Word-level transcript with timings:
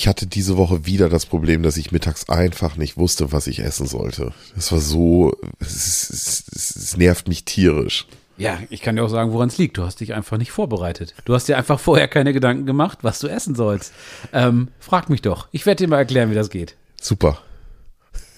Ich 0.00 0.08
hatte 0.08 0.26
diese 0.26 0.56
Woche 0.56 0.86
wieder 0.86 1.10
das 1.10 1.26
Problem, 1.26 1.62
dass 1.62 1.76
ich 1.76 1.92
mittags 1.92 2.30
einfach 2.30 2.76
nicht 2.76 2.96
wusste, 2.96 3.32
was 3.32 3.46
ich 3.46 3.58
essen 3.58 3.86
sollte. 3.86 4.32
Das 4.54 4.72
war 4.72 4.80
so, 4.80 5.36
es, 5.58 6.08
es, 6.08 6.44
es, 6.54 6.74
es 6.74 6.96
nervt 6.96 7.28
mich 7.28 7.44
tierisch. 7.44 8.06
Ja, 8.38 8.58
ich 8.70 8.80
kann 8.80 8.96
dir 8.96 9.04
auch 9.04 9.10
sagen, 9.10 9.34
woran 9.34 9.50
es 9.50 9.58
liegt. 9.58 9.76
Du 9.76 9.82
hast 9.82 10.00
dich 10.00 10.14
einfach 10.14 10.38
nicht 10.38 10.52
vorbereitet. 10.52 11.12
Du 11.26 11.34
hast 11.34 11.48
dir 11.48 11.58
einfach 11.58 11.78
vorher 11.78 12.08
keine 12.08 12.32
Gedanken 12.32 12.64
gemacht, 12.64 13.00
was 13.02 13.18
du 13.18 13.26
essen 13.26 13.54
sollst. 13.54 13.92
Ähm, 14.32 14.68
frag 14.78 15.10
mich 15.10 15.20
doch. 15.20 15.48
Ich 15.52 15.66
werde 15.66 15.84
dir 15.84 15.88
mal 15.88 15.98
erklären, 15.98 16.30
wie 16.30 16.34
das 16.34 16.48
geht. 16.48 16.76
Super. 16.98 17.42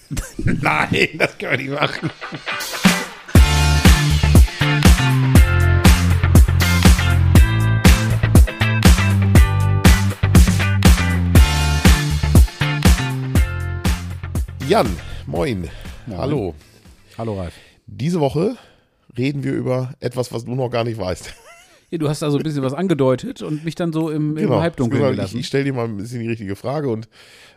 Nein, 0.37 1.11
das 1.17 1.37
können 1.37 1.51
wir 1.51 1.57
nicht 1.59 1.81
machen. 1.81 2.09
Jan, 14.67 14.87
moin. 15.27 15.69
Hallo. 16.15 16.55
Hallo, 17.17 17.39
Ralf. 17.39 17.53
Diese 17.85 18.19
Woche 18.19 18.55
reden 19.17 19.43
wir 19.43 19.53
über 19.53 19.93
etwas, 19.99 20.31
was 20.33 20.45
du 20.45 20.55
noch 20.55 20.69
gar 20.69 20.83
nicht 20.83 20.97
weißt. 20.99 21.33
Ja, 21.91 21.97
du 21.99 22.09
hast 22.09 22.21
da 22.21 22.31
so 22.31 22.37
ein 22.37 22.43
bisschen 22.43 22.63
was 22.63 22.73
angedeutet 22.73 23.41
und 23.41 23.63
mich 23.65 23.75
dann 23.75 23.93
so 23.93 24.09
im, 24.09 24.35
im 24.37 24.49
Halbdunkeln 24.49 24.99
Genau. 24.99 25.11
Ich, 25.11 25.15
gelassen. 25.17 25.37
ich 25.39 25.47
stelle 25.47 25.65
dir 25.65 25.73
mal 25.73 25.85
ein 25.85 25.97
bisschen 25.97 26.21
die 26.21 26.27
richtige 26.27 26.55
Frage 26.55 26.89
und 26.89 27.07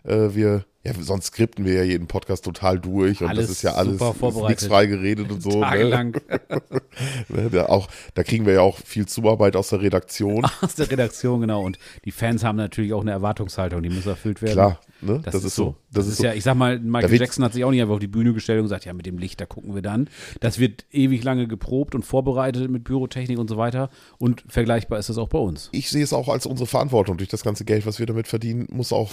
äh, 0.04 0.34
wir, 0.34 0.64
ja, 0.86 0.92
sonst 1.00 1.26
skripten 1.26 1.64
wir 1.64 1.74
ja 1.74 1.82
jeden 1.82 2.06
Podcast 2.06 2.44
total 2.44 2.78
durch 2.78 3.20
und 3.20 3.28
Alles 3.28 3.46
das 3.46 3.56
ist 3.56 3.62
ja 3.62 3.74
alles 3.74 4.00
ist 4.00 4.22
nichts 4.48 4.66
frei 4.66 4.86
geredet 4.86 5.30
und 5.32 5.42
so. 5.42 5.50
Ne? 5.50 5.60
Tagelang 5.60 6.16
Ne, 7.28 7.50
da, 7.50 7.66
auch, 7.66 7.88
da 8.14 8.22
kriegen 8.22 8.46
wir 8.46 8.54
ja 8.54 8.60
auch 8.60 8.78
viel 8.78 9.06
Zuarbeit 9.06 9.56
aus 9.56 9.68
der 9.68 9.82
Redaktion. 9.82 10.46
aus 10.60 10.76
der 10.76 10.90
Redaktion, 10.90 11.40
genau. 11.40 11.62
Und 11.62 11.78
die 12.04 12.10
Fans 12.10 12.44
haben 12.44 12.56
natürlich 12.56 12.92
auch 12.92 13.02
eine 13.02 13.10
Erwartungshaltung, 13.10 13.82
die 13.82 13.90
muss 13.90 14.06
erfüllt 14.06 14.40
werden. 14.40 14.52
Klar, 14.52 14.80
ne? 15.02 15.20
Das, 15.24 15.34
ist 15.34 15.54
so. 15.54 15.76
Das, 15.92 16.06
ist, 16.06 16.18
so. 16.18 16.24
ja, 16.24 16.32
ich 16.32 16.44
sag 16.44 16.54
mal, 16.54 16.78
Michael 16.78 17.20
Jackson 17.20 17.44
hat 17.44 17.52
sich 17.52 17.64
auch 17.64 17.70
nicht 17.70 17.82
einfach 17.82 17.94
auf 17.94 18.00
die 18.00 18.06
Bühne 18.06 18.32
gestellt 18.32 18.60
und 18.60 18.64
gesagt, 18.64 18.84
ja, 18.84 18.94
mit 18.94 19.06
dem 19.06 19.18
Licht, 19.18 19.40
da 19.40 19.46
gucken 19.46 19.74
wir 19.74 19.82
dann. 19.82 20.08
Das 20.40 20.58
wird 20.58 20.86
ewig 20.90 21.22
lange 21.22 21.46
geprobt 21.48 21.94
und 21.94 22.04
vorbereitet 22.04 22.70
mit 22.70 22.84
Pyrotechnik 22.84 23.38
und 23.38 23.48
so 23.48 23.56
weiter. 23.56 23.90
Und 24.18 24.44
vergleichbar 24.48 24.98
ist 24.98 25.08
das 25.08 25.18
auch 25.18 25.28
bei 25.28 25.38
uns. 25.38 25.68
ich 25.72 25.90
sehe 25.90 26.04
es 26.04 26.12
auch 26.12 26.28
als 26.28 26.46
unsere 26.46 26.66
Verantwortung. 26.66 27.16
Durch 27.18 27.28
das 27.28 27.42
ganze 27.42 27.64
Geld, 27.64 27.86
was 27.86 27.98
wir 27.98 28.06
damit 28.06 28.28
verdienen, 28.28 28.66
muss 28.70 28.92
auch. 28.92 29.12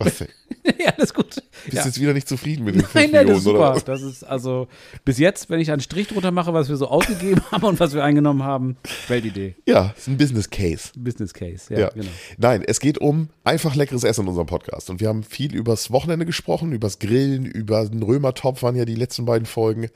Was 0.00 0.18
denn? 0.18 0.28
ja, 0.78 0.92
alles 0.96 1.12
gut. 1.12 1.34
Bist 1.34 1.44
Ja. 1.72 1.84
jetzt 1.84 2.00
wieder 2.00 2.12
nicht 2.14 2.28
zufrieden 2.28 2.64
mit 2.64 2.76
den 2.76 2.82
5 2.82 2.94
Nein, 2.94 3.10
nein, 3.10 3.26
das 3.26 3.38
ist 3.38 3.46
oder? 3.48 3.58
super. 3.58 3.74
was? 3.74 3.84
Das 3.84 4.02
ist 4.02 4.22
also 4.22 4.68
bis 5.04 5.18
jetzt, 5.18 5.50
wenn 5.50 5.58
ich 5.58 5.72
einen 5.72 5.80
Strich 5.80 6.06
drunter 6.08 6.30
mache, 6.30 6.52
was 6.54 6.68
wir 6.68 6.76
so 6.76 6.86
ausgegeben 6.88 7.42
haben 7.50 7.64
und 7.64 7.80
was 7.80 7.94
wir 7.94 8.04
eingenommen 8.04 8.44
haben, 8.44 8.76
Weltidee. 9.08 9.56
Ja, 9.66 9.92
ist 9.96 10.06
ein 10.06 10.16
Business 10.16 10.48
Case. 10.50 10.90
Business 10.96 11.34
Case, 11.34 11.72
ja, 11.74 11.80
Ja. 11.80 11.88
genau. 11.90 12.06
Nein, 12.36 12.62
es 12.64 12.78
geht 12.78 12.98
um 12.98 13.28
einfach 13.42 13.74
leckeres 13.74 14.04
Essen 14.04 14.22
in 14.22 14.28
unserem 14.28 14.46
Podcast. 14.46 14.88
Und 14.88 15.00
wir 15.00 15.08
haben 15.08 15.24
viel 15.24 15.52
übers 15.54 15.90
Wochenende 15.90 16.26
gesprochen, 16.26 16.72
übers 16.72 17.00
Grillen, 17.00 17.44
über 17.44 17.84
den 17.88 18.02
Römertopf 18.04 18.62
waren 18.62 18.76
ja 18.76 18.84
die 18.84 18.94
letzten 18.94 19.24
beiden 19.24 19.46
Folgen. 19.46 19.88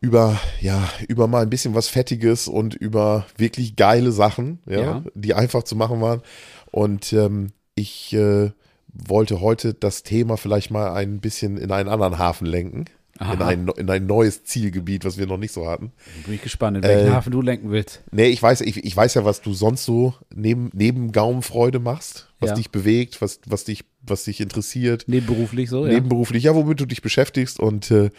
Über, 0.00 0.40
ja, 0.60 0.88
über 1.08 1.26
mal 1.26 1.42
ein 1.42 1.50
bisschen 1.50 1.74
was 1.74 1.88
Fettiges 1.88 2.46
und 2.48 2.74
über 2.74 3.26
wirklich 3.36 3.74
geile 3.76 4.12
Sachen, 4.12 4.58
ja, 4.66 4.80
Ja. 4.80 5.04
die 5.14 5.34
einfach 5.34 5.62
zu 5.64 5.74
machen 5.76 6.00
waren. 6.00 6.22
Und 6.70 7.12
ähm, 7.12 7.48
ich 7.74 8.12
äh, 8.12 8.50
wollte 8.92 9.40
heute 9.40 9.74
das 9.74 10.02
Thema 10.02 10.36
vielleicht 10.36 10.70
mal 10.70 10.92
ein 10.92 11.20
bisschen 11.20 11.56
in 11.56 11.70
einen 11.72 11.88
anderen 11.88 12.18
Hafen 12.18 12.46
lenken. 12.46 12.86
In 13.20 13.42
ein, 13.42 13.66
in 13.76 13.90
ein 13.90 14.06
neues 14.06 14.44
Zielgebiet, 14.44 15.04
was 15.04 15.18
wir 15.18 15.26
noch 15.26 15.38
nicht 15.38 15.50
so 15.52 15.68
hatten. 15.68 15.90
Bin 16.24 16.34
ich 16.34 16.42
gespannt, 16.42 16.76
in 16.76 16.84
welchen 16.84 17.08
Äh, 17.08 17.10
Hafen 17.10 17.32
du 17.32 17.42
lenken 17.42 17.72
willst. 17.72 18.04
Nee, 18.12 18.26
ich 18.28 18.40
weiß, 18.40 18.60
ich, 18.60 18.84
ich 18.84 18.96
weiß 18.96 19.14
ja, 19.14 19.24
was 19.24 19.40
du 19.42 19.52
sonst 19.54 19.84
so 19.84 20.14
neben, 20.32 20.70
neben 20.72 21.10
Gaumenfreude 21.10 21.80
machst, 21.80 22.28
was 22.38 22.50
Ja. 22.50 22.54
dich 22.54 22.70
bewegt, 22.70 23.20
was, 23.20 23.40
was, 23.44 23.64
dich, 23.64 23.84
was 24.02 24.22
dich 24.22 24.40
interessiert, 24.40 25.06
Nebenberuflich 25.08 25.68
so, 25.68 25.84
ja. 25.84 25.94
nebenberuflich, 25.94 26.44
ja, 26.44 26.54
womit 26.54 26.78
du 26.78 26.86
dich 26.86 27.02
beschäftigst 27.02 27.58
und, 27.58 27.90
äh, 27.90 28.10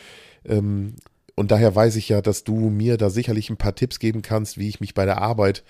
ähm, 0.44 0.96
und 1.40 1.52
daher 1.52 1.74
weiß 1.74 1.96
ich 1.96 2.10
ja, 2.10 2.22
dass 2.22 2.44
du 2.44 2.70
mir 2.70 2.98
da 2.98 3.10
sicherlich 3.10 3.50
ein 3.50 3.56
paar 3.56 3.74
Tipps 3.74 4.00
geben 4.00 4.22
kannst, 4.22 4.58
wie 4.58 4.68
ich 4.68 4.82
mich 4.82 4.94
bei 4.94 5.06
der 5.06 5.22
Arbeit 5.22 5.64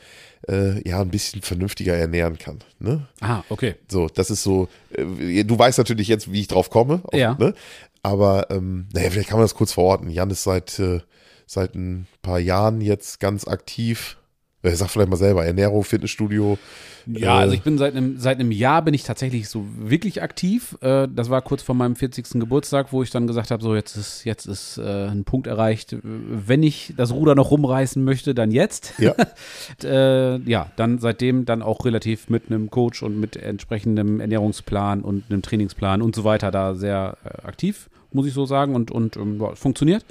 äh, 0.47 0.81
ja 0.87 0.99
ein 0.99 1.11
bisschen 1.11 1.43
vernünftiger 1.43 1.95
ernähren 1.95 2.39
kann. 2.39 2.57
Ne? 2.79 3.07
Ah, 3.21 3.43
okay. 3.49 3.75
So, 3.87 4.07
das 4.07 4.31
ist 4.31 4.41
so, 4.41 4.67
äh, 4.93 5.43
du 5.43 5.59
weißt 5.59 5.77
natürlich 5.77 6.07
jetzt, 6.07 6.31
wie 6.31 6.41
ich 6.41 6.47
drauf 6.47 6.71
komme. 6.71 7.01
Auf, 7.03 7.13
Ja. 7.13 7.35
Ne? 7.37 7.53
Aber, 8.01 8.47
ähm, 8.49 8.87
naja, 8.93 9.11
vielleicht 9.11 9.29
kann 9.29 9.37
man 9.37 9.43
das 9.43 9.53
kurz 9.53 9.71
verorten. 9.71 10.09
Jan 10.09 10.31
ist 10.31 10.43
seit, 10.43 10.79
äh, 10.79 11.01
seit 11.45 11.75
ein 11.75 12.07
paar 12.23 12.39
Jahren 12.39 12.81
jetzt 12.81 13.19
ganz 13.19 13.47
aktiv. 13.47 14.17
Äh, 14.61 14.71
sag 14.71 14.89
vielleicht 14.89 15.09
mal 15.09 15.15
selber, 15.15 15.45
Ernährung, 15.45 15.83
Fitnessstudio. 15.83 16.57
Ja, 17.05 17.37
Äh, 17.37 17.41
also 17.41 17.53
ich 17.53 17.61
bin 17.61 17.77
seit 17.77 17.95
einem, 17.95 18.17
seit 18.17 18.39
einem 18.39 18.51
Jahr 18.51 18.81
bin 18.81 18.93
ich 18.93 19.03
tatsächlich 19.03 19.49
so 19.49 19.65
wirklich 19.77 20.21
aktiv. 20.21 20.77
Äh, 20.81 21.07
das 21.13 21.29
war 21.29 21.41
kurz 21.41 21.63
vor 21.63 21.75
meinem 21.75 21.95
40. 21.95 22.39
Geburtstag, 22.39 22.91
wo 22.91 23.01
ich 23.01 23.09
dann 23.09 23.25
gesagt 23.25 23.51
habe, 23.51 23.63
so 23.63 23.73
jetzt 23.73 23.95
ist, 23.95 24.25
jetzt 24.25 24.45
ist 24.45 24.77
äh, 24.77 25.07
ein 25.07 25.23
Punkt 25.23 25.47
erreicht. 25.47 25.95
Wenn 26.03 26.61
ich 26.61 26.93
das 26.97 27.13
Ruder 27.13 27.35
noch 27.35 27.51
rumreißen 27.51 28.03
möchte, 28.03 28.35
dann 28.35 28.51
jetzt. 28.51 28.93
Ja. 28.99 29.15
äh, 29.83 30.37
ja, 30.41 30.71
dann 30.75 30.99
seitdem 30.99 31.45
dann 31.45 31.61
auch 31.61 31.85
relativ 31.85 32.29
mit 32.29 32.47
einem 32.47 32.69
Coach 32.69 33.01
und 33.01 33.19
mit 33.19 33.37
entsprechendem 33.37 34.19
Ernährungsplan 34.19 35.01
und 35.01 35.23
einem 35.29 35.41
Trainingsplan 35.41 36.01
und 36.01 36.15
so 36.15 36.23
weiter 36.23 36.51
da 36.51 36.75
sehr 36.75 37.17
äh, 37.23 37.47
aktiv, 37.47 37.89
muss 38.11 38.25
ich 38.25 38.33
so 38.33 38.45
sagen, 38.45 38.75
und, 38.75 38.91
und 38.91 39.17
ähm, 39.17 39.39
ja, 39.39 39.55
funktioniert. 39.55 40.05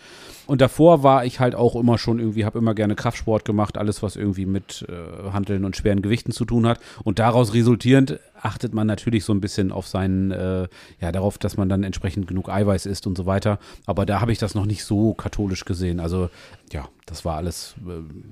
Und 0.46 0.60
davor 0.60 1.02
war 1.02 1.24
ich 1.24 1.40
halt 1.40 1.54
auch 1.54 1.76
immer 1.76 1.98
schon 1.98 2.18
irgendwie, 2.18 2.44
habe 2.44 2.58
immer 2.58 2.74
gerne 2.74 2.94
Kraftsport 2.94 3.44
gemacht, 3.44 3.76
alles, 3.76 4.02
was 4.02 4.16
irgendwie 4.16 4.46
mit 4.46 4.86
äh, 4.88 5.30
Handeln 5.30 5.64
und 5.64 5.76
schweren 5.76 6.00
Gewichten 6.00 6.32
zu 6.32 6.44
tun 6.44 6.66
hat. 6.66 6.80
Und 7.04 7.18
daraus 7.18 7.52
resultierend 7.52 8.18
achtet 8.40 8.72
man 8.72 8.86
natürlich 8.86 9.24
so 9.24 9.32
ein 9.32 9.40
bisschen 9.40 9.72
auf 9.72 9.86
seinen, 9.86 10.30
äh, 10.30 10.68
ja, 11.00 11.12
darauf, 11.12 11.38
dass 11.38 11.56
man 11.56 11.68
dann 11.68 11.82
entsprechend 11.82 12.26
genug 12.26 12.48
Eiweiß 12.48 12.86
isst 12.86 13.06
und 13.06 13.16
so 13.16 13.26
weiter. 13.26 13.58
Aber 13.84 14.06
da 14.06 14.20
habe 14.20 14.32
ich 14.32 14.38
das 14.38 14.54
noch 14.54 14.66
nicht 14.66 14.84
so 14.84 15.12
katholisch 15.14 15.64
gesehen. 15.64 16.00
Also, 16.00 16.30
ja, 16.72 16.88
das 17.06 17.24
war 17.24 17.36
alles 17.36 17.74
ähm, 17.86 18.24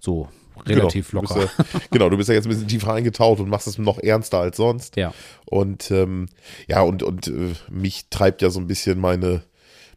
so 0.00 0.28
relativ 0.66 1.10
genau, 1.10 1.22
locker. 1.22 1.34
Du 1.34 1.62
ja, 1.62 1.80
genau, 1.90 2.08
du 2.10 2.16
bist 2.16 2.28
ja 2.28 2.34
jetzt 2.34 2.46
ein 2.46 2.50
bisschen 2.50 2.68
tiefer 2.68 2.92
eingetaucht 2.94 3.40
und 3.40 3.48
machst 3.48 3.66
es 3.66 3.78
noch 3.78 3.98
ernster 3.98 4.38
als 4.38 4.56
sonst. 4.56 4.96
Ja. 4.96 5.12
Und 5.46 5.90
ähm, 5.90 6.28
ja, 6.66 6.80
und, 6.82 7.02
und 7.02 7.28
äh, 7.28 7.54
mich 7.70 8.06
treibt 8.10 8.42
ja 8.42 8.50
so 8.50 8.60
ein 8.60 8.66
bisschen 8.66 8.98
meine, 8.98 9.42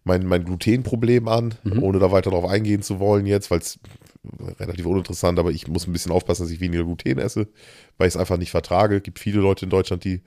mein, 0.03 0.25
mein 0.25 0.43
Glutenproblem 0.45 1.27
an, 1.27 1.55
Mhm. 1.63 1.83
ohne 1.83 1.99
da 1.99 2.11
weiter 2.11 2.31
drauf 2.31 2.45
eingehen 2.45 2.81
zu 2.81 2.99
wollen 2.99 3.25
jetzt, 3.25 3.51
weil 3.51 3.59
es 3.59 3.79
relativ 4.59 4.85
uninteressant, 4.85 5.39
aber 5.39 5.51
ich 5.51 5.67
muss 5.67 5.87
ein 5.87 5.93
bisschen 5.93 6.11
aufpassen, 6.11 6.43
dass 6.43 6.51
ich 6.51 6.59
weniger 6.59 6.83
Gluten 6.83 7.17
esse, 7.17 7.47
weil 7.97 8.07
ich 8.07 8.13
es 8.15 8.19
einfach 8.19 8.37
nicht 8.37 8.51
vertrage. 8.51 8.97
Es 8.97 9.03
gibt 9.03 9.19
viele 9.19 9.39
Leute 9.39 9.65
in 9.65 9.71
Deutschland, 9.71 10.03
die 10.03 10.21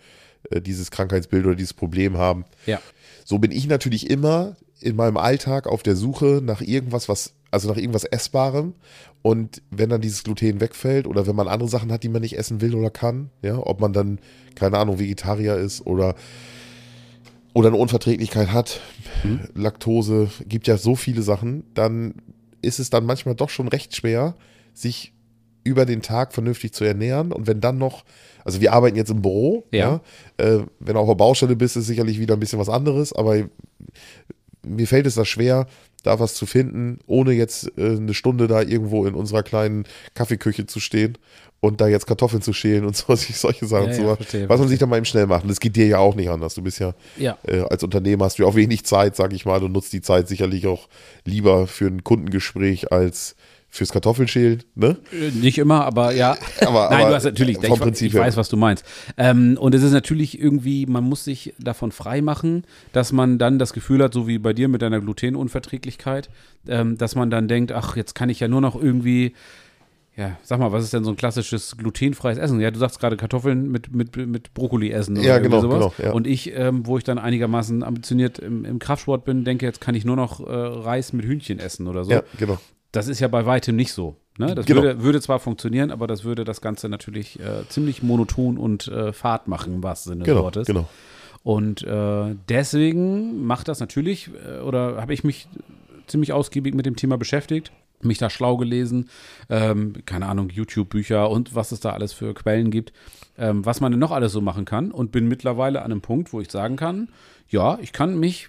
äh, 0.51 0.61
dieses 0.61 0.91
Krankheitsbild 0.91 1.47
oder 1.47 1.55
dieses 1.55 1.75
Problem 1.75 2.17
haben. 2.19 2.45
Ja. 2.67 2.81
So 3.25 3.39
bin 3.39 3.53
ich 3.53 3.67
natürlich 3.69 4.11
immer 4.11 4.57
in 4.81 4.97
meinem 4.97 5.17
Alltag 5.17 5.67
auf 5.67 5.83
der 5.83 5.97
Suche 5.97 6.41
nach 6.43 6.61
irgendwas, 6.61 7.09
was, 7.09 7.35
also 7.55 7.69
nach 7.69 7.77
irgendwas 7.79 8.05
Essbarem. 8.05 8.75
Und 9.23 9.63
wenn 9.71 9.89
dann 9.89 10.03
dieses 10.03 10.23
Gluten 10.25 10.61
wegfällt 10.61 11.07
oder 11.07 11.27
wenn 11.27 11.37
man 11.37 11.49
andere 11.49 11.69
Sachen 11.71 11.91
hat, 11.91 12.03
die 12.03 12.11
man 12.11 12.21
nicht 12.21 12.37
essen 12.37 12.61
will 12.61 12.75
oder 12.75 12.91
kann, 12.91 13.31
ja, 13.41 13.57
ob 13.59 13.81
man 13.81 13.95
dann, 13.95 14.19
keine 14.55 14.77
Ahnung, 14.77 14.99
Vegetarier 14.99 15.57
ist 15.57 15.87
oder, 15.87 16.15
oder 17.55 17.69
eine 17.69 17.79
Unverträglichkeit 17.79 18.53
hat, 18.53 18.81
Laktose, 19.55 20.29
gibt 20.47 20.67
ja 20.67 20.77
so 20.77 20.97
viele 20.97 21.23
Sachen, 21.23 21.65
dann 21.73 22.17
ist 22.61 22.79
es 22.79 22.91
dann 22.91 23.07
manchmal 23.07 23.35
doch 23.35 23.49
schon 23.51 23.69
recht 23.69 23.95
schwer, 23.97 24.35
sich 24.75 25.13
über 25.63 25.87
den 25.87 26.03
Tag 26.03 26.35
vernünftig 26.35 26.73
zu 26.75 26.85
ernähren. 26.85 27.33
Und 27.33 27.47
wenn 27.47 27.61
dann 27.61 27.79
noch, 27.79 28.05
also 28.45 28.61
wir 28.61 28.73
arbeiten 28.75 28.97
jetzt 28.97 29.11
im 29.11 29.23
Büro, 29.23 29.65
Ja. 29.73 30.03
ja, 30.39 30.45
äh, 30.47 30.65
wenn 30.81 30.95
du 30.95 31.01
auf 31.01 31.09
der 31.09 31.15
Baustelle 31.15 31.57
bist, 31.57 31.77
ist 31.77 31.87
sicherlich 31.87 32.19
wieder 32.19 32.35
ein 32.35 32.41
bisschen 32.41 32.59
was 32.59 32.69
anderes, 32.69 33.15
aber 33.15 33.49
mir 34.67 34.87
fällt 34.87 35.07
es 35.07 35.15
da 35.15 35.25
schwer, 35.25 35.67
da 36.05 36.21
was 36.21 36.35
zu 36.35 36.47
finden, 36.47 36.99
ohne 37.07 37.33
jetzt 37.33 37.73
äh, 37.77 37.97
eine 37.97 38.15
Stunde 38.15 38.47
da 38.47 38.63
irgendwo 38.63 39.05
in 39.07 39.15
unserer 39.15 39.43
kleinen 39.43 39.85
Kaffeeküche 40.15 40.67
zu 40.67 40.79
stehen 40.79 41.19
und 41.61 41.81
da 41.81 41.89
jetzt 41.89 42.07
Kartoffeln 42.07 42.43
zu 42.43 42.53
schälen 42.53 42.85
und 42.85 42.95
so, 42.97 43.15
solche 43.17 43.67
Sachen 43.67 43.89
Ja, 43.89 43.93
zu 43.93 44.01
ja, 44.03 44.07
machen. 44.09 44.17
verstehe, 44.19 44.49
was 44.49 44.61
man 44.61 44.69
sich 44.69 44.79
dann 44.79 44.89
mal 44.91 44.97
eben 44.99 45.07
schnell 45.07 45.27
macht. 45.27 45.43
Und 45.45 45.49
das 45.49 45.61
geht 45.61 45.77
dir 45.77 45.87
ja 45.87 45.99
auch 45.99 46.15
nicht 46.15 46.29
anders. 46.29 46.55
Du 46.55 46.63
bist 46.63 46.79
ja, 46.79 46.95
Ja. 47.17 47.39
äh, 47.47 47.61
als 47.61 47.83
Unternehmer 47.83 48.27
hast 48.27 48.39
du 48.39 48.43
ja 48.43 48.49
auch 48.49 48.55
wenig 48.55 48.85
Zeit, 48.85 49.17
sag 49.17 49.33
ich 49.33 49.45
mal. 49.47 49.61
Du 49.61 49.69
nutzt 49.69 49.93
die 49.93 50.03
Zeit 50.03 50.29
sicherlich 50.29 50.67
auch 50.67 50.89
lieber 51.25 51.67
für 51.67 51.87
ein 51.87 52.05
Kundengespräch 52.05 52.93
als 52.93 53.35
fürs 53.75 53.91
Kartoffelschälen, 53.91 54.63
ne? 54.77 54.97
Äh, 55.13 55.31
Nicht 55.33 55.59
immer, 55.59 55.85
aber 55.85 56.13
ja. 56.15 56.37
Aber- 56.65 56.89
Nein, 56.91 57.01
aber 57.01 57.09
du 57.11 57.15
hast 57.17 57.25
natürlich, 57.25 57.57
vom 57.59 57.75
ich, 57.75 57.81
Prinzip 57.81 58.13
ich 58.13 58.15
weiß, 58.19 58.37
was 58.37 58.49
du 58.49 58.57
meinst. 58.57 58.85
Ähm, 59.17 59.57
und 59.61 59.75
es 59.75 59.83
ist 59.83 59.91
natürlich 59.93 60.39
irgendwie, 60.41 60.87
man 60.87 61.03
muss 61.03 61.25
sich 61.25 61.55
davon 61.59 61.91
frei 61.91 62.23
machen, 62.23 62.63
dass 62.93 63.11
man 63.13 63.37
dann 63.39 63.59
das 63.59 63.73
Gefühl 63.73 64.01
hat, 64.03 64.15
so 64.15 64.29
wie 64.29 64.39
bei 64.39 64.53
dir 64.53 64.69
mit 64.69 64.81
deiner 64.81 65.01
Glutenunverträglichkeit, 65.01 66.31
ähm, 66.69 66.97
dass 66.99 67.17
man 67.17 67.31
dann 67.31 67.49
denkt, 67.49 67.73
ach, 67.73 67.97
jetzt 67.97 68.15
kann 68.15 68.29
ich 68.29 68.39
ja 68.41 68.47
nur 68.47 68.61
noch 68.61 68.81
irgendwie, 68.81 69.35
ja, 70.17 70.39
sag 70.45 70.61
mal, 70.61 70.71
was 70.71 70.85
ist 70.85 70.93
denn 70.93 71.03
so 71.03 71.11
ein 71.11 71.17
klassisches 71.17 71.77
glutenfreies 71.77 72.39
Essen? 72.39 72.61
Ja, 72.61 72.71
du 72.71 72.79
sagst 72.79 73.01
gerade 73.01 73.17
Kartoffeln 73.17 73.69
mit, 73.73 73.93
mit, 73.93 74.17
mit 74.17 74.55
Brokkoli 74.55 74.91
essen 74.93 75.19
oder 75.19 75.27
Ja, 75.27 75.39
genau, 75.39 75.61
sowas. 75.61 75.79
genau, 75.79 75.95
ja. 76.01 76.13
Und 76.13 76.29
ich, 76.29 76.53
ähm, 76.57 76.87
wo 76.87 76.97
ich 76.97 77.03
dann 77.03 77.19
einigermaßen 77.19 77.83
ambitioniert 77.83 78.39
im, 78.39 78.65
im 78.65 78.79
Kraftsport 78.79 79.25
bin, 79.25 79.45
denke, 79.45 79.67
jetzt 79.67 79.81
kann 79.81 79.97
ich 79.97 80.05
nur 80.05 80.15
noch 80.15 80.39
äh, 80.39 80.45
Reis 80.53 81.13
mit 81.13 81.25
Hühnchen 81.25 81.59
essen 81.59 81.89
oder 81.89 82.05
so 82.05 82.13
Ja, 82.13 82.23
genau. 82.39 82.59
Das 82.97 83.09
ist 83.09 83.21
ja 83.21 83.29
bei 83.29 83.45
weitem 83.47 83.77
nicht 83.77 83.93
so. 83.93 84.17
Ne? 84.39 84.55
Das 84.55 84.67
Genau. 84.67 84.83
würde, 84.83 85.03
würde 85.03 85.21
zwar 85.21 85.39
funktionieren, 85.41 85.91
aber 85.91 86.07
das 86.07 86.25
würde 86.25 86.45
das 86.45 86.61
Ganze 86.61 86.89
natürlich 86.89 87.39
äh, 87.41 87.69
ziemlich 87.69 88.03
monoton 88.03 88.59
und 88.59 88.89
äh, 88.89 89.13
fad 89.13 89.49
machen, 89.49 89.75
im 89.75 89.83
wahrsten 89.83 90.13
Sinne 90.13 90.25
des 90.25 90.33
Genau, 90.33 90.43
Wortes. 90.45 90.67
genau. 90.67 90.89
Und 91.43 91.83
äh, 91.83 92.35
deswegen 92.49 93.45
macht 93.47 93.69
das 93.69 93.81
natürlich, 93.81 94.31
äh, 94.49 94.61
oder 94.61 95.01
habe 95.01 95.13
ich 95.13 95.25
mich 95.25 95.47
ziemlich 96.07 96.33
ausgiebig 96.33 96.75
mit 96.75 96.87
dem 96.87 96.97
Thema 96.97 97.19
beschäftigt, 97.19 97.71
mich 98.03 98.19
da 98.19 98.29
schlau 98.29 98.57
gelesen, 98.57 99.09
ähm, 99.49 99.95
keine 100.07 100.27
Ahnung, 100.27 100.51
YouTube-Bücher 100.51 101.31
und 101.31 101.55
was 101.55 101.73
es 101.73 101.81
da 101.81 101.91
alles 101.91 102.13
für 102.13 102.35
Quellen 102.35 102.71
gibt, 102.71 102.93
ähm, 103.39 103.65
was 103.65 103.81
man 103.81 103.93
denn 103.93 103.99
noch 104.01 104.11
alles 104.11 104.33
so 104.33 104.41
machen 104.41 104.65
kann 104.65 104.91
und 104.91 105.11
bin 105.13 105.27
mittlerweile 105.29 105.81
an 105.83 105.91
einem 105.91 106.01
Punkt, 106.03 106.33
wo 106.33 106.41
ich 106.41 106.51
sagen 106.51 106.77
kann, 106.77 107.09
ja, 107.49 107.79
ich 107.81 107.93
kann 107.93 108.19
mich 108.19 108.49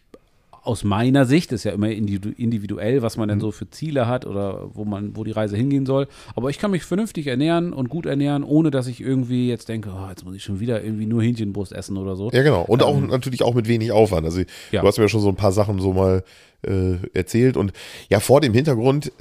aus 0.65 0.83
meiner 0.83 1.25
Sicht, 1.25 1.51
ist 1.51 1.63
ja 1.63 1.71
immer 1.71 1.88
individu- 1.88 2.35
individuell, 2.35 3.01
was 3.01 3.17
man 3.17 3.29
denn 3.29 3.39
so 3.39 3.51
für 3.51 3.69
Ziele 3.69 4.07
hat 4.07 4.25
oder 4.25 4.69
wo 4.73 4.83
man, 4.83 5.15
wo 5.15 5.23
die 5.23 5.31
Reise 5.31 5.56
hingehen 5.56 5.85
soll. 5.85 6.07
Aber 6.35 6.50
ich 6.50 6.57
kann 6.59 6.71
mich 6.71 6.83
vernünftig 6.83 7.27
ernähren 7.27 7.71
und 7.73 7.89
gut 7.89 8.06
ernähren, 8.06 8.44
ohne 8.44 8.71
dass 8.71 8.88
ich 8.88 9.00
irgendwie 9.01 9.47
jetzt 9.47 9.69
denke, 9.69 9.91
oh, 9.95 10.09
jetzt 10.09 10.25
muss 10.25 10.35
ich 10.35 10.44
schon 10.44 10.59
wieder 10.59 10.83
irgendwie 10.83 11.06
nur 11.06 11.21
Hähnchenbrust 11.21 11.71
essen 11.71 11.97
oder 11.97 12.15
so. 12.15 12.31
Ja, 12.31 12.44
genau. 12.44 12.63
Und 12.63 12.83
auch 12.83 13.00
natürlich 13.00 13.44
auch 13.44 13.53
mit 13.53 13.67
wenig 13.67 13.91
Aufwand. 13.91 14.25
Also 14.25 14.41
Ja. 14.71 14.81
du 14.81 14.88
hast 14.88 14.97
mir 14.97 15.03
ja 15.03 15.07
schon 15.09 15.21
so 15.21 15.29
ein 15.29 15.35
paar 15.35 15.51
Sachen 15.51 15.79
so 15.79 15.94
mal 15.94 16.23
äh, 16.63 16.95
erzählt. 17.13 17.57
Und 17.57 17.71
ja, 18.09 18.19
vor 18.19 18.41
dem 18.41 18.53
Hintergrund 18.53 19.12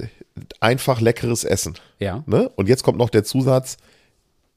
einfach 0.59 0.99
leckeres 1.01 1.43
Essen. 1.43 1.75
Ja, 1.99 2.23
Ne? 2.25 2.49
Und 2.55 2.67
jetzt 2.69 2.83
kommt 2.83 2.97
noch 2.97 3.09
der 3.09 3.23
Zusatz, 3.23 3.77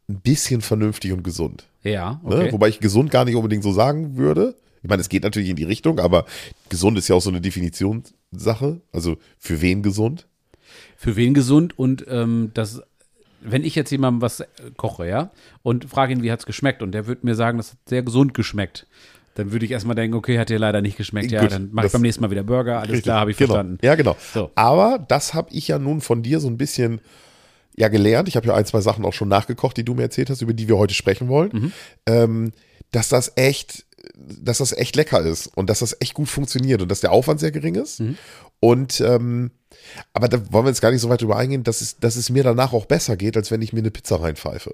ein 0.09 0.21
bisschen 0.21 0.63
vernünftig 0.63 1.13
und 1.13 1.23
gesund. 1.23 1.67
ja, 1.83 2.21
Ne? 2.25 2.37
okay. 2.37 2.53
Wobei 2.53 2.69
ich 2.69 2.81
gesund 2.81 3.11
gar 3.11 3.25
nicht 3.27 3.37
unbedingt 3.37 3.63
so 3.63 3.73
sagen 3.73 4.17
würde. 4.17 4.55
Ich 4.83 4.89
meine, 4.89 5.01
es 5.01 5.09
geht 5.09 5.23
natürlich 5.23 5.49
in 5.49 5.57
die 5.57 5.65
Richtung, 5.65 5.99
aber 5.99 6.25
gesund 6.69 6.99
ist 6.99 7.09
ja 7.09 7.17
auch 7.17 7.23
so 7.23 7.31
eine 7.31 7.41
Definitionssache. 7.41 8.81
Also 8.93 9.17
für 9.39 9.61
wen 9.61 9.83
gesund? 9.83 10.27
Für 10.97 11.17
wen 11.17 11.35
gesund 11.35 11.79
und 11.79 12.05
ähm, 12.09 12.51
das, 12.55 12.83
wenn 13.41 13.65
ich 13.65 13.75
jetzt 13.75 13.91
jemandem 13.91 14.21
was 14.21 14.41
äh, 14.41 14.47
koche, 14.77 15.09
ja, 15.09 15.31
und 15.63 15.85
frage 15.85 16.13
ihn, 16.13 16.23
wie 16.23 16.31
hat's 16.31 16.47
geschmeckt, 16.47 16.83
und 16.83 16.93
der 16.93 17.07
wird 17.07 17.25
mir 17.25 17.35
sagen, 17.35 17.59
das 17.59 17.73
hat 17.73 17.79
sehr 17.87 18.03
gesund 18.03 18.35
geschmeckt, 18.35 18.87
dann 19.35 19.53
würde 19.53 19.65
ich 19.65 19.71
erstmal 19.71 19.95
denken, 19.95 20.17
okay, 20.17 20.39
hat 20.39 20.49
dir 20.49 20.59
leider 20.59 20.83
nicht 20.83 20.97
geschmeckt, 20.97 21.31
ja, 21.31 21.43
Gut, 21.43 21.53
dann 21.53 21.69
mache 21.73 21.87
ich 21.87 21.93
beim 21.93 22.03
nächsten 22.03 22.23
Mal 22.23 22.31
wieder 22.31 22.43
Burger, 22.43 22.79
alles 22.79 22.91
Richtig, 22.91 23.05
klar, 23.05 23.21
habe 23.21 23.31
ich 23.31 23.37
genau. 23.37 23.55
verstanden. 23.55 23.79
Ja, 23.83 23.95
genau. 23.95 24.17
So. 24.35 24.51
Aber 24.57 25.05
das 25.07 25.35
habe 25.35 25.53
ich 25.53 25.69
ja 25.69 25.79
nun 25.79 26.01
von 26.01 26.23
dir 26.23 26.41
so 26.41 26.49
ein 26.49 26.59
bisschen 26.59 27.01
ja 27.79 27.89
gelernt. 27.89 28.29
Ich 28.29 28.37
habe 28.37 28.47
ja 28.47 28.55
ein, 28.55 28.67
zwei 28.67 28.81
Sachen 28.81 29.05
auch 29.05 29.13
schon 29.13 29.29
nachgekocht, 29.29 29.77
die 29.77 29.85
du 29.85 29.95
mir 29.95 30.03
erzählt 30.03 30.31
hast, 30.31 30.43
über 30.43 30.53
die 30.53 30.69
wir 30.69 30.77
heute 30.77 30.95
sprechen 30.95 31.29
wollen. 31.29 31.51
Mhm. 31.53 31.73
Ähm, 32.07 32.53
dass 32.91 33.09
das 33.09 33.33
echt, 33.37 33.87
dass 34.17 34.59
das 34.59 34.73
echt 34.73 34.97
lecker 34.97 35.21
ist 35.21 35.47
und 35.57 35.71
dass 35.71 35.81
das 35.81 35.97
echt 36.01 36.15
gut 36.15 36.29
funktioniert 36.29 36.83
und 36.83 36.91
dass 36.91 37.01
der 37.01 37.13
Aufwand 37.13 37.41
sehr 37.41 37.53
gering 37.53 37.75
ist. 37.75 38.01
Mhm. 38.01 38.17
Und 38.61 39.01
ähm, 39.01 39.51
aber 40.13 40.29
da 40.29 40.53
wollen 40.53 40.65
wir 40.65 40.71
jetzt 40.71 40.81
gar 40.81 40.91
nicht 40.91 41.01
so 41.01 41.09
weit 41.09 41.23
drüber 41.23 41.37
eingehen, 41.37 41.63
dass 41.63 41.81
es, 41.81 41.99
dass 41.99 42.17
es 42.17 42.31
mir 42.31 42.43
danach 42.43 42.73
auch 42.73 42.87
besser 42.87 43.17
geht, 43.17 43.37
als 43.37 43.51
wenn 43.51 43.63
ich 43.63 43.73
mir 43.73 43.81
eine 43.81 43.91
Pizza 43.91 44.21
reinpfeife. 44.21 44.73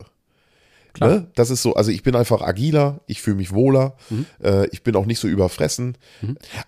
Klar. 0.95 1.11
Ne? 1.11 1.27
Das 1.35 1.51
ist 1.51 1.61
so, 1.63 1.75
also 1.75 1.91
ich 1.91 2.03
bin 2.05 2.15
einfach 2.15 2.41
agiler, 2.41 3.01
ich 3.07 3.21
fühle 3.21 3.37
mich 3.37 3.53
wohler, 3.53 3.97
Mhm. 4.11 4.27
äh, 4.43 4.67
ich 4.69 4.83
bin 4.85 4.95
auch 4.97 5.07
nicht 5.07 5.19
so 5.19 5.27
überfressen. 5.29 5.99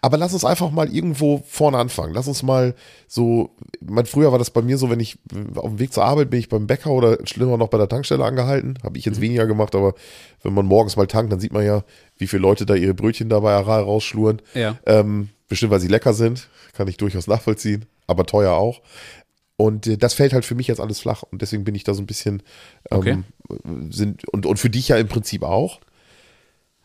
Aber 0.02 0.18
lass 0.18 0.32
uns 0.34 0.44
einfach 0.44 0.70
mal 0.72 0.92
irgendwo 0.92 1.42
vorne 1.46 1.78
anfangen. 1.78 2.12
Lass 2.12 2.26
uns 2.28 2.42
mal 2.42 2.74
so, 3.06 3.50
mein, 3.80 4.04
früher 4.04 4.32
war 4.32 4.38
das 4.40 4.50
bei 4.50 4.62
mir 4.62 4.78
so, 4.78 4.90
wenn 4.90 4.98
ich 5.00 5.18
auf 5.54 5.70
dem 5.70 5.78
Weg 5.78 5.92
zur 5.92 6.04
Arbeit 6.04 6.28
bin 6.30 6.40
ich 6.40 6.48
beim 6.48 6.66
Bäcker 6.66 6.90
oder 6.90 7.18
schlimmer 7.24 7.56
noch 7.56 7.68
bei 7.68 7.78
der 7.78 7.88
Tankstelle 7.88 8.24
angehalten. 8.24 8.78
Habe 8.82 8.98
ich 8.98 9.06
Mhm. 9.06 9.12
jetzt 9.12 9.20
weniger 9.20 9.46
gemacht, 9.46 9.74
aber 9.76 9.94
wenn 10.42 10.54
man 10.54 10.66
morgens 10.66 10.96
mal 10.96 11.06
tankt, 11.06 11.32
dann 11.32 11.40
sieht 11.40 11.52
man 11.52 11.64
ja, 11.64 11.84
wie 12.18 12.26
viele 12.26 12.42
Leute 12.42 12.66
da 12.66 12.74
ihre 12.74 12.94
Brötchen 12.94 13.28
dabei 13.28 13.54
rausschluren. 13.56 14.42
Ja. 14.54 14.76
Ähm, 14.86 15.28
bestimmt, 15.48 15.70
weil 15.70 15.80
sie 15.80 15.88
lecker 15.88 16.12
sind, 16.14 16.48
kann 16.72 16.88
ich 16.88 16.96
durchaus 16.96 17.28
nachvollziehen, 17.28 17.84
aber 18.08 18.26
teuer 18.26 18.54
auch. 18.54 18.80
Und 19.58 19.86
äh, 19.86 19.96
das 19.96 20.14
fällt 20.14 20.32
halt 20.32 20.44
für 20.44 20.54
mich 20.54 20.66
jetzt 20.66 20.80
alles 20.80 21.00
flach 21.00 21.22
und 21.22 21.40
deswegen 21.42 21.64
bin 21.64 21.74
ich 21.74 21.84
da 21.84 21.94
so 21.94 22.02
ein 22.02 22.06
bisschen 22.06 22.42
ähm, 22.90 22.98
Okay. 22.98 23.18
sind 23.90 24.28
und, 24.28 24.44
und 24.46 24.58
für 24.58 24.68
dich 24.70 24.88
ja 24.88 24.96
im 24.96 25.08
Prinzip 25.08 25.42
auch. 25.42 25.80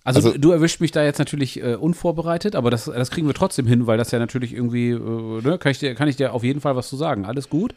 Also, 0.03 0.19
Also- 0.19 0.31
du, 0.33 0.39
du 0.39 0.51
erwischt 0.51 0.79
mich 0.81 0.91
da 0.91 1.03
jetzt 1.03 1.19
natürlich 1.19 1.61
äh, 1.61 1.75
unvorbereitet, 1.75 2.55
aber 2.55 2.71
das, 2.71 2.85
das 2.85 3.11
kriegen 3.11 3.27
wir 3.27 3.33
trotzdem 3.35 3.67
hin, 3.67 3.87
weil 3.87 3.97
das 3.97 4.11
ja 4.11 4.19
natürlich 4.19 4.53
irgendwie, 4.53 4.89
äh, 4.91 5.41
ne, 5.41 5.57
kann 5.59 5.71
ich, 5.71 5.79
dir, 5.79 5.93
kann 5.95 6.07
ich 6.07 6.15
dir 6.15 6.33
auf 6.33 6.43
jeden 6.43 6.61
Fall 6.61 6.75
was 6.75 6.87
zu 6.89 6.95
sagen. 6.95 7.25
Alles 7.25 7.49
gut. 7.49 7.75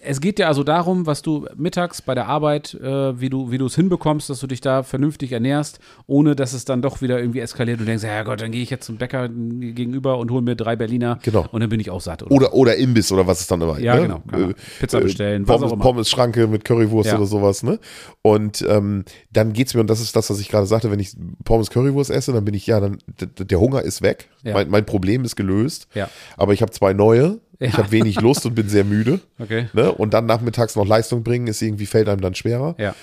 Es 0.00 0.20
geht 0.20 0.38
ja 0.38 0.46
also 0.46 0.62
darum, 0.62 1.06
was 1.06 1.20
du 1.20 1.46
mittags 1.56 2.00
bei 2.00 2.14
der 2.14 2.28
Arbeit, 2.28 2.74
äh, 2.74 3.20
wie 3.20 3.28
du 3.28 3.50
wie 3.50 3.58
du 3.58 3.66
es 3.66 3.74
hinbekommst, 3.74 4.30
dass 4.30 4.38
du 4.38 4.46
dich 4.46 4.60
da 4.60 4.84
vernünftig 4.84 5.32
ernährst, 5.32 5.80
ohne 6.06 6.36
dass 6.36 6.52
es 6.52 6.64
dann 6.64 6.80
doch 6.80 7.02
wieder 7.02 7.18
irgendwie 7.18 7.40
eskaliert 7.40 7.78
und 7.80 7.86
du 7.86 7.90
denkst, 7.90 8.04
ja 8.04 8.22
Gott, 8.22 8.40
dann 8.40 8.52
gehe 8.52 8.62
ich 8.62 8.70
jetzt 8.70 8.86
zum 8.86 8.98
Bäcker 8.98 9.28
gegenüber 9.28 10.18
und 10.18 10.30
hole 10.30 10.42
mir 10.42 10.54
drei 10.54 10.76
Berliner 10.76 11.18
Genau. 11.22 11.46
und 11.50 11.60
dann 11.60 11.68
bin 11.70 11.80
ich 11.80 11.90
auch 11.90 12.00
satt. 12.00 12.22
Oder? 12.22 12.30
Oder, 12.32 12.54
oder 12.54 12.76
Imbiss 12.76 13.10
oder 13.10 13.26
was 13.26 13.40
es 13.40 13.46
dann 13.48 13.60
immer 13.62 13.80
Ja, 13.80 13.96
ne? 13.96 14.02
genau, 14.02 14.22
kann 14.30 14.40
man. 14.42 14.54
Pizza 14.78 15.00
bestellen, 15.00 15.48
was 15.48 15.56
Pommes, 15.56 15.70
auch 15.70 15.74
immer. 15.74 15.82
Pommes 15.82 16.08
Schranke 16.08 16.46
mit 16.46 16.64
Currywurst 16.64 17.10
Ja. 17.10 17.16
oder 17.16 17.26
sowas, 17.26 17.62
ne? 17.64 17.80
Und 18.22 18.64
ähm, 18.68 19.04
dann 19.32 19.52
geht's 19.52 19.74
mir, 19.74 19.80
und 19.80 19.90
das 19.90 20.00
ist 20.00 20.14
das, 20.14 20.30
was 20.30 20.38
ich 20.40 20.48
gerade 20.48 20.66
sagte, 20.66 20.90
wenn 20.92 21.00
ich 21.00 21.16
Pommes 21.44 21.68
Currywurst 21.70 22.10
esse, 22.10 22.32
dann 22.32 22.44
bin 22.44 22.54
ich, 22.54 22.66
ja, 22.68 22.78
dann 22.78 22.98
der 23.38 23.58
Hunger 23.58 23.82
ist 23.82 24.02
weg. 24.02 24.28
Ja. 24.44 24.54
Mein, 24.54 24.70
mein 24.70 24.86
Problem 24.86 25.24
ist 25.24 25.34
gelöst. 25.36 25.88
Ja. 25.94 26.08
Aber 26.36 26.52
ich 26.52 26.62
habe 26.62 26.70
zwei 26.70 26.92
neue. 26.92 27.40
Ich 27.60 27.72
Ja. 27.72 27.78
habe 27.78 27.92
wenig 27.92 28.20
Lust 28.20 28.44
und 28.46 28.54
bin 28.54 28.68
sehr 28.68 28.84
müde. 28.84 29.20
Okay. 29.38 29.68
Ne? 29.74 29.92
Und 29.92 30.12
dann 30.14 30.26
nachmittags 30.26 30.74
noch 30.76 30.86
Leistung 30.86 31.22
bringen, 31.22 31.46
ist 31.46 31.62
irgendwie, 31.62 31.86
fällt 31.86 32.08
einem 32.08 32.20
dann 32.22 32.34
schwerer. 32.34 32.74
Ja. 32.78 32.94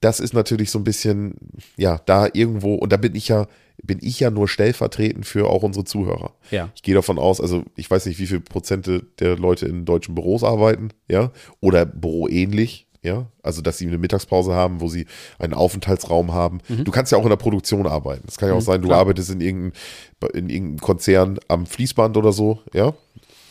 das 0.00 0.18
ist 0.20 0.34
natürlich 0.34 0.70
so 0.70 0.78
ein 0.80 0.84
bisschen, 0.84 1.34
ja, 1.76 2.00
da 2.06 2.26
irgendwo, 2.32 2.74
und 2.74 2.92
da 2.92 2.96
bin 2.96 3.14
ich 3.14 3.28
ja, 3.28 3.46
bin 3.84 3.98
ich 4.02 4.18
ja 4.20 4.30
nur 4.30 4.48
stellvertretend 4.48 5.24
für 5.26 5.48
auch 5.48 5.62
unsere 5.62 5.84
Zuhörer. 5.84 6.32
Ja. 6.50 6.68
Ich 6.74 6.82
gehe 6.82 6.94
davon 6.94 7.18
aus, 7.20 7.40
also 7.40 7.62
ich 7.76 7.88
weiß 7.90 8.06
nicht, 8.06 8.18
wie 8.18 8.26
viel 8.26 8.40
Prozente 8.40 9.04
der 9.20 9.36
Leute 9.38 9.66
in 9.66 9.84
deutschen 9.84 10.14
Büros 10.16 10.42
arbeiten, 10.44 10.88
ja, 11.08 11.30
oder 11.60 11.86
büroähnlich, 11.86 12.86
ja, 13.02 13.26
also 13.44 13.62
dass 13.62 13.78
sie 13.78 13.86
eine 13.86 13.98
Mittagspause 13.98 14.52
haben, 14.52 14.80
wo 14.80 14.88
sie 14.88 15.06
einen 15.38 15.54
Aufenthaltsraum 15.54 16.32
haben. 16.32 16.58
Du 16.68 16.90
kannst 16.90 17.10
ja 17.12 17.18
auch 17.18 17.22
in 17.24 17.30
der 17.30 17.36
Produktion 17.36 17.86
arbeiten. 17.86 18.24
Es 18.28 18.38
kann 18.38 18.48
ja 18.48 18.54
auch 18.56 18.60
sein, 18.60 18.82
du 18.82 18.88
klar. 18.88 19.00
arbeitest 19.00 19.30
in 19.30 19.40
irgendeinem, 19.40 19.72
in 20.34 20.50
irgendeinem 20.50 20.78
Konzern 20.80 21.38
am 21.48 21.66
Fließband 21.66 22.16
oder 22.16 22.32
so, 22.32 22.58
ja. 22.74 22.92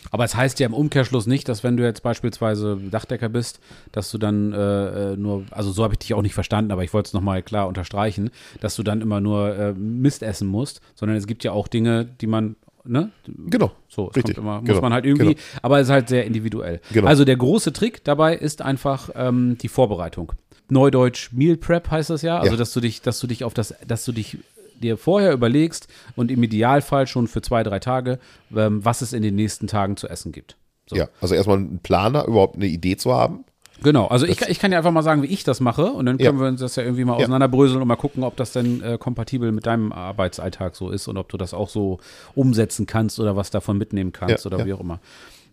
Aber 0.09 0.23
es 0.25 0.35
heißt 0.35 0.59
ja 0.59 0.65
im 0.65 0.73
Umkehrschluss 0.73 1.27
nicht, 1.27 1.47
dass 1.47 1.63
wenn 1.63 1.77
du 1.77 1.83
jetzt 1.83 2.01
beispielsweise 2.03 2.77
Dachdecker 2.89 3.29
bist, 3.29 3.59
dass 3.91 4.09
du 4.11 4.17
dann 4.17 4.51
äh, 4.51 5.13
äh, 5.13 5.17
nur, 5.17 5.43
also 5.51 5.71
so 5.71 5.83
habe 5.83 5.93
ich 5.93 5.99
dich 5.99 6.13
auch 6.13 6.21
nicht 6.21 6.33
verstanden, 6.33 6.71
aber 6.71 6.83
ich 6.83 6.93
wollte 6.93 7.07
es 7.07 7.13
nochmal 7.13 7.43
klar 7.43 7.67
unterstreichen, 7.67 8.31
dass 8.59 8.75
du 8.75 8.83
dann 8.83 9.01
immer 9.01 9.21
nur 9.21 9.55
äh, 9.55 9.73
Mist 9.73 10.23
essen 10.23 10.47
musst, 10.47 10.81
sondern 10.95 11.17
es 11.17 11.27
gibt 11.27 11.43
ja 11.43 11.51
auch 11.51 11.67
Dinge, 11.67 12.05
die 12.05 12.27
man, 12.27 12.55
ne? 12.83 13.11
Genau. 13.27 13.71
So, 13.87 14.09
es 14.09 14.15
Richtig, 14.17 14.35
kommt 14.35 14.45
immer, 14.45 14.59
muss 14.59 14.67
genau, 14.69 14.81
man 14.81 14.93
halt 14.93 15.05
irgendwie, 15.05 15.35
genau. 15.35 15.39
aber 15.61 15.79
es 15.79 15.87
ist 15.87 15.91
halt 15.91 16.09
sehr 16.09 16.25
individuell. 16.25 16.81
Genau. 16.91 17.07
Also 17.07 17.23
der 17.23 17.37
große 17.37 17.71
Trick 17.71 18.03
dabei 18.03 18.35
ist 18.35 18.61
einfach 18.61 19.09
ähm, 19.15 19.57
die 19.59 19.67
Vorbereitung. 19.69 20.33
Neudeutsch 20.69 21.31
Meal 21.33 21.57
Prep 21.57 21.91
heißt 21.91 22.09
das 22.09 22.21
ja, 22.21 22.39
also 22.39 22.53
Ja. 22.53 22.57
dass 22.57 22.73
du 22.73 22.79
dich, 22.79 23.01
dass 23.01 23.19
du 23.19 23.27
dich 23.27 23.43
auf 23.43 23.53
das, 23.53 23.75
dass 23.87 24.03
du 24.05 24.13
dich 24.13 24.37
dir 24.81 24.97
vorher 24.97 25.31
überlegst 25.33 25.87
und 26.17 26.29
im 26.31 26.43
Idealfall 26.43 27.07
schon 27.07 27.27
für 27.27 27.41
zwei, 27.41 27.63
drei 27.63 27.79
Tage, 27.79 28.19
ähm, 28.55 28.83
was 28.83 29.01
es 29.01 29.13
in 29.13 29.21
den 29.23 29.35
nächsten 29.35 29.67
Tagen 29.67 29.95
zu 29.95 30.07
essen 30.09 30.31
gibt. 30.33 30.57
So. 30.89 30.97
Ja, 30.97 31.07
also 31.21 31.35
erstmal 31.35 31.57
einen 31.57 31.79
Planer, 31.79 32.25
überhaupt 32.25 32.55
eine 32.57 32.65
Idee 32.67 32.97
zu 32.97 33.13
haben. 33.13 33.45
Genau, 33.83 34.05
also 34.07 34.27
ich, 34.27 34.37
kann- 34.37 34.51
ich 34.51 34.59
kann 34.59 34.71
ja 34.71 34.77
einfach 34.77 34.91
mal 34.91 35.01
sagen, 35.01 35.23
wie 35.23 35.27
ich 35.27 35.43
das 35.43 35.59
mache 35.59 35.85
und 35.85 36.05
dann 36.05 36.17
können 36.19 36.37
Ja. 36.37 36.43
wir 36.43 36.47
uns 36.49 36.59
das 36.59 36.75
ja 36.75 36.83
irgendwie 36.83 37.03
mal 37.05 37.13
Ja. 37.13 37.19
auseinanderbröseln 37.23 37.81
und 37.81 37.87
mal 37.87 37.95
gucken, 37.95 38.23
ob 38.23 38.35
das 38.35 38.51
denn 38.51 38.83
äh, 38.83 38.97
kompatibel 38.99 39.51
mit 39.51 39.65
deinem 39.65 39.91
Arbeitsalltag 39.91 40.75
so 40.75 40.91
ist 40.91 41.07
und 41.07 41.17
ob 41.17 41.29
du 41.29 41.37
das 41.37 41.53
auch 41.55 41.67
so 41.69 41.99
umsetzen 42.35 42.85
kannst 42.85 43.19
oder 43.19 43.35
was 43.35 43.49
davon 43.49 43.77
mitnehmen 43.79 44.11
kannst 44.11 44.45
Ja, 44.45 44.51
oder 44.51 44.65
wie 44.65 44.73
auch 44.73 44.81
immer. 44.81 44.99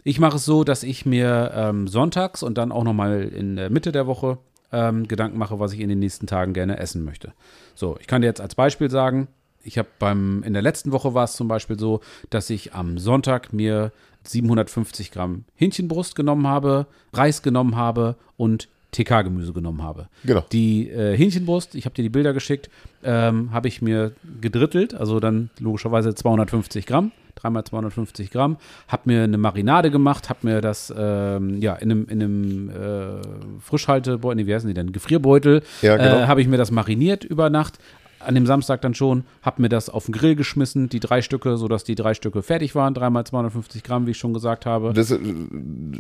Ich 0.05 0.21
mache 0.21 0.37
es 0.37 0.45
so, 0.45 0.63
dass 0.63 0.83
ich 0.83 1.07
mir 1.07 1.53
ähm, 1.55 1.89
sonntags 1.89 2.43
und 2.43 2.57
dann 2.59 2.71
auch 2.71 2.85
nochmal 2.85 3.23
in 3.23 3.57
der 3.57 3.71
Mitte 3.71 3.93
der 3.93 4.07
Woche 4.07 4.39
ähm, 4.73 5.09
Gedanken 5.09 5.39
mache, 5.39 5.59
was 5.59 5.73
ich 5.73 5.81
in 5.81 5.89
den 5.89 5.99
nächsten 5.99 6.27
Tagen 6.27 6.53
gerne 6.53 6.79
essen 6.79 7.05
möchte. 7.05 7.33
So, 7.75 7.97
ich 8.01 8.07
kann 8.07 8.23
dir 8.23 8.29
jetzt 8.29 8.41
als 8.41 8.55
Beispiel 8.55 8.91
sagen, 8.91 9.29
ich 9.63 9.79
habe 9.79 9.89
beim, 9.99 10.43
in 10.45 10.53
der 10.53 10.63
letzten 10.63 10.93
Woche 10.93 11.15
war 11.15 11.25
es 11.25 11.35
zum 11.35 11.49
Beispiel 11.49 11.79
so, 11.79 12.01
dass 12.31 12.49
ich 12.51 12.75
am 12.75 12.99
Sonntag 12.99 13.53
mir 13.53 13.93
750 14.25 15.11
Gramm 15.11 15.45
Hähnchenbrust 15.55 16.15
genommen 16.15 16.47
habe, 16.47 16.87
Reis 17.13 17.43
genommen 17.43 17.77
habe 17.77 18.17
und 18.37 18.69
TK-Gemüse 18.93 19.53
genommen 19.53 19.83
habe. 19.83 20.09
Genau. 20.25 20.45
Die 20.53 20.89
äh, 20.89 21.17
Hähnchenbrust, 21.17 21.75
ich 21.75 21.85
habe 21.85 21.95
dir 21.95 22.03
die 22.03 22.09
Bilder 22.09 22.33
geschickt, 22.33 22.71
ähm, 23.05 23.53
habe 23.53 23.69
ich 23.69 23.83
mir 23.83 24.13
gedrittelt, 24.41 24.95
also 24.95 25.21
dann 25.21 25.51
logischerweise 25.61 26.15
250 26.15 26.87
Gramm, 26.87 27.13
dreimal 27.35 27.65
250 27.65 28.31
Gramm, 28.31 28.57
habe 28.89 29.03
mir 29.05 29.25
eine 29.25 29.39
Marinade 29.39 29.91
gemacht, 29.91 30.29
habe 30.31 30.41
mir 30.43 30.61
das 30.61 30.93
ähm, 30.97 31.61
ja 31.61 31.75
in 31.75 31.91
einem, 31.91 32.07
in 32.09 32.23
einem 32.23 32.71
äh, 32.71 33.61
Frischhaltebeutel, 33.61 34.37
nee, 34.43 34.47
wie 34.47 34.55
heißen 34.55 34.69
die 34.69 34.75
denn, 34.75 34.93
Gefrierbeutel, 34.93 35.63
Ja, 35.83 35.97
genau. 35.97 36.21
äh, 36.21 36.27
habe 36.27 36.41
ich 36.41 36.49
mir 36.49 36.57
das 36.57 36.71
mariniert 36.71 37.25
über 37.25 37.51
Nacht. 37.51 37.79
An 38.21 38.35
dem 38.35 38.47
Samstag 38.47 38.81
dann 38.83 38.95
schon, 38.95 39.25
habe 39.43 39.63
mir 39.63 39.69
das 39.69 39.89
auf 39.89 40.07
den 40.07 40.13
Grill 40.13 40.35
geschmissen, 40.35 40.89
die 40.89 41.01
drei 41.01 41.23
Stücke, 41.23 41.57
sodass 41.57 41.85
die 41.85 41.95
drei 41.95 42.15
Stücke 42.15 42.43
fertig 42.43 42.75
waren, 42.75 42.95
dreimal 42.95 43.25
250 43.25 43.83
Gramm, 43.83 44.07
wie 44.07 44.13
ich 44.13 44.19
schon 44.19 44.35
gesagt 44.35 44.67
habe. 44.67 44.93
Das, 44.93 45.11
äh, 45.11 45.19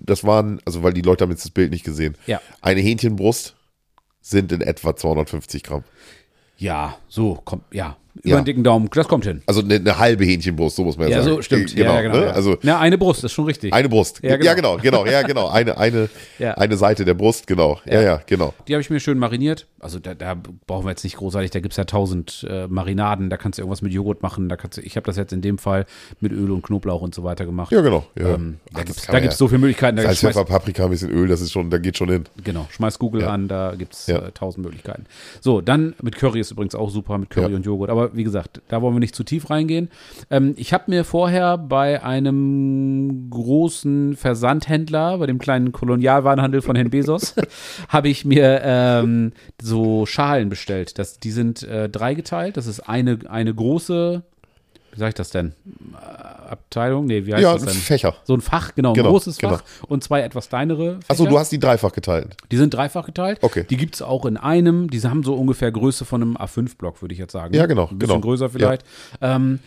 das 0.04 0.25
waren, 0.25 0.60
also 0.64 0.82
weil 0.82 0.92
die 0.92 1.02
Leute 1.02 1.25
haben 1.25 1.30
jetzt 1.30 1.44
das 1.44 1.50
Bild 1.50 1.70
nicht 1.70 1.84
gesehen. 1.84 2.16
Ja. 2.26 2.40
Eine 2.60 2.80
Hähnchenbrust 2.80 3.54
sind 4.20 4.52
in 4.52 4.60
etwa 4.60 4.96
250 4.96 5.62
Gramm. 5.62 5.84
Ja, 6.56 6.96
so, 7.08 7.34
kommt, 7.44 7.62
ja. 7.72 7.96
Über 8.22 8.28
Ja. 8.28 8.37
den 8.40 8.44
dicken 8.44 8.64
Daumen, 8.64 8.88
das 8.92 9.08
kommt 9.08 9.25
hin. 9.25 9.42
Also 9.46 9.62
eine, 9.62 9.75
eine 9.76 9.98
halbe 9.98 10.25
Hähnchenbrust, 10.25 10.76
so 10.76 10.84
muss 10.84 10.96
man 10.96 11.08
ja, 11.08 11.18
Ja, 11.18 11.22
sagen. 11.22 11.37
so 11.37 11.42
stimmt. 11.42 11.75
Genau, 11.75 11.90
ja, 11.90 11.96
ja, 11.96 12.02
genau. 12.02 12.16
ne? 12.16 12.26
ja. 12.26 12.30
Also 12.32 12.56
ja, 12.62 12.78
eine 12.80 12.98
Brust, 12.98 13.25
ist 13.25 13.32
schon 13.32 13.44
richtig. 13.46 13.72
eine 13.72 13.88
Brust. 13.88 14.20
Ja, 14.22 14.37
genau. 14.37 14.54
genau, 14.54 14.76
genau, 14.78 15.06
ja, 15.06 15.22
genau. 15.22 15.48
Eine, 15.48 15.78
eine, 15.78 16.08
eine 16.56 16.76
Seite 16.76 17.04
der 17.04 17.14
Brust, 17.14 17.46
genau. 17.46 17.78
Ja, 17.87 18.00
ja, 18.00 18.20
genau. 18.26 18.54
Die 18.66 18.75
habe 18.75 18.80
ich 18.80 18.90
mir 18.90 19.00
schön 19.00 19.18
mariniert. 19.18 19.66
Also 19.80 19.98
da, 19.98 20.14
da 20.14 20.37
brauchen 20.66 20.84
wir 20.87 20.90
jetzt 20.90 21.04
nicht 21.04 21.16
großartig, 21.16 21.50
da 21.50 21.60
gibt 21.60 21.72
es 21.72 21.76
ja 21.76 21.84
tausend 21.84 22.46
äh, 22.48 22.66
Marinaden, 22.66 23.30
da 23.30 23.37
kannst 23.37 23.58
du 23.58 23.62
irgendwas 23.62 23.82
mit 23.82 23.92
Joghurt 23.92 24.22
machen. 24.22 24.48
Da 24.48 24.56
kannst 24.56 24.78
du, 24.78 24.82
ich 24.82 24.96
habe 24.96 25.06
das 25.06 25.16
jetzt 25.16 25.32
in 25.32 25.40
dem 25.40 25.58
Fall 25.58 25.87
mit 26.20 26.32
Öl 26.32 26.50
und 26.50 26.62
Knoblauch 26.62 27.00
und 27.02 27.14
so 27.14 27.22
weiter 27.25 27.46
gemacht. 27.46 27.70
Ja, 27.72 27.80
genau. 27.80 28.04
Ja. 28.18 28.34
Ähm, 28.34 28.58
da 28.72 28.80
Ach, 28.80 28.84
gibt 28.84 28.98
es 28.98 29.06
das 29.06 29.38
so 29.38 29.48
viele 29.48 29.60
Möglichkeiten. 29.60 29.96
Da 29.96 30.02
Salz, 30.02 30.20
Pfeffer, 30.20 30.44
Paprika, 30.44 30.84
ein 30.84 30.90
bisschen 30.90 31.10
Öl, 31.10 31.28
das 31.28 31.40
ist 31.40 31.52
schon, 31.52 31.70
da 31.70 31.78
geht 31.78 31.96
schon 31.96 32.08
hin. 32.10 32.25
genau, 32.42 32.66
schmeiß 32.70 32.98
Google 32.98 33.25
an, 33.25 33.48
da 33.48 33.75
gibt 33.76 33.94
es 33.94 34.08
äh, 34.08 34.32
tausend 34.32 34.64
Möglichkeiten. 34.64 35.04
So, 35.40 35.60
dann 35.60 35.94
mit 36.02 36.16
Curry 36.16 36.40
ist 36.40 36.50
übrigens 36.50 36.75
auch 36.75 36.90
super, 36.90 37.18
mit 37.18 37.30
Curry 37.30 37.54
und 37.54 37.64
Joghurt. 37.64 37.90
Aber 37.90 38.07
wie 38.14 38.24
gesagt, 38.24 38.60
da 38.68 38.82
wollen 38.82 38.94
wir 38.94 39.00
nicht 39.00 39.14
zu 39.14 39.24
tief 39.24 39.50
reingehen. 39.50 39.90
Ähm, 40.30 40.54
ich 40.56 40.72
habe 40.72 40.84
mir 40.88 41.04
vorher 41.04 41.58
bei 41.58 42.02
einem 42.02 43.28
großen 43.30 44.16
Versandhändler, 44.16 45.18
bei 45.18 45.26
dem 45.26 45.38
kleinen 45.38 45.72
Kolonialwarenhandel 45.72 46.62
von 46.62 46.76
Herrn 46.76 46.90
Bezos, 46.90 47.34
habe 47.88 48.08
ich 48.08 48.24
mir 48.24 48.60
ähm, 48.64 49.32
so 49.60 50.06
Schalen 50.06 50.48
bestellt. 50.48 50.98
Das, 50.98 51.18
die 51.18 51.30
sind 51.30 51.62
äh, 51.62 51.88
dreigeteilt. 51.88 52.56
Das 52.56 52.66
ist 52.66 52.80
eine, 52.80 53.18
eine 53.28 53.54
große, 53.54 54.22
wie 54.92 54.99
sage 54.99 55.11
ich 55.11 55.14
das 55.14 55.30
denn? 55.30 55.52
Abteilung? 56.49 57.07
Nee, 57.07 57.26
wie 57.26 57.35
heißt 57.35 57.42
Ja, 57.42 57.52
das 57.54 57.64
denn? 57.64 57.75
Fächer. 57.75 58.14
So 58.25 58.35
ein 58.35 58.40
Fach, 58.40 58.75
genau, 58.75 58.90
ein 58.90 58.95
Genau, 58.95 59.11
großes 59.11 59.38
genau. 59.38 59.57
Fach 59.57 59.62
und 59.88 60.02
zwei 60.02 60.23
etwas 60.23 60.49
kleinere. 60.49 60.99
Achso, 61.09 61.25
Fächer. 61.25 61.30
du 61.30 61.38
hast 61.38 61.52
die 61.52 61.59
dreifach 61.59 61.92
geteilt. 61.92 62.37
Die 62.50 62.57
sind 62.57 62.73
dreifach 62.75 63.07
geteilt. 63.07 63.38
Okay. 63.42 63.64
Die 63.68 63.76
gibt 63.76 63.95
es 63.97 64.02
auch 64.02 64.25
in 64.25 64.37
einem. 64.37 64.88
Die 64.90 65.00
haben 65.02 65.23
so 65.25 65.35
ungefähr 65.35 65.71
Größe 65.71 66.04
von 66.04 66.23
einem 66.23 66.37
A5-Block, 66.37 67.02
würde 67.02 67.12
ich 67.12 67.18
jetzt 67.18 67.33
sagen. 67.33 67.54
Ja, 67.54 67.66
genau, 67.66 67.88
Ein 67.88 67.99
bisschen 67.99 68.14
genau. 68.14 68.21
größer 68.21 68.49
vielleicht. 68.50 68.85
Ähm, 69.21 69.61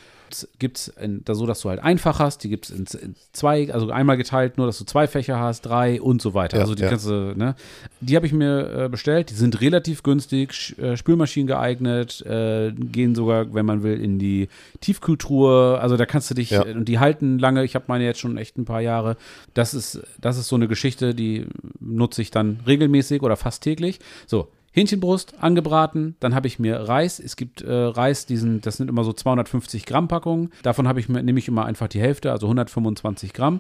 gibt 0.60 0.78
es 0.78 0.94
da 0.98 1.36
so, 1.36 1.46
dass 1.46 1.62
du 1.62 1.70
halt 1.70 1.82
einfach 1.82 2.20
hast. 2.20 2.44
Die 2.44 2.50
gibt 2.50 2.70
es 2.70 2.72
in, 2.72 2.86
in 3.02 3.16
zwei, 3.34 3.72
also 3.74 3.90
einmal 3.92 4.18
geteilt, 4.18 4.58
nur 4.58 4.68
dass 4.68 4.78
du 4.78 4.86
zwei 4.86 5.08
Fächer 5.08 5.40
hast, 5.40 5.62
drei 5.62 6.02
und 6.02 6.22
so 6.22 6.34
weiter. 6.34 6.58
Ja, 6.58 6.64
also 6.64 6.76
die 6.76 6.84
ja. 6.84 6.90
kannst 6.90 7.08
du, 7.08 7.34
ne? 7.36 7.56
Die 8.00 8.16
habe 8.16 8.26
ich 8.26 8.34
mir 8.34 8.86
äh, 8.86 8.90
bestellt. 8.90 9.30
Die 9.30 9.36
sind 9.36 9.62
relativ 9.62 10.04
günstig, 10.04 10.76
äh, 10.80 10.98
Spülmaschinen 10.98 11.48
geeignet, 11.48 12.22
äh, 12.26 12.72
gehen 12.72 13.16
sogar, 13.16 13.54
wenn 13.54 13.66
man 13.66 13.84
will, 13.84 14.02
in 14.02 14.20
die 14.20 14.50
Tiefkühltruhe. 14.82 15.80
Also 15.80 15.98
da 15.98 16.06
kannst 16.06 16.30
du 16.30 16.36
dich, 16.36 16.52
Ja. 16.52 16.66
äh, 16.66 16.74
und 16.74 16.86
die 16.86 17.00
halten 17.00 17.40
lange. 17.40 17.64
Ich 17.64 17.76
habe 17.76 17.86
meine 17.88 18.04
jetzt 18.04 18.20
schon 18.20 18.38
echt 18.38 18.58
ein 18.58 18.66
paar 18.66 18.82
Jahre. 18.82 19.18
Das 19.54 19.74
ist, 19.74 20.02
das 20.20 20.38
ist 20.38 20.48
so 20.48 20.56
eine 20.56 20.68
Geschichte, 20.68 21.16
die 21.16 21.46
nutze 21.80 22.22
ich 22.22 22.32
dann 22.32 22.60
regelmäßig 22.66 23.22
oder 23.22 23.36
fast 23.38 23.64
täglich. 23.64 24.00
So, 24.28 24.48
Hähnchenbrust 24.72 25.36
angebraten, 25.42 26.16
dann 26.20 26.34
habe 26.34 26.48
ich 26.48 26.60
mir 26.60 26.78
Reis. 26.78 27.20
Es 27.20 27.36
gibt 27.36 27.62
äh, 27.62 27.72
Reis, 27.72 28.26
diesen, 28.26 28.62
das 28.62 28.78
sind 28.78 28.90
immer 28.90 29.04
so 29.04 29.14
250 29.14 29.86
Gramm 29.86 30.08
Packungen. 30.08 30.52
Davon 30.64 30.88
habe 30.88 31.00
ich 31.00 31.10
mir, 31.10 31.22
nehme 31.22 31.40
ich 31.40 31.48
immer 31.48 31.66
einfach 31.66 31.88
die 31.88 32.00
Hälfte, 32.00 32.32
also 32.32 32.48
125 32.48 33.34
Gramm. 33.34 33.60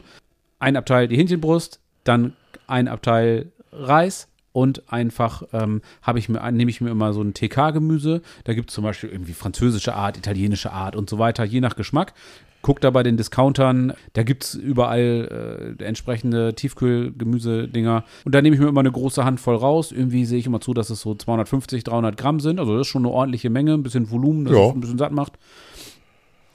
Ein 0.59 0.77
Abteil 0.77 1.07
die 1.07 1.17
Hähnchenbrust, 1.17 1.79
dann 2.03 2.33
ein 2.67 2.87
Abteil 2.87 3.51
Reis 3.71 4.27
und 4.53 4.91
einfach 4.91 5.43
ähm, 5.53 5.81
habe 6.01 6.19
ich 6.19 6.29
mir, 6.29 6.51
nehme 6.51 6.71
ich 6.71 6.81
mir 6.81 6.89
immer 6.89 7.13
so 7.13 7.21
ein 7.21 7.33
TK-Gemüse. 7.33 8.21
Da 8.43 8.53
gibt 8.53 8.69
es 8.69 8.75
zum 8.75 8.83
Beispiel 8.83 9.09
irgendwie 9.09 9.33
französische 9.33 9.95
Art, 9.95 10.17
italienische 10.17 10.71
Art 10.71 10.95
und 10.95 11.09
so 11.09 11.19
weiter, 11.19 11.43
je 11.43 11.61
nach 11.61 11.75
Geschmack. 11.75 12.13
Guck 12.61 12.79
da 12.81 12.89
bei 12.91 13.01
den 13.03 13.17
Discountern, 13.17 13.93
da 14.13 14.23
gibt 14.23 14.43
es 14.43 14.53
überall 14.55 15.75
äh, 15.79 15.83
entsprechende 15.83 16.53
Tiefkühlgemüse-Dinger. 16.53 18.03
Und 18.25 18.35
da 18.35 18.41
nehme 18.41 18.55
ich 18.55 18.61
mir 18.61 18.67
immer 18.69 18.81
eine 18.81 18.91
große 18.91 19.23
Handvoll 19.25 19.55
raus. 19.55 19.91
Irgendwie 19.91 20.25
sehe 20.25 20.39
ich 20.39 20.45
immer 20.45 20.61
zu, 20.61 20.73
dass 20.73 20.89
es 20.89 21.01
so 21.01 21.15
250, 21.15 21.83
300 21.83 22.17
Gramm 22.17 22.39
sind. 22.39 22.59
Also 22.59 22.73
das 22.77 22.87
ist 22.87 22.91
schon 22.91 23.01
eine 23.05 23.13
ordentliche 23.13 23.49
Menge, 23.49 23.73
ein 23.73 23.83
bisschen 23.83 24.11
Volumen, 24.11 24.45
das 24.45 24.53
Ja. 24.53 24.67
es 24.67 24.73
ein 24.73 24.81
bisschen 24.81 24.97
satt 24.97 25.11
macht. 25.11 25.33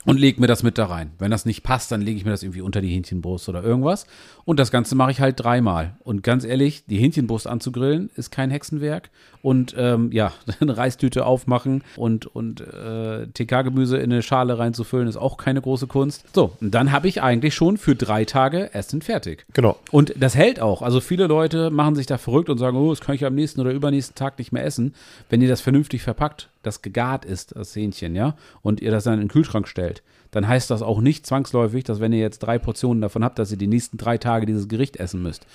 Und 0.05 0.21
lege 0.21 0.41
mir 0.41 0.47
das 0.47 0.63
mit 0.63 0.79
da 0.79 0.87
rein. 0.87 1.11
Wenn 1.19 1.33
das 1.33 1.47
nicht 1.47 1.65
passt, 1.65 1.91
dann 1.91 2.01
lege 2.01 2.17
ich 2.17 2.25
mir 2.25 2.31
das 2.31 2.45
irgendwie 2.45 2.61
unter 2.61 2.81
die 2.81 2.91
Hähnchenbrust 2.91 3.49
oder 3.49 3.65
irgendwas. 3.65 4.07
Und 4.45 4.61
das 4.61 4.71
Ganze 4.71 4.95
mache 4.95 5.11
ich 5.11 5.21
halt 5.21 5.41
dreimal. 5.43 5.97
Und 6.05 6.23
ganz 6.23 6.45
ehrlich, 6.45 6.87
die 6.87 6.99
Hähnchenbrust 6.99 7.49
anzugrillen 7.49 8.11
ist 8.15 8.31
kein 8.31 8.53
Hexenwerk. 8.53 9.11
Und 9.47 9.76
ähm, 9.79 10.11
ja, 10.11 10.33
eine 10.61 10.76
Reistüte 10.76 11.25
aufmachen 11.25 11.85
und, 11.95 12.26
und 12.26 12.62
äh, 12.62 13.29
TK-Gemüse 13.29 13.97
in 13.97 14.12
eine 14.12 14.23
Schale 14.23 14.59
reinzufüllen, 14.59 15.07
ist 15.07 15.17
auch 15.17 15.37
keine 15.37 15.62
große 15.62 15.87
Kunst. 15.87 16.25
So, 16.35 16.57
und 16.61 16.75
dann 16.75 16.91
habe 16.91 17.07
ich 17.07 17.23
eigentlich 17.23 17.55
schon 17.55 17.76
für 17.76 17.95
drei 17.95 18.25
Tage 18.25 18.75
Essen 18.75 19.03
fertig. 19.03 19.47
Genau. 19.53 19.79
Und 19.93 20.15
das 20.19 20.35
hält 20.35 20.59
auch. 20.59 20.83
Also 20.83 21.00
viele 21.00 21.29
Leute 21.29 21.71
machen 21.71 21.95
sich 21.95 22.07
da 22.07 22.19
verrückt 22.19 22.50
und 22.50 22.59
sagen, 22.59 22.76
oh, 22.76 22.91
das 22.91 23.00
kann 23.00 23.15
ich 23.15 23.25
am 23.25 23.37
nächsten 23.37 23.61
oder 23.61 23.71
übernächsten 23.71 24.17
Tag 24.17 24.37
nicht 24.41 24.50
mehr 24.50 24.65
essen. 24.65 24.97
Wenn 25.31 25.41
ihr 25.41 25.49
das 25.49 25.61
vernünftig 25.61 26.03
verpackt, 26.03 26.49
das 26.65 26.83
gegart 26.83 27.25
ist, 27.25 27.55
das 27.55 27.76
Hähnchen, 27.76 28.17
ja, 28.17 28.35
und 28.62 28.81
ihr 28.81 28.91
das 28.91 29.05
dann 29.05 29.15
in 29.15 29.21
den 29.21 29.29
Kühlschrank 29.29 29.69
stellt, 29.69 30.03
dann 30.33 30.49
heißt 30.49 30.73
das 30.73 30.83
auch 30.83 31.00
nicht 31.00 31.25
zwangsläufig, 31.25 31.85
dass 31.85 32.00
wenn 32.00 32.12
ihr 32.12 32.19
jetzt 32.19 32.41
drei 32.41 32.59
Portionen 32.59 33.00
davon 33.00 33.23
habt, 33.23 33.38
dass 33.38 33.53
ihr 33.53 33.59
die 33.59 33.69
nächsten 33.69 33.97
drei 33.97 34.19
Tage 34.19 34.45
dieses 34.45 34.67
Gericht 34.67 34.97
essen 34.97 35.23
müsst. 35.23 35.47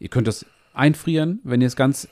Ihr 0.00 0.10
könnt 0.10 0.28
das 0.28 0.44
einfrieren, 0.74 1.40
wenn 1.44 1.62
ihr 1.62 1.66
es 1.66 1.76
ganz 1.76 2.08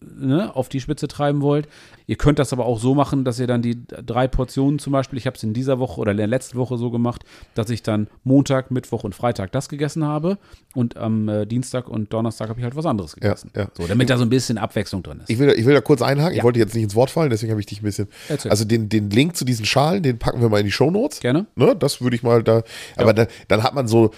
ne, 0.00 0.54
auf 0.54 0.68
die 0.68 0.80
Spitze 0.80 1.08
treiben 1.08 1.40
wollt. 1.40 1.68
Ihr 2.06 2.16
könnt 2.16 2.38
das 2.38 2.52
aber 2.52 2.64
auch 2.66 2.78
so 2.78 2.94
machen, 2.94 3.24
dass 3.24 3.38
ihr 3.38 3.46
dann 3.46 3.62
die 3.62 3.84
drei 3.86 4.28
Portionen 4.28 4.78
zum 4.78 4.92
Beispiel, 4.92 5.18
ich 5.18 5.26
habe 5.26 5.36
es 5.36 5.42
in 5.42 5.52
dieser 5.52 5.78
Woche 5.78 6.00
oder 6.00 6.12
in 6.12 6.16
der 6.16 6.26
letzten 6.26 6.56
Woche 6.56 6.78
so 6.78 6.90
gemacht, 6.90 7.24
dass 7.54 7.68
ich 7.70 7.82
dann 7.82 8.08
Montag, 8.24 8.70
Mittwoch 8.70 9.04
und 9.04 9.14
Freitag 9.14 9.52
das 9.52 9.68
gegessen 9.68 10.04
habe 10.04 10.38
und 10.74 10.96
am 10.96 11.28
äh, 11.28 11.46
Dienstag 11.46 11.88
und 11.88 12.12
Donnerstag 12.12 12.48
habe 12.48 12.60
ich 12.60 12.64
halt 12.64 12.76
was 12.76 12.86
anderes 12.86 13.14
gegessen. 13.14 13.50
ja. 13.54 13.68
So, 13.76 13.86
damit 13.86 14.08
da 14.08 14.16
so 14.16 14.22
ein 14.22 14.30
bisschen 14.30 14.58
Abwechslung 14.58 15.02
drin 15.02 15.20
ist. 15.20 15.30
Ich 15.30 15.38
will, 15.38 15.50
ich 15.50 15.66
will 15.66 15.74
da 15.74 15.80
kurz 15.80 16.00
einhaken. 16.00 16.32
Ja. 16.34 16.38
Ich 16.38 16.44
wollte 16.44 16.58
jetzt 16.58 16.74
nicht 16.74 16.84
ins 16.84 16.94
Wort 16.94 17.10
fallen, 17.10 17.30
deswegen 17.30 17.50
habe 17.50 17.60
ich 17.60 17.66
dich 17.66 17.80
ein 17.82 17.84
bisschen. 17.84 18.08
Erzähl. 18.28 18.50
Also 18.50 18.64
den, 18.64 18.88
den 18.88 19.10
Link 19.10 19.36
zu 19.36 19.44
diesen 19.44 19.66
Schalen, 19.66 20.02
den 20.02 20.18
packen 20.18 20.40
wir 20.40 20.48
mal 20.48 20.60
in 20.60 20.66
die 20.66 20.72
Shownotes. 20.72 21.20
Gerne. 21.20 21.46
Ne, 21.56 21.76
das 21.76 22.00
würde 22.00 22.16
ich 22.16 22.22
mal 22.22 22.42
da. 22.42 22.62
Aber 22.96 23.12
da, 23.12 23.26
dann 23.48 23.62
hat 23.62 23.74
man 23.74 23.88
so. 23.88 24.12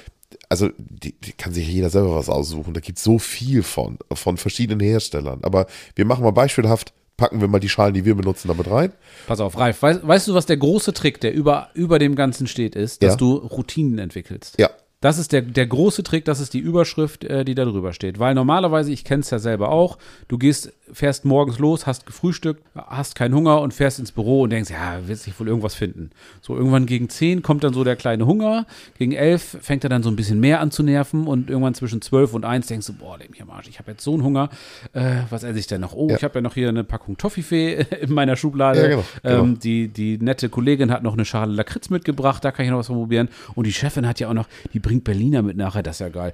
Also, 0.48 0.70
die, 0.78 1.12
die 1.12 1.32
kann 1.32 1.52
sich 1.52 1.68
jeder 1.68 1.90
selber 1.90 2.14
was 2.16 2.28
aussuchen. 2.28 2.74
Da 2.74 2.80
gibt 2.80 2.98
es 2.98 3.04
so 3.04 3.18
viel 3.18 3.62
von, 3.62 3.98
von 4.12 4.36
verschiedenen 4.36 4.80
Herstellern. 4.80 5.40
Aber 5.42 5.66
wir 5.94 6.04
machen 6.04 6.24
mal 6.24 6.30
beispielhaft, 6.32 6.92
packen 7.16 7.40
wir 7.40 7.48
mal 7.48 7.58
die 7.60 7.68
Schalen, 7.68 7.94
die 7.94 8.04
wir 8.04 8.14
benutzen, 8.14 8.48
damit 8.48 8.70
rein. 8.70 8.92
Pass 9.26 9.40
auf, 9.40 9.58
Ralf, 9.58 9.82
weißt, 9.82 10.06
weißt 10.06 10.28
du, 10.28 10.34
was 10.34 10.46
der 10.46 10.56
große 10.56 10.92
Trick, 10.94 11.20
der 11.20 11.34
über, 11.34 11.68
über 11.74 11.98
dem 11.98 12.14
Ganzen 12.14 12.46
steht, 12.46 12.74
ist, 12.74 13.02
dass 13.02 13.12
Ja. 13.12 13.16
du 13.16 13.34
Routinen 13.36 13.98
entwickelst. 13.98 14.58
Ja. 14.58 14.70
Das 15.02 15.16
ist 15.18 15.32
der, 15.32 15.40
der 15.40 15.66
große 15.66 16.02
Trick, 16.02 16.26
das 16.26 16.40
ist 16.40 16.52
die 16.52 16.58
Überschrift, 16.58 17.24
äh, 17.24 17.42
die 17.44 17.54
da 17.54 17.64
drüber 17.64 17.94
steht. 17.94 18.18
Weil 18.18 18.34
normalerweise, 18.34 18.92
ich 18.92 19.02
kenne 19.04 19.20
es 19.20 19.30
ja 19.30 19.38
selber 19.38 19.70
auch, 19.70 19.96
du 20.28 20.36
gehst, 20.36 20.74
fährst 20.92 21.24
morgens 21.24 21.58
los, 21.58 21.86
hast 21.86 22.04
gefrühstückt, 22.04 22.62
hast 22.74 23.14
keinen 23.14 23.34
Hunger 23.34 23.62
und 23.62 23.72
fährst 23.72 23.98
ins 23.98 24.12
Büro 24.12 24.42
und 24.42 24.50
denkst, 24.50 24.70
ja, 24.70 25.06
wird 25.08 25.18
sich 25.18 25.38
wohl 25.40 25.48
irgendwas 25.48 25.74
finden. 25.74 26.10
So 26.42 26.54
irgendwann 26.54 26.84
gegen 26.84 27.08
10 27.08 27.40
kommt 27.42 27.64
dann 27.64 27.72
so 27.72 27.82
der 27.82 27.96
kleine 27.96 28.26
Hunger, 28.26 28.66
gegen 28.98 29.12
11 29.12 29.58
fängt 29.62 29.84
er 29.84 29.88
dann 29.90 30.02
so 30.02 30.10
ein 30.10 30.16
bisschen 30.16 30.38
mehr 30.38 30.60
an 30.60 30.70
zu 30.70 30.82
nerven 30.82 31.26
und 31.26 31.48
irgendwann 31.48 31.72
zwischen 31.74 32.02
12 32.02 32.34
und 32.34 32.44
1 32.44 32.66
denkst 32.66 32.86
du, 32.88 32.92
boah, 32.92 33.16
leck 33.16 33.30
mich 33.30 33.40
am 33.40 33.48
Arsch, 33.50 33.68
ich 33.68 33.78
habe 33.78 33.92
jetzt 33.92 34.04
so 34.04 34.12
einen 34.12 34.22
Hunger, 34.22 34.50
äh, 34.92 35.20
was 35.30 35.44
esse 35.44 35.58
ich 35.58 35.66
denn 35.66 35.80
noch? 35.80 35.94
Oh, 35.94 36.08
Ja. 36.10 36.16
ich 36.16 36.24
habe 36.24 36.34
ja 36.34 36.40
noch 36.42 36.52
hier 36.54 36.68
eine 36.68 36.84
Packung 36.84 37.16
Toffifee 37.16 37.86
in 38.02 38.12
meiner 38.12 38.36
Schublade. 38.36 38.82
Ja, 38.82 38.88
genau, 38.88 39.04
genau. 39.22 39.42
Ähm, 39.44 39.58
die, 39.60 39.88
die 39.88 40.18
nette 40.18 40.50
Kollegin 40.50 40.90
hat 40.90 41.02
noch 41.02 41.14
eine 41.14 41.24
Schale 41.24 41.54
Lakritz 41.54 41.88
mitgebracht, 41.88 42.44
da 42.44 42.52
kann 42.52 42.66
ich 42.66 42.70
noch 42.70 42.78
was 42.78 42.88
probieren. 42.88 43.28
Und 43.54 43.66
die 43.66 43.72
Chefin 43.72 44.06
hat 44.06 44.20
ja 44.20 44.28
auch 44.28 44.34
noch, 44.34 44.48
die 44.74 44.80
bringt 44.90 45.04
Berliner 45.04 45.42
mit 45.42 45.56
nachher, 45.56 45.84
das 45.84 45.96
ist 45.96 46.00
ja 46.00 46.08
geil. 46.08 46.32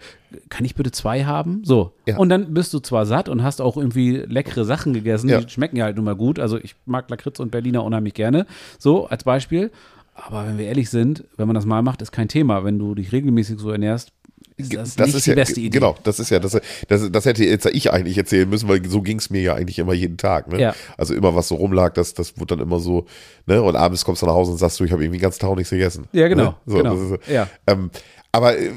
Kann 0.49 0.65
ich 0.65 0.75
bitte 0.75 0.91
zwei 0.91 1.25
haben? 1.27 1.61
So. 1.63 1.93
Ja. 2.07 2.17
Und 2.17 2.31
dann 2.31 2.55
bist 2.55 2.73
du 2.73 2.79
zwar 2.79 3.05
satt 3.05 3.29
und 3.29 3.43
hast 3.43 3.61
auch 3.61 3.77
irgendwie 3.77 4.17
leckere 4.17 4.65
Sachen 4.65 4.95
gegessen, 4.95 5.29
Ja. 5.29 5.43
die 5.43 5.49
schmecken 5.51 5.77
ja 5.77 5.85
halt 5.85 5.97
nun 5.97 6.07
mal 6.07 6.17
gut. 6.17 6.39
Also 6.39 6.57
ich 6.57 6.75
mag 6.87 7.11
Lakritz 7.11 7.39
und 7.39 7.51
Berliner 7.51 7.85
unheimlich 7.85 8.15
gerne. 8.15 8.47
So, 8.79 9.09
als 9.09 9.25
Beispiel. 9.25 9.71
Aber 10.15 10.47
wenn 10.47 10.57
wir 10.57 10.65
ehrlich 10.65 10.89
sind, 10.89 11.25
wenn 11.37 11.47
man 11.47 11.55
das 11.55 11.67
mal 11.67 11.83
macht, 11.83 12.01
ist 12.01 12.13
kein 12.13 12.29
Thema. 12.29 12.65
Wenn 12.65 12.79
du 12.79 12.95
dich 12.95 13.13
regelmäßig 13.13 13.59
so 13.59 13.71
ernährst, 13.71 14.13
ist 14.57 14.99
das, 14.99 15.13
nicht 15.15 15.27
die 15.27 15.31
ja, 15.31 15.37
beste 15.37 15.61
Idee. 15.61 15.79
Genau, 15.79 15.97
das 16.03 16.19
ist 16.19 16.31
ja, 16.31 16.39
das, 16.39 16.59
das, 16.89 17.11
das 17.13 17.25
hätte 17.27 17.45
jetzt 17.45 17.67
ich 17.67 17.93
eigentlich 17.93 18.17
erzählen 18.17 18.49
müssen, 18.49 18.69
weil 18.69 18.85
so 18.89 19.03
ging 19.03 19.19
es 19.19 19.29
mir 19.31 19.43
ja 19.43 19.55
eigentlich 19.55 19.79
immer 19.79 19.93
jeden 19.93 20.17
Tag. 20.17 20.49
Ne? 20.51 20.61
Ja. 20.61 20.75
Also 20.97 21.15
immer 21.15 21.35
was 21.35 21.49
so 21.49 21.57
rumlag, 21.57 21.93
das, 21.95 22.15
das 22.15 22.39
wurde 22.39 22.57
dann 22.57 22.61
immer 22.61 22.81
so, 22.81 23.07
ne? 23.47 23.63
Und 23.63 23.77
abends 23.77 24.05
kommst 24.05 24.23
du 24.23 24.27
nach 24.27 24.35
Hause 24.35 24.53
und 24.53 24.59
sagst 24.59 24.81
du, 24.81 24.85
ich 24.85 24.93
habe 24.93 25.03
irgendwie 25.05 25.19
den 25.19 25.23
ganzen 25.23 25.41
Tag 25.41 25.55
nichts 25.57 25.71
gegessen. 25.71 26.07
Ja, 26.13 26.29
genau, 26.29 26.45
Ne? 26.51 26.55
So, 26.67 26.77
genau. 26.79 26.95
Das 26.97 27.21
ist. 27.21 27.29
Ja. 27.29 27.49
ähm, 27.67 27.91
aber 28.33 28.59
äh, 28.59 28.71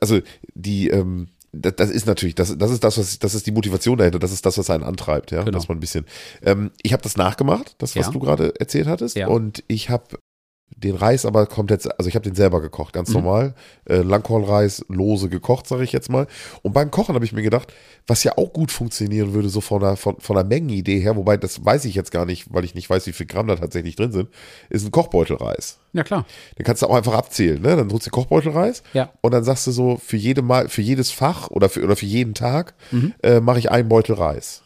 also 0.00 0.20
die, 0.54 0.88
ähm, 0.88 1.28
das, 1.52 1.74
das 1.76 1.90
ist 1.90 2.06
natürlich, 2.06 2.34
das, 2.36 2.56
das 2.56 2.70
ist 2.70 2.84
das, 2.84 2.96
was, 2.96 3.18
das 3.18 3.34
ist 3.34 3.46
die 3.46 3.50
Motivation 3.52 3.98
dahinter, 3.98 4.18
das 4.20 4.32
ist 4.32 4.46
das, 4.46 4.56
was 4.56 4.70
einen 4.70 4.84
antreibt, 4.84 5.32
ja, 5.32 5.40
Genau. 5.42 5.50
dass 5.58 5.68
man 5.68 5.78
ein 5.78 5.80
bisschen. 5.80 6.06
Ähm, 6.42 6.70
ich 6.82 6.92
habe 6.92 7.02
das 7.02 7.16
nachgemacht, 7.16 7.74
das, 7.78 7.96
was 7.96 8.06
Ja. 8.06 8.12
du 8.12 8.20
gerade 8.20 8.54
erzählt 8.60 8.86
hattest, 8.86 9.16
Ja. 9.16 9.26
und 9.28 9.64
ich 9.66 9.90
habe 9.90 10.04
den 10.76 10.94
Reis 10.96 11.26
aber 11.26 11.46
kommt 11.46 11.70
jetzt, 11.70 11.86
also 11.98 12.08
ich 12.08 12.14
habe 12.14 12.24
den 12.24 12.34
selber 12.34 12.60
gekocht, 12.62 12.94
ganz 12.94 13.10
Mhm. 13.10 13.14
normal. 13.16 13.54
Äh, 13.86 13.96
Langkornreis, 13.98 14.84
lose 14.88 15.28
gekocht, 15.28 15.66
sage 15.66 15.84
ich 15.84 15.92
jetzt 15.92 16.08
mal. 16.10 16.26
Und 16.62 16.72
beim 16.72 16.90
Kochen 16.90 17.14
habe 17.14 17.24
ich 17.24 17.32
mir 17.32 17.42
gedacht, 17.42 17.72
was 18.06 18.24
ja 18.24 18.32
auch 18.38 18.52
gut 18.52 18.70
funktionieren 18.72 19.34
würde, 19.34 19.48
so 19.50 19.60
von 19.60 19.80
der, 19.80 19.96
von, 19.96 20.18
von 20.20 20.36
der 20.36 20.44
Mengenidee 20.44 21.00
her, 21.00 21.16
wobei 21.16 21.36
das 21.36 21.64
weiß 21.64 21.84
ich 21.84 21.94
jetzt 21.94 22.12
gar 22.12 22.24
nicht, 22.24 22.46
weil 22.54 22.64
ich 22.64 22.74
nicht 22.74 22.88
weiß, 22.88 23.06
wie 23.06 23.12
viel 23.12 23.26
Gramm 23.26 23.46
da 23.48 23.56
tatsächlich 23.56 23.96
drin 23.96 24.12
sind, 24.12 24.28
ist 24.70 24.86
ein 24.86 24.90
Kochbeutelreis. 24.90 25.78
Ja, 25.92 26.02
klar. 26.02 26.24
Den 26.58 26.64
kannst 26.64 26.80
du 26.82 26.86
auch 26.86 26.94
einfach 26.96 27.14
abzählen, 27.14 27.60
ne? 27.60 27.76
Dann 27.76 27.88
drückst 27.88 28.06
du 28.06 28.10
Kochbeutelreis 28.10 28.82
Ja. 28.94 29.10
und 29.20 29.32
dann 29.34 29.44
sagst 29.44 29.66
du 29.66 29.72
so, 29.72 29.96
für 30.02 30.16
jede 30.16 30.40
Mal, 30.40 30.68
für 30.68 30.82
jedes 30.82 31.10
Fach 31.10 31.50
oder 31.50 31.68
für, 31.68 31.82
oder 31.84 31.96
für 31.96 32.06
jeden 32.06 32.32
Tag 32.34 32.74
Mhm. 32.90 33.12
äh, 33.22 33.40
mache 33.40 33.58
ich 33.58 33.70
einen 33.70 33.88
Beutel 33.88 34.14
Reis. 34.14 34.62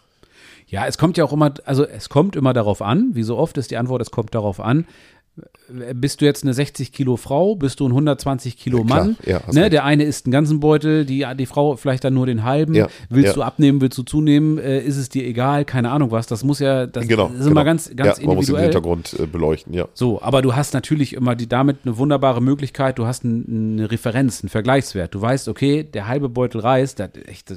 Ja, 0.67 0.87
es 0.87 0.99
kommt 0.99 1.17
ja 1.19 1.25
auch 1.25 1.33
immer, 1.33 1.55
also 1.67 1.85
es 1.87 2.09
kommt 2.09 2.37
immer 2.37 2.53
darauf 2.53 2.83
an, 2.83 3.11
wie 3.13 3.23
so 3.23 3.37
oft 3.37 3.59
ist 3.59 3.71
die 3.71 3.77
Antwort, 3.77 4.01
es 4.03 4.11
kommt 4.11 4.35
darauf 4.35 4.61
an, 4.61 4.87
bist 5.95 6.21
du 6.21 6.25
jetzt 6.27 6.45
eine 6.45 6.55
60 6.55 6.93
Kilo 6.93 7.17
Frau, 7.17 7.57
bist 7.57 7.81
du 7.81 7.87
ein 7.89 7.91
120 7.91 8.57
Kilo 8.57 8.85
Mann. 8.85 9.17
Klar, 9.17 9.41
ja, 9.41 9.47
hast 9.47 9.55
ne? 9.55 9.71
Der 9.71 9.85
eine 9.85 10.05
isst 10.05 10.27
einen 10.27 10.33
ganzen 10.33 10.61
Beutel, 10.61 11.05
die, 11.05 11.27
die 11.39 11.47
Frau 11.47 11.77
vielleicht 11.77 12.05
dann 12.05 12.15
nur 12.15 12.27
den 12.27 12.45
halben. 12.45 12.75
Ja, 12.75 12.89
willst 13.09 13.29
ja. 13.29 13.33
du 13.35 13.43
abnehmen, 13.43 13.81
willst 13.81 13.99
du 13.99 14.03
zunehmen, 14.03 14.59
äh, 14.59 14.81
ist 14.81 14.97
es 14.97 15.09
dir 15.09 15.25
egal, 15.25 15.65
keine 15.65 15.91
Ahnung 15.91 16.11
was. 16.11 16.27
Das 16.27 16.45
muss 16.45 16.61
ja, 16.61 16.87
das 16.87 17.09
Genau. 17.09 17.27
ist 17.27 17.39
genau. 17.39 17.51
immer 17.51 17.65
ganz, 17.65 17.91
ganz 17.97 18.19
ja, 18.19 18.27
Man 18.27 18.37
muss 18.37 18.47
den 18.47 18.55
individuell. 18.55 18.63
Hintergrund 18.65 19.17
äh, 19.19 19.27
beleuchten, 19.27 19.75
ja. 19.75 19.89
So, 19.95 20.23
aber 20.23 20.43
du 20.43 20.55
hast 20.55 20.75
natürlich 20.75 21.15
immer 21.15 21.35
die, 21.35 21.49
damit 21.49 21.79
eine 21.85 21.97
wunderbare 21.97 22.41
Möglichkeit, 22.41 22.99
du 22.99 23.07
hast 23.07 23.25
ein, 23.25 23.79
eine 23.79 23.91
Referenz, 23.91 24.43
einen 24.43 24.51
Vergleichswert. 24.51 25.15
Du 25.15 25.21
weißt, 25.21 25.49
okay, 25.49 25.83
der 25.83 26.07
halbe 26.07 26.29
Beutel 26.29 26.61
Reis, 26.61 26.95
das, 26.95 27.11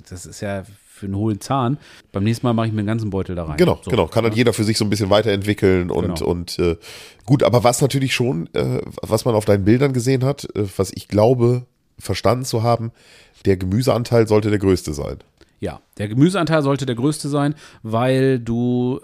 das 0.10 0.25
ist 0.25 0.41
ja 0.41 0.63
für 0.97 1.05
einen 1.05 1.15
hohlen 1.15 1.39
Zahn. 1.39 1.77
Beim 2.11 2.23
nächsten 2.23 2.45
Mal 2.45 2.53
mache 2.53 2.67
ich 2.67 2.73
mir 2.73 2.81
den 2.81 2.87
ganzen 2.87 3.09
Beutel 3.09 3.35
da 3.35 3.45
rein. 3.45 3.57
Genau, 3.57 3.79
so. 3.81 3.91
genau. 3.91 4.07
Kann 4.07 4.23
dann 4.23 4.33
jeder 4.33 4.53
für 4.53 4.63
sich 4.63 4.77
so 4.77 4.85
ein 4.85 4.89
bisschen 4.89 5.09
weiterentwickeln 5.09 5.91
und, 5.91 6.19
Genau. 6.19 6.29
und 6.29 6.59
äh, 6.59 6.75
gut, 7.25 7.43
aber 7.43 7.63
was 7.63 7.81
natürlich 7.81 8.13
schon, 8.13 8.49
äh, 8.53 8.81
was 9.01 9.25
man 9.25 9.35
auf 9.35 9.45
deinen 9.45 9.63
Bildern 9.63 9.93
gesehen 9.93 10.23
hat, 10.23 10.45
äh, 10.55 10.65
was 10.75 10.91
ich 10.93 11.07
glaube, 11.07 11.65
verstanden 11.99 12.45
zu 12.45 12.63
haben, 12.63 12.91
der 13.45 13.57
Gemüseanteil 13.57 14.27
sollte 14.27 14.49
der 14.49 14.59
größte 14.59 14.93
sein. 14.93 15.17
Ja, 15.59 15.81
der 15.97 16.07
Gemüseanteil 16.07 16.61
sollte 16.61 16.85
der 16.85 16.95
größte 16.95 17.29
sein, 17.29 17.55
weil 17.81 18.39
du 18.39 18.99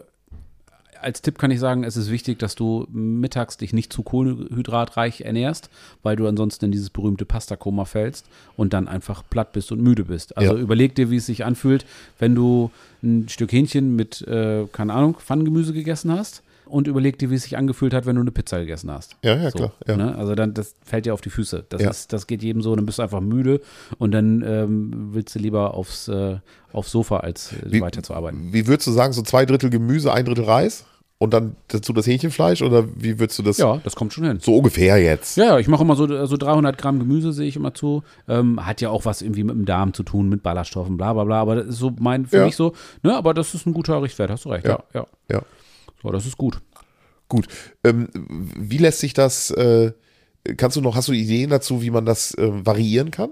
als 1.04 1.22
Tipp 1.22 1.38
kann 1.38 1.52
ich 1.52 1.60
sagen, 1.60 1.84
es 1.84 1.98
ist 1.98 2.10
wichtig, 2.10 2.40
dass 2.40 2.56
du 2.56 2.88
mittags 2.92 3.58
dich 3.58 3.74
nicht 3.74 3.92
zu 3.94 4.04
kohlenhydratreich 4.04 5.22
ernährst, 5.22 5.70
weil 6.02 6.16
du 6.16 6.28
ansonsten 6.28 6.66
in 6.66 6.72
dieses 6.72 6.90
berühmte 6.90 7.26
Pastakoma 7.26 7.86
fällst 7.86 8.26
und 8.58 8.74
dann 8.74 8.88
einfach 8.88 9.24
platt 9.30 9.54
bist 9.54 9.72
und 9.72 9.82
müde 9.82 10.06
bist. 10.06 10.38
Also 10.38 10.56
Ja. 10.56 10.60
überleg 10.62 10.96
dir, 10.96 11.10
wie 11.10 11.18
es 11.18 11.26
sich 11.26 11.46
anfühlt, 11.46 11.86
wenn 12.20 12.36
du 12.36 12.72
ein 13.04 13.28
Stück 13.30 13.52
Hähnchen 13.52 13.96
mit, 13.96 14.22
äh, 14.28 14.66
keine 14.72 14.94
Ahnung, 14.94 15.16
Pfannengemüse 15.20 15.74
gegessen 15.74 16.12
hast 16.12 16.42
und 16.66 16.88
überleg 16.88 17.20
dir, 17.20 17.30
wie 17.30 17.36
es 17.36 17.44
sich 17.44 17.58
angefühlt 17.58 17.94
hat, 17.94 18.06
wenn 18.06 18.16
du 18.16 18.22
eine 18.22 18.32
Pizza 18.32 18.60
gegessen 18.60 18.90
hast. 18.90 19.18
Ja, 19.24 19.36
ja, 19.36 19.52
So, 19.52 19.58
klar. 19.58 19.72
Ja. 19.88 19.98
Ne? 19.98 20.16
Also 20.16 20.34
dann, 20.36 20.54
das 20.54 20.76
fällt 20.84 21.06
dir 21.06 21.14
auf 21.14 21.22
die 21.22 21.30
Füße. 21.30 21.66
Das, 21.70 21.82
Ja. 21.82 21.90
ist, 21.90 22.14
das 22.14 22.26
geht 22.28 22.42
jedem 22.42 22.62
so, 22.62 22.76
dann 22.76 22.86
bist 22.86 23.00
du 23.00 23.04
einfach 23.04 23.20
müde 23.22 23.62
und 23.98 24.12
dann 24.12 24.42
ähm, 24.48 25.10
willst 25.14 25.36
du 25.36 25.40
lieber 25.40 25.74
aufs, 25.74 26.08
äh, 26.08 26.38
aufs 26.72 26.92
Sofa, 26.92 27.18
als 27.18 27.52
äh, 27.52 27.58
Wie- 27.72 27.82
weiterzuarbeiten. 27.82 28.54
Wie 28.54 28.66
würdest 28.68 28.88
du 28.88 28.92
sagen, 28.92 29.12
so 29.14 29.22
zwei 29.22 29.46
Drittel 29.46 29.70
Gemüse, 29.70 30.14
ein 30.14 30.26
Drittel 30.26 30.46
Reis 30.46 30.86
und 31.20 31.34
dann 31.34 31.56
dazu 31.70 31.94
das 31.94 32.06
Hähnchenfleisch 32.06 32.62
oder 32.62 32.86
wie 32.96 33.18
würdest 33.20 33.40
du 33.40 33.44
das 33.44 33.58
Ja, 33.58 33.78
das 33.84 33.96
kommt 33.96 34.12
schon 34.14 34.26
hin. 34.26 34.40
so 34.42 34.58
ungefähr 34.58 34.98
jetzt? 35.02 35.38
Ja, 35.38 35.46
ja, 35.46 35.60
ich 35.60 35.68
mache 35.70 35.84
immer 35.84 35.96
so, 35.96 36.26
so 36.26 36.36
300 36.38 36.78
Gramm 36.78 37.00
Gemüse, 37.00 37.32
sehe 37.32 37.48
ich 37.48 37.56
immer 37.56 37.74
zu. 37.74 38.04
Ähm, 38.28 38.66
hat 38.66 38.82
ja 38.82 38.90
auch 38.90 39.06
was 39.06 39.22
irgendwie 39.22 39.44
mit 39.44 39.56
dem 39.56 39.66
Darm 39.66 39.94
zu 39.94 40.04
tun, 40.04 40.28
mit 40.28 40.44
Ballaststoffen, 40.44 40.98
bla 40.98 41.14
bla 41.14 41.24
bla. 41.24 41.40
Aber 41.42 41.56
das 41.56 41.68
ist 41.68 41.78
so 41.78 41.92
mein, 42.00 42.26
für 42.26 42.38
Ja. 42.38 42.46
mich 42.46 42.56
so, 42.58 42.74
ne, 43.04 43.16
aber 43.16 43.34
das 43.34 43.54
ist 43.56 43.66
ein 43.66 43.74
guter 43.74 44.02
Richtwert, 44.02 44.32
hast 44.32 44.44
du 44.46 44.50
recht. 44.50 44.66
Ja, 44.66 44.84
Ja. 44.94 45.02
ja. 45.02 45.38
Ja. 45.38 45.42
So, 46.02 46.12
das 46.12 46.26
ist 46.26 46.38
gut. 46.38 46.60
Gut. 47.30 47.48
Ähm, 47.86 48.10
wie 48.14 48.78
lässt 48.78 49.00
sich 49.00 49.14
das, 49.14 49.50
äh, 49.52 49.94
kannst 50.58 50.76
du 50.76 50.82
noch, 50.82 50.96
hast 50.98 51.08
du 51.08 51.14
Ideen 51.14 51.50
dazu, 51.50 51.82
wie 51.82 51.90
man 51.92 52.06
das 52.06 52.34
äh, 52.38 52.66
variieren 52.66 53.12
kann? 53.12 53.30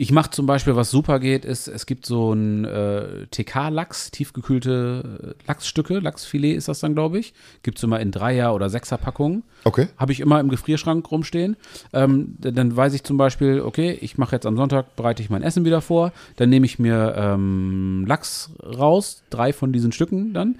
Ich 0.00 0.12
mache 0.12 0.30
zum 0.30 0.46
Beispiel, 0.46 0.76
was 0.76 0.90
super 0.90 1.20
geht, 1.20 1.44
ist, 1.44 1.68
es 1.68 1.84
gibt 1.84 2.06
so 2.06 2.32
ein 2.32 2.64
äh, 2.64 3.26
TK-Lachs, 3.26 4.10
tiefgekühlte 4.10 5.36
äh, 5.38 5.46
Lachsstücke, 5.46 5.98
Lachsfilet 5.98 6.56
ist 6.56 6.68
das 6.68 6.80
dann, 6.80 6.94
glaube 6.94 7.18
ich. 7.18 7.34
Gibt 7.62 7.76
es 7.76 7.84
immer 7.84 8.00
in 8.00 8.10
Dreier- 8.10 8.54
oder 8.54 8.70
Sechser-Packungen. 8.70 9.42
Okay. 9.64 9.88
Habe 9.98 10.12
ich 10.12 10.20
immer 10.20 10.40
im 10.40 10.48
Gefrierschrank 10.48 11.10
rumstehen. 11.10 11.58
Ähm, 11.92 12.34
dann 12.38 12.74
weiß 12.74 12.94
ich 12.94 13.04
zum 13.04 13.18
Beispiel, 13.18 13.60
okay, 13.60 13.90
ich 14.00 14.16
mache 14.16 14.36
jetzt 14.36 14.46
am 14.46 14.56
Sonntag, 14.56 14.96
bereite 14.96 15.22
ich 15.22 15.28
mein 15.28 15.42
Essen 15.42 15.66
wieder 15.66 15.82
vor. 15.82 16.14
Dann 16.36 16.48
nehme 16.48 16.64
ich 16.64 16.78
mir 16.78 17.14
ähm, 17.18 18.06
Lachs 18.08 18.52
raus, 18.64 19.22
drei 19.28 19.52
von 19.52 19.70
diesen 19.70 19.92
Stücken 19.92 20.32
dann. 20.32 20.56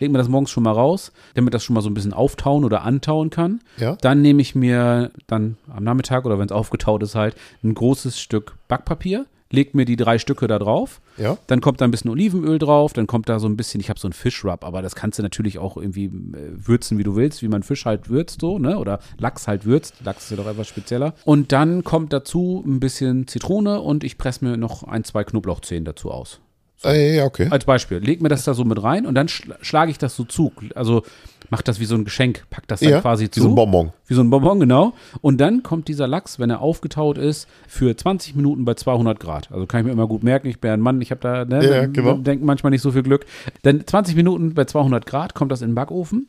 Lege 0.00 0.12
mir 0.12 0.18
das 0.18 0.28
morgens 0.28 0.50
schon 0.50 0.64
mal 0.64 0.72
raus, 0.72 1.12
damit 1.34 1.54
das 1.54 1.62
schon 1.62 1.74
mal 1.74 1.82
so 1.82 1.90
ein 1.90 1.94
bisschen 1.94 2.12
auftauen 2.12 2.64
oder 2.64 2.82
antauen 2.82 3.30
kann. 3.30 3.60
Ja. 3.76 3.96
Dann 3.96 4.22
nehme 4.22 4.42
ich 4.42 4.54
mir 4.54 5.10
dann 5.26 5.56
am 5.68 5.84
Nachmittag 5.84 6.24
oder 6.24 6.38
wenn 6.38 6.46
es 6.46 6.52
aufgetaut 6.52 7.02
ist 7.02 7.14
halt 7.14 7.36
ein 7.62 7.74
großes 7.74 8.18
Stück 8.18 8.56
Backpapier, 8.66 9.26
leg 9.50 9.74
mir 9.74 9.84
die 9.84 9.96
drei 9.96 10.18
Stücke 10.18 10.46
da 10.46 10.58
drauf. 10.58 11.00
Ja. 11.16 11.36
Dann 11.48 11.60
kommt 11.60 11.80
da 11.80 11.84
ein 11.84 11.90
bisschen 11.90 12.10
Olivenöl 12.10 12.58
drauf, 12.58 12.92
dann 12.92 13.06
kommt 13.06 13.28
da 13.28 13.38
so 13.38 13.48
ein 13.48 13.56
bisschen, 13.56 13.80
ich 13.80 13.90
habe 13.90 14.00
so 14.00 14.06
einen 14.06 14.12
Fischrub, 14.12 14.64
aber 14.64 14.80
das 14.80 14.94
kannst 14.94 15.18
du 15.18 15.22
natürlich 15.22 15.58
auch 15.58 15.76
irgendwie 15.76 16.06
äh, 16.06 16.10
würzen, 16.54 16.98
wie 16.98 17.02
du 17.02 17.16
willst, 17.16 17.42
wie 17.42 17.48
man 17.48 17.62
Fisch 17.62 17.84
halt 17.84 18.08
würzt 18.08 18.40
so, 18.40 18.58
ne? 18.58 18.78
Oder 18.78 19.00
Lachs 19.18 19.48
halt 19.48 19.64
würzt. 19.66 19.94
Lachs 20.04 20.24
ist 20.24 20.30
ja 20.30 20.36
doch 20.36 20.46
etwas 20.46 20.68
spezieller. 20.68 21.14
Und 21.24 21.52
dann 21.52 21.84
kommt 21.84 22.12
dazu 22.12 22.62
ein 22.66 22.80
bisschen 22.80 23.26
Zitrone 23.26 23.80
und 23.80 24.04
ich 24.04 24.18
presse 24.18 24.44
mir 24.44 24.56
noch 24.56 24.84
ein, 24.84 25.04
zwei 25.04 25.24
Knoblauchzehen 25.24 25.84
dazu 25.84 26.10
aus. 26.10 26.40
Äh, 26.84 27.16
ja, 27.16 27.24
okay. 27.24 27.48
Als 27.50 27.64
Beispiel. 27.64 27.98
Leg 27.98 28.22
mir 28.22 28.28
das 28.28 28.44
da 28.44 28.54
so 28.54 28.64
mit 28.64 28.82
rein 28.82 29.04
und 29.06 29.14
dann 29.14 29.28
schl 29.28 29.54
schlage 29.60 29.90
ich 29.90 29.98
das 29.98 30.16
so 30.16 30.24
zu. 30.24 30.52
Also 30.74 31.02
mach 31.50 31.60
das 31.62 31.78
wie 31.80 31.84
so 31.84 31.94
ein 31.94 32.04
Geschenk, 32.04 32.44
pack 32.48 32.66
das 32.68 32.80
dann 32.80 32.88
Ja, 32.90 33.00
quasi 33.00 33.24
wie 33.24 33.30
zu. 33.30 33.42
so 33.42 33.48
ein 33.48 33.54
Bonbon. 33.54 33.92
Wie 34.06 34.14
so 34.14 34.22
ein 34.22 34.30
Bonbon, 34.30 34.60
genau. 34.60 34.94
Und 35.20 35.40
dann 35.40 35.62
kommt 35.62 35.88
dieser 35.88 36.06
Lachs, 36.06 36.38
wenn 36.38 36.48
er 36.48 36.60
aufgetaut 36.60 37.18
ist, 37.18 37.48
für 37.68 37.94
20 37.96 38.34
Minuten 38.34 38.64
bei 38.64 38.74
200 38.74 39.20
Grad. 39.20 39.50
Also 39.52 39.66
kann 39.66 39.80
ich 39.80 39.86
mir 39.86 39.92
immer 39.92 40.06
gut 40.06 40.22
merken, 40.22 40.48
ich 40.48 40.60
bin 40.60 40.70
ein 40.70 40.80
Mann, 40.80 41.00
ich 41.02 41.10
habe 41.10 41.20
da, 41.20 41.44
ne, 41.44 41.68
Ja, 41.68 41.86
genau. 41.86 42.14
denken 42.14 42.46
manchmal 42.46 42.70
nicht 42.70 42.82
so 42.82 42.92
viel 42.92 43.02
Glück. 43.02 43.26
Dann 43.62 43.86
20 43.86 44.16
Minuten 44.16 44.54
bei 44.54 44.64
200 44.64 45.04
Grad 45.04 45.34
kommt 45.34 45.52
das 45.52 45.60
in 45.62 45.70
den 45.70 45.74
Backofen 45.74 46.28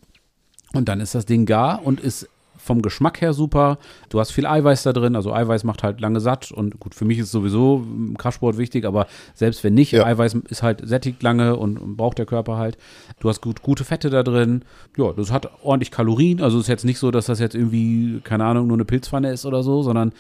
und 0.73 0.89
dann 0.89 0.99
ist 0.99 1.15
das 1.15 1.25
Ding 1.25 1.45
gar 1.45 1.85
und 1.85 1.99
ist 2.01 2.27
vom 2.63 2.81
Geschmack 2.81 3.21
her 3.21 3.33
super. 3.33 3.77
Du 4.09 4.19
hast 4.19 4.31
viel 4.31 4.45
Eiweiß 4.45 4.83
da 4.83 4.93
drin, 4.93 5.15
also 5.15 5.33
Eiweiß 5.33 5.63
macht 5.63 5.83
halt 5.83 5.99
lange 5.99 6.19
satt 6.19 6.51
und 6.51 6.79
gut, 6.79 6.93
für 6.95 7.05
mich 7.05 7.17
ist 7.19 7.31
sowieso 7.31 7.83
im 7.85 8.17
Kraftsport 8.17 8.57
wichtig, 8.57 8.85
aber 8.85 9.07
selbst 9.33 9.63
wenn 9.63 9.73
nicht, 9.73 9.91
Ja. 9.91 10.05
Eiweiß 10.05 10.35
ist 10.49 10.63
halt 10.63 10.87
sättigt 10.87 11.23
lange 11.23 11.55
und, 11.55 11.77
und 11.79 11.97
braucht 11.97 12.17
der 12.17 12.25
Körper 12.25 12.57
halt. 12.57 12.77
Du 13.19 13.29
hast 13.29 13.41
gut, 13.41 13.61
gute 13.61 13.83
Fette 13.83 14.09
da 14.09 14.23
drin. 14.23 14.63
Ja, 14.97 15.11
das 15.13 15.31
hat 15.31 15.49
ordentlich 15.63 15.91
Kalorien, 15.91 16.41
also 16.41 16.59
ist 16.59 16.67
jetzt 16.67 16.85
nicht 16.85 16.99
so, 16.99 17.11
dass 17.11 17.25
das 17.25 17.39
jetzt 17.39 17.55
irgendwie, 17.55 18.21
keine 18.23 18.45
Ahnung, 18.45 18.67
nur 18.67 18.77
eine 18.77 18.85
Pilzpfanne 18.85 19.31
ist 19.31 19.45
oder 19.45 19.63
so, 19.63 19.81
sondern 19.81 20.11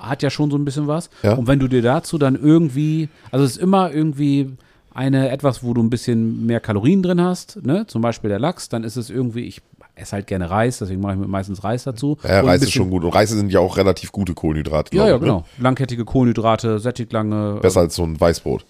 hat 0.00 0.22
ja 0.22 0.30
schon 0.30 0.50
so 0.50 0.56
ein 0.56 0.64
bisschen 0.64 0.86
was. 0.86 1.10
Ja. 1.22 1.34
Und 1.34 1.46
wenn 1.46 1.58
du 1.58 1.68
dir 1.68 1.82
dazu 1.82 2.16
dann 2.18 2.36
irgendwie, 2.36 3.08
also 3.30 3.44
es 3.44 3.52
ist 3.52 3.62
immer 3.62 3.92
irgendwie 3.92 4.56
eine 4.94 5.30
etwas, 5.30 5.62
wo 5.62 5.74
du 5.74 5.82
ein 5.82 5.90
bisschen 5.90 6.46
mehr 6.46 6.60
Kalorien 6.60 7.02
drin 7.02 7.20
hast, 7.20 7.64
ne? 7.64 7.86
Zum 7.86 8.02
Beispiel 8.02 8.28
der 8.30 8.38
Lachs, 8.38 8.68
dann 8.68 8.82
ist 8.82 8.96
es 8.96 9.08
irgendwie, 9.10 9.40
ich 9.42 9.62
esse 9.94 10.12
halt 10.12 10.26
gerne 10.26 10.50
Reis, 10.50 10.78
deswegen 10.78 11.00
mache 11.00 11.14
ich 11.14 11.18
mir 11.18 11.28
meistens 11.28 11.62
Reis 11.64 11.84
dazu. 11.84 12.18
Ja, 12.24 12.40
Reis 12.40 12.62
ist 12.62 12.72
schon 12.72 12.90
gut. 12.90 13.04
Und 13.04 13.10
Reis 13.10 13.30
sind 13.30 13.50
ja 13.50 13.60
auch 13.60 13.76
relativ 13.76 14.12
gute 14.12 14.34
Kohlenhydrate. 14.34 14.96
Ja, 14.96 15.06
ja, 15.06 15.14
ne? 15.14 15.20
genau. 15.20 15.44
Langkettige 15.58 16.04
Kohlenhydrate, 16.04 16.78
sättigt 16.78 17.12
lange. 17.12 17.58
Besser 17.60 17.80
als 17.80 17.94
so 17.94 18.04
ein 18.04 18.20
Weißbrot. 18.20 18.64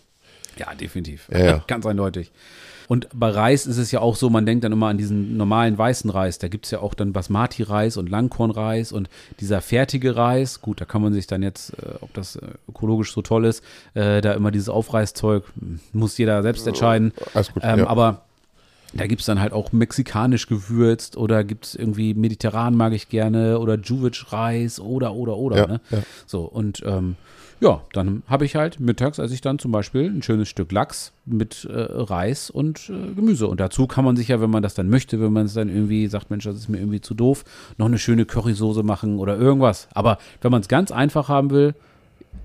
Ja, 0.56 0.74
definitiv. 0.74 1.28
Ja, 1.32 1.38
ja. 1.38 1.64
Ganz 1.66 1.86
eindeutig. 1.86 2.30
Und 2.90 3.06
bei 3.14 3.30
Reis 3.30 3.66
ist 3.66 3.76
es 3.76 3.92
ja 3.92 4.00
auch 4.00 4.16
so, 4.16 4.30
man 4.30 4.46
denkt 4.46 4.64
dann 4.64 4.72
immer 4.72 4.88
an 4.88 4.98
diesen 4.98 5.36
normalen 5.36 5.78
weißen 5.78 6.10
Reis. 6.10 6.38
Da 6.38 6.48
gibt 6.48 6.64
es 6.64 6.72
ja 6.72 6.80
auch 6.80 6.94
dann 6.94 7.12
Basmati-Reis 7.12 7.96
und 7.96 8.10
Langkornreis 8.10 8.90
und 8.90 9.08
dieser 9.38 9.60
fertige 9.60 10.16
Reis. 10.16 10.60
Gut, 10.60 10.80
da 10.80 10.86
kann 10.86 11.00
man 11.00 11.12
sich 11.12 11.28
dann 11.28 11.44
jetzt, 11.44 11.70
äh, 11.74 11.94
ob 12.00 12.12
das 12.14 12.34
äh, 12.34 12.48
ökologisch 12.68 13.12
so 13.12 13.22
toll 13.22 13.44
ist, 13.44 13.62
äh, 13.94 14.20
da 14.20 14.32
immer 14.32 14.50
dieses 14.50 14.68
Aufreißzeug, 14.68 15.44
hm, 15.56 15.78
muss 15.92 16.18
jeder 16.18 16.42
selbst 16.42 16.66
entscheiden. 16.66 17.12
Alles 17.32 17.52
gut. 17.52 17.62
Ähm, 17.64 17.78
ja. 17.78 17.86
Aber 17.86 18.22
da 18.92 19.06
gibt 19.06 19.20
es 19.20 19.26
dann 19.26 19.40
halt 19.40 19.52
auch 19.52 19.72
mexikanisch 19.72 20.46
gewürzt 20.46 21.16
oder 21.16 21.44
gibt 21.44 21.66
es 21.66 21.74
irgendwie 21.74 22.14
mediterran 22.14 22.74
mag 22.76 22.92
ich 22.92 23.08
gerne 23.08 23.58
oder 23.58 23.76
Juvic-Reis 23.76 24.80
oder, 24.80 25.14
oder, 25.14 25.36
oder. 25.36 25.56
Ja, 25.56 25.66
ne? 25.66 25.80
ja. 25.90 25.98
So, 26.26 26.42
und 26.42 26.82
ähm, 26.84 27.16
ja, 27.60 27.82
dann 27.92 28.22
habe 28.26 28.46
ich 28.46 28.56
halt 28.56 28.80
mittags, 28.80 29.18
esse 29.18 29.34
ich 29.34 29.42
dann 29.42 29.58
zum 29.58 29.70
Beispiel 29.70 30.06
ein 30.06 30.22
schönes 30.22 30.48
Stück 30.48 30.72
Lachs 30.72 31.12
mit 31.26 31.66
äh, 31.66 31.78
Reis 31.78 32.48
und 32.48 32.88
äh, 32.88 33.14
Gemüse. 33.14 33.46
Und 33.48 33.60
dazu 33.60 33.86
kann 33.86 34.04
man 34.04 34.16
sich 34.16 34.28
ja, 34.28 34.40
wenn 34.40 34.50
man 34.50 34.62
das 34.62 34.72
dann 34.74 34.88
möchte, 34.88 35.20
wenn 35.20 35.32
man 35.32 35.44
es 35.44 35.52
dann 35.52 35.68
irgendwie 35.68 36.06
sagt, 36.06 36.30
Mensch, 36.30 36.44
das 36.44 36.56
ist 36.56 36.68
mir 36.68 36.78
irgendwie 36.78 37.02
zu 37.02 37.12
doof, 37.12 37.44
noch 37.76 37.86
eine 37.86 37.98
schöne 37.98 38.24
Currysoße 38.24 38.82
machen 38.82 39.18
oder 39.18 39.36
irgendwas. 39.36 39.88
Aber 39.92 40.16
wenn 40.40 40.50
man 40.50 40.62
es 40.62 40.68
ganz 40.68 40.90
einfach 40.90 41.28
haben 41.28 41.50
will, 41.50 41.74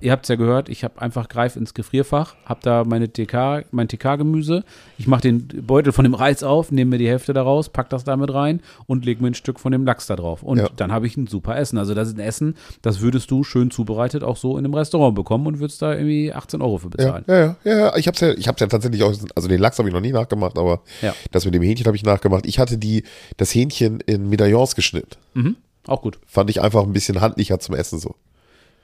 ihr 0.02 0.12
habt 0.12 0.26
es 0.26 0.30
ja 0.30 0.36
gehört, 0.36 0.70
ich 0.70 0.84
habe 0.84 1.02
einfach 1.02 1.28
greif 1.30 1.56
ins 1.56 1.74
Gefrierfach, 1.74 2.36
habe 2.46 2.60
da 2.64 2.84
meine 2.84 3.08
TK, 3.12 3.66
mein 3.72 3.88
TK-Gemüse. 3.88 4.64
Ich 4.98 5.08
mache 5.08 5.22
den 5.22 5.48
Beutel 5.66 5.92
von 5.94 6.04
dem 6.04 6.14
Reis 6.14 6.44
auf, 6.44 6.72
nehme 6.72 6.92
mir 6.92 6.98
die 6.98 7.08
Hälfte 7.08 7.34
daraus, 7.34 7.70
pack 7.70 7.90
das 7.90 8.04
damit 8.04 8.34
rein 8.34 8.62
und 8.88 9.06
lege 9.06 9.22
mir 9.22 9.30
ein 9.30 9.34
Stück 9.34 9.60
von 9.60 9.72
dem 9.72 9.86
Lachs 9.86 10.08
da 10.08 10.16
drauf. 10.16 10.44
Und 10.44 10.58
Ja. 10.60 10.70
dann 10.76 10.92
habe 10.92 11.08
ich 11.08 11.18
ein 11.18 11.28
super 11.28 11.58
Essen. 11.58 11.78
Also 11.78 11.94
das 11.94 12.10
ist 12.10 12.18
ein 12.18 12.22
Essen, 12.22 12.56
das 12.82 13.02
würdest 13.02 13.30
du 13.32 13.44
schön 13.44 13.72
zubereitet 13.72 14.24
auch 14.24 14.38
so 14.38 14.58
in 14.58 14.66
einem 14.66 14.74
Restaurant 14.74 15.16
bekommen 15.16 15.48
und 15.48 15.60
würdest 15.60 15.82
da 15.82 15.94
irgendwie 15.94 16.34
18 16.34 16.62
Euro 16.62 16.78
für 16.78 16.90
bezahlen. 16.90 17.24
ja, 17.28 17.36
ja, 17.38 17.56
ja, 17.64 17.78
ja. 17.78 17.96
Ich 17.98 18.08
hab's 18.08 18.20
ja, 18.20 18.32
ich 18.32 18.48
hab's 18.48 18.62
ja 18.62 18.68
tatsächlich 18.68 19.04
auch, 19.04 19.14
also 19.36 19.48
den 19.48 19.60
Lachs 19.60 19.78
habe 19.80 19.90
ich 19.90 19.94
noch 19.94 20.02
nie 20.02 20.12
nachgemacht, 20.12 20.58
aber 20.58 20.82
Ja. 21.02 21.14
das 21.32 21.46
mit 21.46 21.54
dem 21.54 21.62
Hähnchen 21.64 21.86
habe 21.88 21.96
ich 21.98 22.04
nachgemacht. 22.04 22.46
Ich 22.46 22.60
hatte 22.60 22.78
die, 22.78 23.04
das 23.38 23.54
Hähnchen 23.54 24.00
in 24.02 24.30
Medaillons 24.30 24.76
geschnitten. 24.76 25.10
Mhm. 25.34 25.56
Auch 25.88 26.02
gut. 26.02 26.20
Fand 26.26 26.50
ich 26.50 26.62
einfach 26.62 26.84
ein 26.84 26.94
bisschen 26.94 27.22
handlicher 27.22 27.60
zum 27.60 27.76
Essen 27.76 28.00
so. 28.00 28.16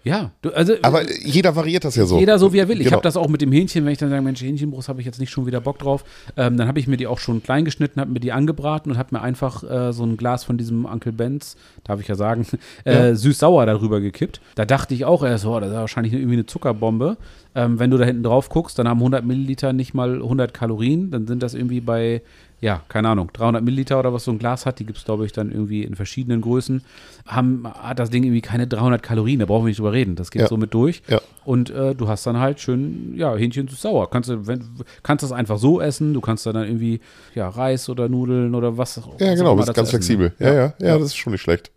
Ja, 0.03 0.31
du, 0.41 0.49
also 0.49 0.73
Aber 0.81 1.03
jeder 1.11 1.55
variiert 1.55 1.83
das 1.83 1.95
ja 1.95 2.05
so. 2.05 2.17
Jeder 2.19 2.39
so, 2.39 2.53
wie 2.53 2.57
er 2.57 2.67
will. 2.67 2.77
Ich 2.79 2.85
Genau. 2.85 2.95
habe 2.97 3.03
das 3.03 3.17
auch 3.17 3.27
mit 3.27 3.41
dem 3.41 3.51
Hähnchen, 3.51 3.85
wenn 3.85 3.91
ich 3.91 3.99
dann 3.99 4.09
sage, 4.09 4.21
Mensch, 4.23 4.41
Hähnchenbrust 4.41 4.89
habe 4.89 4.99
ich 4.99 5.05
jetzt 5.05 5.19
nicht 5.19 5.29
schon 5.29 5.45
wieder 5.45 5.61
Bock 5.61 5.77
drauf. 5.77 6.03
Ähm, 6.37 6.57
dann 6.57 6.67
habe 6.67 6.79
ich 6.79 6.87
mir 6.87 6.97
die 6.97 7.05
auch 7.05 7.19
schon 7.19 7.43
klein 7.43 7.65
geschnitten, 7.65 8.01
habe 8.01 8.11
mir 8.11 8.19
die 8.19 8.31
angebraten 8.31 8.91
und 8.91 8.97
habe 8.97 9.09
mir 9.15 9.21
einfach 9.21 9.63
äh, 9.63 9.93
so 9.93 10.03
ein 10.03 10.17
Glas 10.17 10.43
von 10.43 10.57
diesem 10.57 10.85
Uncle 10.85 11.11
Benz, 11.11 11.55
darf 11.83 11.99
ich 12.01 12.07
ja 12.07 12.15
sagen, 12.15 12.47
äh, 12.85 13.09
Ja. 13.09 13.15
süß-sauer 13.15 13.65
darüber 13.67 14.01
gekippt. 14.01 14.41
Da 14.55 14.65
dachte 14.65 14.95
ich 14.95 15.05
auch 15.05 15.23
erst, 15.23 15.45
oh, 15.45 15.59
das 15.59 15.69
ist 15.69 15.75
wahrscheinlich 15.75 16.13
irgendwie 16.13 16.33
eine 16.33 16.45
Zuckerbombe. 16.47 17.17
Ähm, 17.53 17.77
wenn 17.79 17.91
du 17.91 17.97
da 17.97 18.05
hinten 18.05 18.23
drauf 18.23 18.49
guckst, 18.49 18.79
dann 18.79 18.87
haben 18.87 18.99
100 18.99 19.23
Milliliter 19.25 19.71
nicht 19.73 19.93
mal 19.93 20.15
100 20.15 20.53
Kalorien. 20.53 21.11
Dann 21.11 21.27
sind 21.27 21.43
das 21.43 21.53
irgendwie 21.53 21.81
bei, 21.81 22.21
ja, 22.61 22.81
keine 22.89 23.09
Ahnung, 23.09 23.31
300 23.33 23.63
Milliliter 23.63 23.99
oder 23.99 24.13
was 24.13 24.23
so 24.23 24.31
ein 24.31 24.37
Glas 24.37 24.67
hat. 24.67 24.77
Die 24.79 24.85
gibt 24.85 24.99
es, 24.99 25.03
glaube 25.05 25.25
ich, 25.25 25.31
dann 25.33 25.51
irgendwie 25.51 25.83
in 25.83 25.95
verschiedenen 25.95 26.41
Größen. 26.41 26.83
Haben, 27.25 27.65
hat 27.67 27.97
das 27.97 28.11
Ding 28.11 28.23
irgendwie 28.23 28.41
keine 28.41 28.67
300 28.67 29.01
Kalorien. 29.01 29.39
Da 29.39 29.47
brauchen 29.47 29.63
wir 29.65 29.69
nicht 29.69 29.79
drüber 29.79 29.93
reden. 29.93 30.15
Das 30.15 30.29
geht 30.29 30.43
Ja. 30.43 30.47
so 30.47 30.57
mit 30.57 30.71
durch. 30.73 31.01
Ja. 31.07 31.19
Und 31.43 31.71
äh, 31.71 31.95
du 31.95 32.07
hast 32.07 32.25
dann 32.27 32.37
halt 32.39 32.59
schön, 32.59 33.13
ja, 33.17 33.35
Hähnchen 33.35 33.67
süß 33.67 33.81
sauer. 33.81 34.09
Kannst 34.11 34.29
du, 34.29 34.45
wenn, 34.45 34.63
kannst 35.01 35.23
das 35.23 35.31
einfach 35.31 35.57
so 35.57 35.81
essen. 35.81 36.13
Du 36.13 36.21
kannst 36.21 36.45
da 36.45 36.53
dann 36.53 36.65
irgendwie, 36.67 36.99
ja, 37.33 37.49
Reis 37.49 37.89
oder 37.89 38.07
Nudeln 38.07 38.53
oder 38.53 38.77
was. 38.77 38.95
Ja, 38.97 39.03
was 39.07 39.17
genau, 39.17 39.49
auch 39.49 39.53
immer 39.53 39.63
bist 39.63 39.73
ganz 39.73 39.87
essen, 39.87 39.89
flexibel. 39.89 40.33
Ja, 40.37 40.53
ja, 40.53 40.73
ja, 40.79 40.97
das 40.99 41.07
ist 41.07 41.17
schon 41.17 41.31
nicht 41.31 41.41
schlecht. 41.41 41.71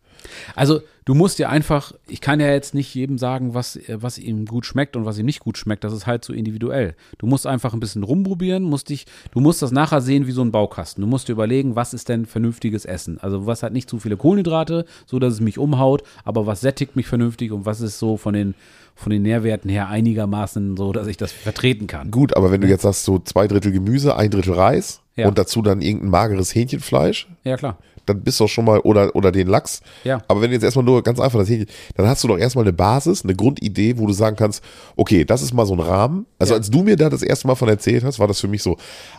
Also 0.55 0.81
du 1.05 1.15
musst 1.15 1.39
dir 1.39 1.51
einfach, 1.51 1.93
ich 2.07 2.21
kann 2.21 2.41
ja 2.41 2.49
jetzt 2.51 2.75
nicht 2.75 2.95
jedem 2.95 3.19
sagen, 3.19 3.55
was, 3.55 3.79
was 3.89 4.19
ihm 4.19 4.47
gut 4.47 4.67
schmeckt 4.67 4.97
und 4.97 5.05
was 5.05 5.19
ihm 5.19 5.27
nicht 5.27 5.41
gut 5.41 5.59
schmeckt. 5.59 5.85
Das 5.85 5.93
ist 5.93 6.07
halt 6.07 6.25
so 6.25 6.33
individuell. 6.33 6.95
Du 7.19 7.27
musst 7.27 7.47
einfach 7.47 7.75
ein 7.75 7.81
bisschen 7.81 8.03
rumprobieren, 8.03 8.63
musst 8.63 8.89
dich, 8.89 9.07
du 9.33 9.41
musst 9.41 9.61
das 9.63 9.71
nachher 9.71 10.01
sehen 10.01 10.27
wie 10.27 10.33
so 10.33 10.43
ein 10.43 10.53
Baukasten. 10.53 11.03
Du 11.03 11.09
musst 11.09 11.29
dir 11.29 11.33
überlegen, 11.33 11.77
was 11.77 11.95
ist 11.95 12.09
denn 12.09 12.27
vernünftiges 12.27 12.85
Essen? 12.85 13.19
Also 13.21 13.47
was 13.47 13.63
hat 13.63 13.73
nicht 13.73 13.89
zu 13.91 13.99
viele 13.99 14.17
Kohlenhydrate, 14.17 14.85
so 15.07 15.19
dass 15.19 15.35
es 15.35 15.41
mich 15.41 15.59
umhaut, 15.59 16.03
aber 16.25 16.47
was 16.47 16.61
sättigt 16.61 16.97
mich 16.97 17.07
vernünftig 17.07 17.53
und 17.53 17.67
was 17.67 17.81
ist 17.81 17.99
so 17.99 18.17
von 18.17 18.33
den, 18.35 18.55
von 18.95 19.11
den 19.11 19.23
Nährwerten 19.23 19.69
her 19.71 19.89
einigermaßen 19.89 20.77
so, 20.77 20.93
dass 20.93 21.07
ich 21.09 21.17
das 21.17 21.33
vertreten 21.33 21.87
kann. 21.87 22.11
Gut, 22.11 22.37
aber 22.37 22.51
wenn 22.51 22.61
du 22.61 22.69
jetzt 22.69 22.83
sagst, 22.83 23.05
so 23.05 23.19
zwei 23.19 23.47
Drittel 23.49 23.73
Gemüse, 23.73 24.17
ein 24.17 24.31
Drittel 24.31 24.55
Reis 24.55 25.01
Ja. 25.17 25.29
und 25.29 25.37
dazu 25.39 25.63
dann 25.63 25.81
irgendein 25.83 26.11
mageres 26.11 26.55
Hähnchenfleisch, 26.55 27.29
Ja, 27.45 27.57
klar. 27.57 27.79
Dann 28.07 28.23
bist 28.23 28.39
du 28.41 28.45
doch 28.45 28.49
schon 28.51 28.65
mal, 28.65 28.81
oder, 28.81 29.15
oder 29.17 29.33
den 29.33 29.47
Lachs. 29.49 29.81
Ja. 30.05 30.23
Aber 30.29 30.41
wenn 30.43 30.51
du 30.51 30.55
jetzt 30.55 30.63
erstmal 30.63 30.85
nur 30.85 31.03
ganz 31.03 31.21
einfach 31.21 31.39
das 31.39 31.49
Hähnchen, 31.49 31.69
dann 31.97 32.07
hast 32.07 32.23
du 32.25 32.29
doch 32.29 32.39
erstmal 32.39 32.65
eine 32.65 32.73
Basis, 32.73 33.25
eine 33.25 33.35
Grundidee, 33.35 33.99
wo 33.99 34.07
du 34.07 34.13
sagen 34.13 34.37
kannst, 34.37 34.63
okay, 34.97 35.25
das 35.25 35.43
ist 35.43 35.53
mal 35.55 35.67
so 35.67 35.75
ein 35.75 35.81
Rahmen. 35.81 36.27
Also 36.39 36.55
Ja. 36.55 36.59
als 36.59 36.71
du 36.71 36.83
mir 36.83 36.97
da 36.97 37.09
das 37.11 37.23
erste 37.23 37.47
Mal 37.47 37.55
von 37.55 37.69
erzählt 37.69 38.05
hast, 38.05 38.19
war 38.19 38.29
das 38.29 38.41
für 38.41 38.49
mich 38.49 38.63
so, 38.63 38.77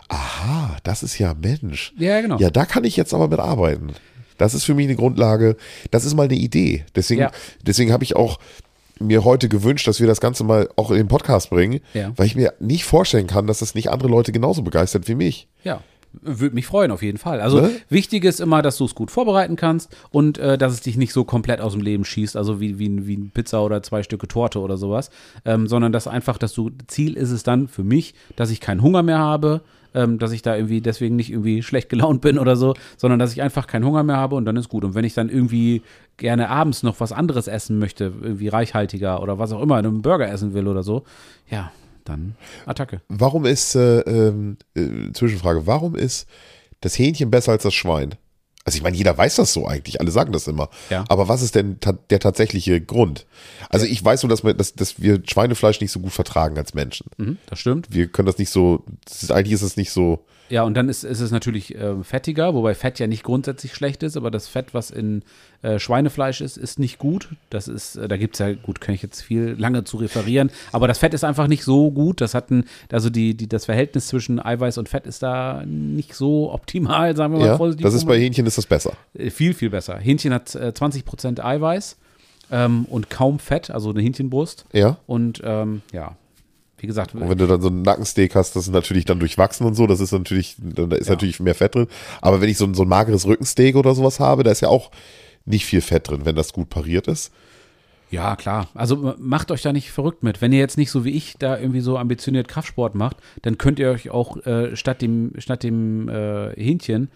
aha, 0.08 0.76
das 0.82 1.02
ist 1.02 1.18
ja 1.18 1.34
Mensch. 1.34 1.92
Ja, 1.98 2.20
genau. 2.20 2.38
Ja, 2.38 2.50
da 2.50 2.64
kann 2.64 2.84
ich 2.84 2.96
jetzt 2.96 3.12
aber 3.14 3.28
mit 3.28 3.38
arbeiten. 3.38 3.92
Das 4.38 4.54
ist 4.54 4.64
für 4.64 4.74
mich 4.74 4.86
eine 4.86 4.96
Grundlage. 4.96 5.56
Das 5.90 6.04
ist 6.04 6.14
mal 6.14 6.24
eine 6.24 6.34
Idee. 6.34 6.84
Deswegen, 6.94 7.22
Ja. 7.22 7.30
deswegen 7.62 7.92
habe 7.92 8.04
ich 8.04 8.16
auch 8.16 8.38
mir 8.98 9.24
heute 9.24 9.48
gewünscht, 9.48 9.86
dass 9.88 10.00
wir 10.00 10.06
das 10.06 10.20
Ganze 10.20 10.42
mal 10.44 10.68
auch 10.76 10.90
in 10.90 10.96
den 10.96 11.08
Podcast 11.08 11.50
bringen, 11.50 11.80
Ja. 11.94 12.12
weil 12.16 12.26
ich 12.26 12.36
mir 12.36 12.54
nicht 12.60 12.84
vorstellen 12.84 13.26
kann, 13.26 13.46
dass 13.46 13.58
das 13.58 13.74
nicht 13.74 13.90
andere 13.90 14.08
Leute 14.08 14.32
genauso 14.32 14.62
begeistert 14.62 15.06
wie 15.08 15.14
mich. 15.14 15.48
Ja, 15.64 15.80
würde 16.22 16.54
mich 16.54 16.66
freuen 16.66 16.90
auf 16.90 17.02
jeden 17.02 17.18
Fall. 17.18 17.40
Also 17.40 17.60
Ne? 17.60 17.70
wichtig 17.88 18.24
ist 18.24 18.40
immer, 18.40 18.62
dass 18.62 18.76
du 18.76 18.84
es 18.84 18.94
gut 18.94 19.10
vorbereiten 19.10 19.56
kannst 19.56 19.94
und 20.10 20.38
äh, 20.38 20.58
dass 20.58 20.72
es 20.72 20.80
dich 20.80 20.96
nicht 20.96 21.12
so 21.12 21.24
komplett 21.24 21.60
aus 21.60 21.72
dem 21.72 21.82
Leben 21.82 22.04
schießt, 22.04 22.36
also 22.36 22.60
wie, 22.60 22.78
wie, 22.78 23.06
wie 23.06 23.16
Pizza 23.16 23.62
oder 23.62 23.82
zwei 23.82 24.02
Stücke 24.02 24.28
Torte 24.28 24.60
oder 24.60 24.76
sowas, 24.76 25.10
ähm, 25.44 25.66
sondern 25.66 25.92
dass 25.92 26.06
einfach, 26.06 26.38
dass 26.38 26.52
du, 26.52 26.70
Ziel 26.86 27.16
ist 27.16 27.30
es 27.30 27.42
dann 27.42 27.68
für 27.68 27.84
mich, 27.84 28.14
dass 28.36 28.50
ich 28.50 28.60
keinen 28.60 28.82
Hunger 28.82 29.02
mehr 29.02 29.18
habe, 29.18 29.62
ähm, 29.94 30.18
dass 30.18 30.32
ich 30.32 30.42
da 30.42 30.54
irgendwie 30.54 30.80
deswegen 30.80 31.16
nicht 31.16 31.30
irgendwie 31.30 31.62
schlecht 31.62 31.88
gelaunt 31.88 32.20
bin 32.20 32.38
oder 32.38 32.54
so, 32.56 32.74
sondern 32.96 33.18
dass 33.18 33.32
ich 33.32 33.42
einfach 33.42 33.66
keinen 33.66 33.84
Hunger 33.84 34.02
mehr 34.02 34.16
habe 34.16 34.36
und 34.36 34.44
dann 34.44 34.56
ist 34.56 34.68
gut. 34.68 34.84
Und 34.84 34.94
wenn 34.94 35.04
ich 35.04 35.14
dann 35.14 35.28
irgendwie 35.28 35.82
gerne 36.18 36.50
abends 36.50 36.82
noch 36.82 37.00
was 37.00 37.12
anderes 37.12 37.48
essen 37.48 37.78
möchte, 37.78 38.12
irgendwie 38.20 38.48
reichhaltiger 38.48 39.22
oder 39.22 39.38
was 39.38 39.52
auch 39.52 39.62
immer, 39.62 39.76
einen 39.76 40.02
Burger 40.02 40.30
essen 40.30 40.54
will 40.54 40.68
oder 40.68 40.82
so, 40.82 41.04
ja, 41.50 41.72
dann 42.08 42.36
Attacke. 42.64 43.00
Warum 43.08 43.44
ist, 43.44 43.74
äh, 43.74 44.00
ähm, 44.00 44.56
äh, 44.74 45.12
Zwischenfrage, 45.12 45.66
warum 45.66 45.94
ist 45.94 46.26
das 46.80 46.98
Hähnchen 46.98 47.30
besser 47.30 47.52
als 47.52 47.62
das 47.62 47.74
Schwein? 47.74 48.14
Also 48.64 48.78
ich 48.78 48.82
meine, 48.82 48.96
jeder 48.96 49.16
weiß 49.16 49.36
das 49.36 49.52
so 49.52 49.66
eigentlich, 49.68 50.00
alle 50.00 50.10
sagen 50.10 50.32
das 50.32 50.48
immer. 50.48 50.70
Ja. 50.90 51.04
Aber 51.08 51.28
was 51.28 51.40
ist 51.40 51.54
denn 51.54 51.78
ta 51.78 51.92
der 51.92 52.18
tatsächliche 52.18 52.80
Grund? 52.80 53.24
Also 53.70 53.86
ich 53.86 54.04
weiß 54.04 54.24
nur, 54.24 54.30
dass, 54.30 54.42
wir, 54.42 54.54
dass, 54.54 54.74
dass 54.74 55.00
wir 55.00 55.22
Schweinefleisch 55.24 55.80
nicht 55.80 55.92
so 55.92 56.00
gut 56.00 56.12
vertragen 56.12 56.58
als 56.58 56.74
Menschen. 56.74 57.06
Mhm, 57.16 57.38
das 57.46 57.60
stimmt. 57.60 57.86
Wir 57.90 58.08
können 58.08 58.26
das 58.26 58.38
nicht 58.38 58.50
so, 58.50 58.84
das 59.04 59.22
ist, 59.22 59.30
eigentlich 59.30 59.52
ist 59.52 59.62
es 59.62 59.76
nicht 59.76 59.92
so, 59.92 60.24
Ja, 60.48 60.62
und 60.62 60.74
dann 60.74 60.88
ist, 60.88 61.04
ist 61.04 61.20
es 61.20 61.30
natürlich 61.30 61.74
äh, 61.74 62.02
fettiger, 62.02 62.54
wobei 62.54 62.74
Fett 62.74 62.98
ja 62.98 63.06
nicht 63.06 63.24
grundsätzlich 63.24 63.74
schlecht 63.74 64.02
ist, 64.02 64.16
aber 64.16 64.30
das 64.30 64.46
Fett, 64.48 64.74
was 64.74 64.90
in 64.90 65.22
äh, 65.62 65.78
Schweinefleisch 65.78 66.40
ist, 66.40 66.56
ist 66.56 66.78
nicht 66.78 66.98
gut. 66.98 67.30
Das 67.50 67.68
ist, 67.68 67.96
äh, 67.96 68.06
da 68.06 68.16
gibt 68.16 68.34
es 68.34 68.38
ja, 68.38 68.52
gut, 68.52 68.80
kann 68.80 68.94
ich 68.94 69.02
jetzt 69.02 69.22
viel 69.22 69.56
lange 69.58 69.84
zu 69.84 69.96
referieren, 69.96 70.50
aber 70.72 70.86
das 70.88 70.98
Fett 70.98 71.14
ist 71.14 71.24
einfach 71.24 71.48
nicht 71.48 71.64
so 71.64 71.90
gut. 71.90 72.20
Das 72.20 72.34
hat 72.34 72.50
ein, 72.50 72.64
also 72.92 73.10
die, 73.10 73.36
die, 73.36 73.48
das 73.48 73.64
Verhältnis 73.64 74.06
zwischen 74.08 74.38
Eiweiß 74.38 74.78
und 74.78 74.88
Fett 74.88 75.06
ist 75.06 75.22
da 75.22 75.64
nicht 75.66 76.14
so 76.14 76.52
optimal, 76.52 77.16
sagen 77.16 77.32
wir 77.32 77.40
mal 77.40 77.46
ja, 77.46 77.56
vorsichtig. 77.56 77.84
das 77.84 77.94
ist 77.94 78.06
bei 78.06 78.18
Hähnchen 78.18 78.46
ist 78.46 78.58
das 78.58 78.66
besser. 78.66 78.92
Äh, 79.14 79.30
viel, 79.30 79.54
viel 79.54 79.70
besser. 79.70 79.98
Hähnchen 79.98 80.32
hat 80.32 80.54
äh, 80.54 80.72
20% 80.74 81.40
Eiweiß 81.40 81.96
ähm, 82.50 82.86
und 82.88 83.10
kaum 83.10 83.38
Fett, 83.38 83.70
also 83.70 83.90
eine 83.90 84.00
Hähnchenbrust. 84.00 84.66
Ja. 84.72 84.98
Und 85.06 85.42
ähm, 85.44 85.82
ja, 85.92 86.16
wie 86.86 86.88
gesagt, 86.88 87.16
Und 87.16 87.28
wenn 87.28 87.36
du 87.38 87.48
dann 87.48 87.60
so 87.60 87.68
ein 87.68 87.82
Nackensteak 87.82 88.36
hast, 88.36 88.54
das 88.54 88.68
ist 88.68 88.72
natürlich 88.72 89.04
dann 89.04 89.18
durchwachsen 89.18 89.66
und 89.66 89.74
so, 89.74 89.88
das 89.88 89.98
ist 89.98 90.12
natürlich, 90.12 90.54
da 90.58 90.84
ist 90.94 91.08
Ja. 91.08 91.14
natürlich 91.14 91.40
mehr 91.40 91.56
Fett 91.56 91.74
drin. 91.74 91.88
Aber 92.20 92.40
wenn 92.40 92.48
ich 92.48 92.58
so 92.58 92.64
ein, 92.64 92.74
so 92.74 92.82
ein 92.84 92.88
mageres 92.88 93.26
Rückensteak 93.26 93.74
oder 93.74 93.92
sowas 93.96 94.20
habe, 94.20 94.44
da 94.44 94.52
ist 94.52 94.60
ja 94.60 94.68
auch 94.68 94.92
nicht 95.44 95.66
viel 95.66 95.80
Fett 95.80 96.08
drin, 96.08 96.20
wenn 96.24 96.36
das 96.36 96.52
gut 96.52 96.70
pariert 96.70 97.08
ist. 97.08 97.32
Ja, 98.12 98.36
klar. 98.36 98.68
Also 98.74 99.14
macht 99.18 99.50
euch 99.50 99.62
da 99.62 99.72
nicht 99.72 99.90
verrückt 99.90 100.22
mit. 100.22 100.40
Wenn 100.40 100.52
ihr 100.52 100.60
jetzt 100.60 100.78
nicht 100.78 100.92
so 100.92 101.04
wie 101.04 101.10
ich 101.10 101.34
da 101.40 101.58
irgendwie 101.58 101.80
so 101.80 101.98
ambitioniert 101.98 102.46
Kraftsport 102.46 102.94
macht, 102.94 103.16
dann 103.42 103.58
könnt 103.58 103.80
ihr 103.80 103.90
euch 103.90 104.10
auch 104.10 104.36
äh, 104.46 104.76
statt 104.76 105.02
dem, 105.02 105.32
statt 105.38 105.64
dem 105.64 106.08
äh, 106.08 106.50
Hähnchen, 106.54 107.10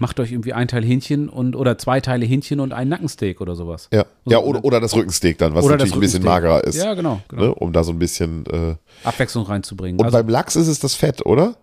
macht 0.00 0.18
euch 0.20 0.32
irgendwie 0.32 0.52
ein 0.52 0.66
Teil 0.68 0.84
Hähnchen 0.84 1.28
und 1.28 1.54
oder 1.54 1.78
zwei 1.78 2.00
Teile 2.00 2.26
Hähnchen 2.26 2.58
und 2.60 2.72
ein 2.72 2.88
Nackensteak 2.88 3.40
oder 3.40 3.54
sowas. 3.54 3.88
Ja, 3.92 4.04
So, 4.24 4.30
ja 4.32 4.38
oder, 4.38 4.54
dann- 4.54 4.62
oder 4.64 4.80
das 4.80 4.94
Rückensteak 4.94 5.38
dann, 5.38 5.54
was 5.54 5.64
natürlich 5.66 5.94
ein 5.94 6.00
bisschen 6.00 6.24
magerer 6.24 6.64
ist. 6.64 6.76
Ja, 6.76 6.94
genau. 6.94 7.20
genau. 7.28 7.42
Ne, 7.42 7.54
um 7.54 7.72
da 7.72 7.84
so 7.84 7.92
ein 7.92 7.98
bisschen. 7.98 8.44
Äh, 8.46 8.74
Abwechslung 9.04 9.44
reinzubringen. 9.44 9.98
und 10.00 10.04
also, 10.06 10.18
beim 10.18 10.28
Lachs 10.28 10.56
ist 10.56 10.68
es 10.68 10.80
das 10.80 10.94
Fett, 10.94 11.24
oder? 11.24 11.54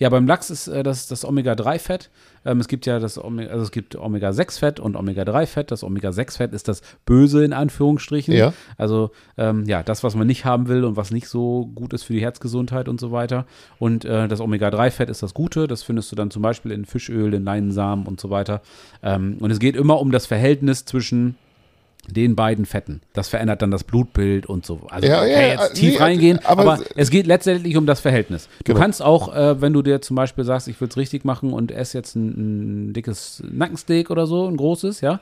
Ja, 0.00 0.08
beim 0.08 0.26
Lachs 0.26 0.48
ist 0.48 0.66
äh, 0.66 0.82
das, 0.82 1.08
das 1.08 1.26
Omega-3-Fett. 1.26 2.10
Ähm, 2.46 2.58
es 2.58 2.68
gibt 2.68 2.86
ja 2.86 2.98
das 2.98 3.22
Omega, 3.22 3.50
also 3.50 3.62
es 3.62 3.70
gibt 3.70 3.94
Omega-6-Fett 3.94 4.80
und 4.80 4.96
Omega-3-Fett. 4.96 5.70
Das 5.70 5.84
Omega-6-Fett 5.84 6.54
ist 6.54 6.68
das 6.68 6.80
Böse 7.04 7.44
in 7.44 7.52
Anführungsstrichen. 7.52 8.32
Ja. 8.32 8.54
Also 8.78 9.10
ähm, 9.36 9.66
ja, 9.66 9.82
das, 9.82 10.02
was 10.02 10.16
man 10.16 10.26
nicht 10.26 10.46
haben 10.46 10.68
will 10.68 10.84
und 10.84 10.96
was 10.96 11.10
nicht 11.10 11.28
so 11.28 11.66
gut 11.74 11.92
ist 11.92 12.04
für 12.04 12.14
die 12.14 12.22
Herzgesundheit 12.22 12.88
und 12.88 12.98
so 12.98 13.12
weiter. 13.12 13.44
Und 13.78 14.06
äh, 14.06 14.26
das 14.26 14.40
Omega-3-Fett 14.40 15.10
ist 15.10 15.22
das 15.22 15.34
Gute. 15.34 15.68
Das 15.68 15.82
findest 15.82 16.10
du 16.10 16.16
dann 16.16 16.30
zum 16.30 16.40
Beispiel 16.40 16.72
in 16.72 16.86
Fischöl, 16.86 17.34
in 17.34 17.44
Leinsamen 17.44 18.06
und 18.06 18.20
so 18.20 18.30
weiter. 18.30 18.62
Ähm, 19.02 19.36
und 19.40 19.50
es 19.50 19.58
geht 19.58 19.76
immer 19.76 20.00
um 20.00 20.12
das 20.12 20.24
Verhältnis 20.24 20.86
zwischen 20.86 21.36
den 22.12 22.36
beiden 22.36 22.66
Fetten. 22.66 23.00
Das 23.12 23.28
verändert 23.28 23.62
dann 23.62 23.70
das 23.70 23.84
Blutbild 23.84 24.46
und 24.46 24.64
so. 24.66 24.80
Also 24.90 25.06
Ja, 25.08 25.20
okay, 25.20 25.32
ja, 25.32 25.40
jetzt 25.48 25.70
äh, 25.70 25.74
tief 25.74 25.92
nee, 25.94 25.98
reingehen, 26.04 26.38
aber- 26.44 26.62
aber, 26.74 26.84
es 26.96 27.10
geht 27.10 27.26
letztendlich 27.26 27.76
um 27.76 27.86
das 27.86 28.00
Verhältnis. 28.00 28.48
Du 28.64 28.72
Genau. 28.72 28.80
kannst 28.80 29.02
auch, 29.02 29.34
äh, 29.34 29.60
wenn 29.60 29.72
du 29.72 29.82
dir 29.82 30.00
zum 30.00 30.16
Beispiel 30.16 30.44
sagst, 30.44 30.68
ich 30.68 30.80
will 30.80 30.88
es 30.88 30.96
richtig 30.96 31.24
machen 31.24 31.52
und 31.52 31.70
esse 31.72 31.98
jetzt 31.98 32.14
ein, 32.16 32.88
ein 32.88 32.92
dickes 32.92 33.42
Nackensteak 33.50 34.10
oder 34.10 34.26
so, 34.26 34.46
ein 34.46 34.56
großes, 34.56 35.00
ja, 35.00 35.20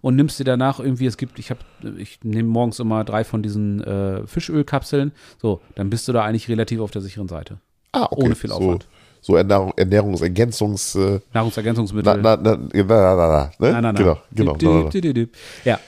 und 0.00 0.16
nimmst 0.16 0.38
dir 0.38 0.44
danach 0.44 0.80
irgendwie, 0.80 1.06
es 1.06 1.16
gibt, 1.16 1.38
ich 1.38 1.50
habe, 1.50 1.60
ich 1.98 2.18
nehme 2.22 2.48
morgens 2.48 2.78
immer 2.80 3.04
drei 3.04 3.24
von 3.24 3.42
diesen 3.42 3.82
äh, 3.82 4.26
Fischölkapseln, 4.26 5.12
so, 5.40 5.60
dann 5.74 5.90
bist 5.90 6.06
du 6.08 6.12
da 6.12 6.24
eigentlich 6.24 6.48
relativ 6.48 6.80
auf 6.80 6.90
der 6.90 7.02
sicheren 7.02 7.28
Seite. 7.28 7.58
Ah, 7.92 8.06
okay. 8.10 8.24
Ohne 8.26 8.34
viel 8.34 8.52
Aufwand. 8.52 8.86
So, 9.20 9.32
so 9.32 9.36
Ernährung, 9.36 9.72
Ernährungsergänzungs. 9.76 10.94
Äh, 10.94 11.20
Nahrungsergänzungsmittel. 11.34 12.20
na, 12.22 12.36
na, 12.36 12.56
na, 12.56 12.58
na, 12.72 12.84
na, 12.84 13.16
na, 13.16 13.50
ne? 13.58 13.72
Nein, 13.72 13.82
nein, 13.82 13.82
nein. 13.82 13.94
Genau, 13.94 14.18
genau. 14.54 14.56
Na, 14.60 14.82
na, 14.84 14.88
dip, 14.90 15.02
dip, 15.02 15.14
dip. 15.14 15.36
Ja. 15.64 15.80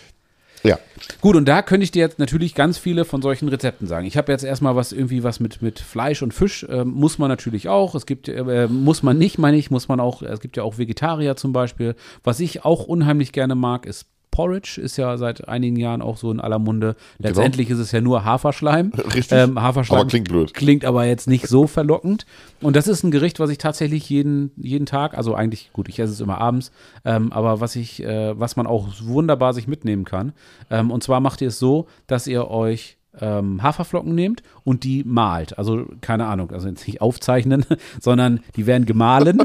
Ja. 0.62 0.78
Gut, 1.20 1.36
und 1.36 1.46
da 1.46 1.62
könnte 1.62 1.84
ich 1.84 1.90
dir 1.90 2.00
jetzt 2.00 2.18
natürlich 2.18 2.54
ganz 2.54 2.78
viele 2.78 3.04
von 3.04 3.22
solchen 3.22 3.48
Rezepten 3.48 3.86
sagen. 3.86 4.06
Ich 4.06 4.16
habe 4.16 4.32
jetzt 4.32 4.44
erstmal 4.44 4.76
was 4.76 4.92
irgendwie 4.92 5.22
was 5.22 5.40
mit, 5.40 5.62
mit 5.62 5.78
Fleisch 5.78 6.22
und 6.22 6.32
Fisch, 6.32 6.66
ähm, 6.68 6.90
muss 6.90 7.18
man 7.18 7.28
natürlich 7.28 7.68
auch. 7.68 7.94
Es 7.94 8.06
gibt, 8.06 8.28
äh, 8.28 8.68
muss 8.68 9.02
man 9.02 9.18
nicht, 9.18 9.38
meine 9.38 9.56
ich, 9.56 9.70
muss 9.70 9.88
man 9.88 10.00
auch, 10.00 10.22
es 10.22 10.40
gibt 10.40 10.56
ja 10.56 10.62
auch 10.62 10.78
Vegetarier 10.78 11.36
zum 11.36 11.52
Beispiel. 11.52 11.94
Was 12.24 12.40
ich 12.40 12.64
auch 12.64 12.84
unheimlich 12.84 13.32
gerne 13.32 13.54
mag, 13.54 13.86
ist 13.86 14.06
Porridge, 14.30 14.80
ist 14.80 14.96
ja 14.96 15.16
seit 15.16 15.48
einigen 15.48 15.76
Jahren 15.76 16.02
auch 16.02 16.16
so 16.16 16.30
in 16.30 16.40
aller 16.40 16.58
Munde. 16.58 16.96
Letztendlich 17.18 17.70
ist 17.70 17.78
es 17.78 17.92
ja 17.92 18.00
nur 18.00 18.24
Haferschleim. 18.24 18.92
Richtig. 19.14 19.32
Ähm, 19.32 19.60
Haferschleim 19.60 20.00
Aber 20.00 20.08
klingt 20.08 20.28
blöd. 20.28 20.54
Klingt 20.54 20.84
aber 20.84 21.04
jetzt 21.04 21.28
nicht 21.28 21.48
so 21.48 21.66
verlockend. 21.66 22.26
Und 22.60 22.76
das 22.76 22.88
ist 22.88 23.02
ein 23.02 23.10
Gericht, 23.10 23.40
was 23.40 23.50
ich 23.50 23.58
tatsächlich 23.58 24.08
jeden, 24.08 24.52
jeden 24.56 24.86
Tag, 24.86 25.16
also 25.16 25.34
eigentlich, 25.34 25.70
gut, 25.72 25.88
ich 25.88 25.98
esse 25.98 26.12
es 26.12 26.20
immer 26.20 26.38
abends, 26.38 26.70
ähm, 27.04 27.32
aber 27.32 27.60
was 27.60 27.76
ich, 27.76 28.02
äh, 28.02 28.38
was 28.38 28.56
man 28.56 28.66
auch 28.66 28.88
wunderbar 29.02 29.52
sich 29.52 29.66
mitnehmen 29.66 30.04
kann. 30.04 30.32
Ähm, 30.70 30.90
und 30.90 31.02
zwar 31.02 31.20
macht 31.20 31.40
ihr 31.40 31.48
es 31.48 31.58
so, 31.58 31.86
dass 32.06 32.26
ihr 32.26 32.48
euch 32.48 32.99
ähm, 33.20 33.62
Haferflocken 33.62 34.14
nehmt 34.14 34.42
und 34.64 34.84
die 34.84 35.02
malt. 35.04 35.58
Also 35.58 35.86
keine 36.00 36.26
Ahnung, 36.26 36.50
also 36.52 36.68
jetzt 36.68 36.86
nicht 36.86 37.00
aufzeichnen, 37.00 37.64
sondern 38.00 38.40
die 38.56 38.66
werden 38.66 38.86
gemahlen. 38.86 39.42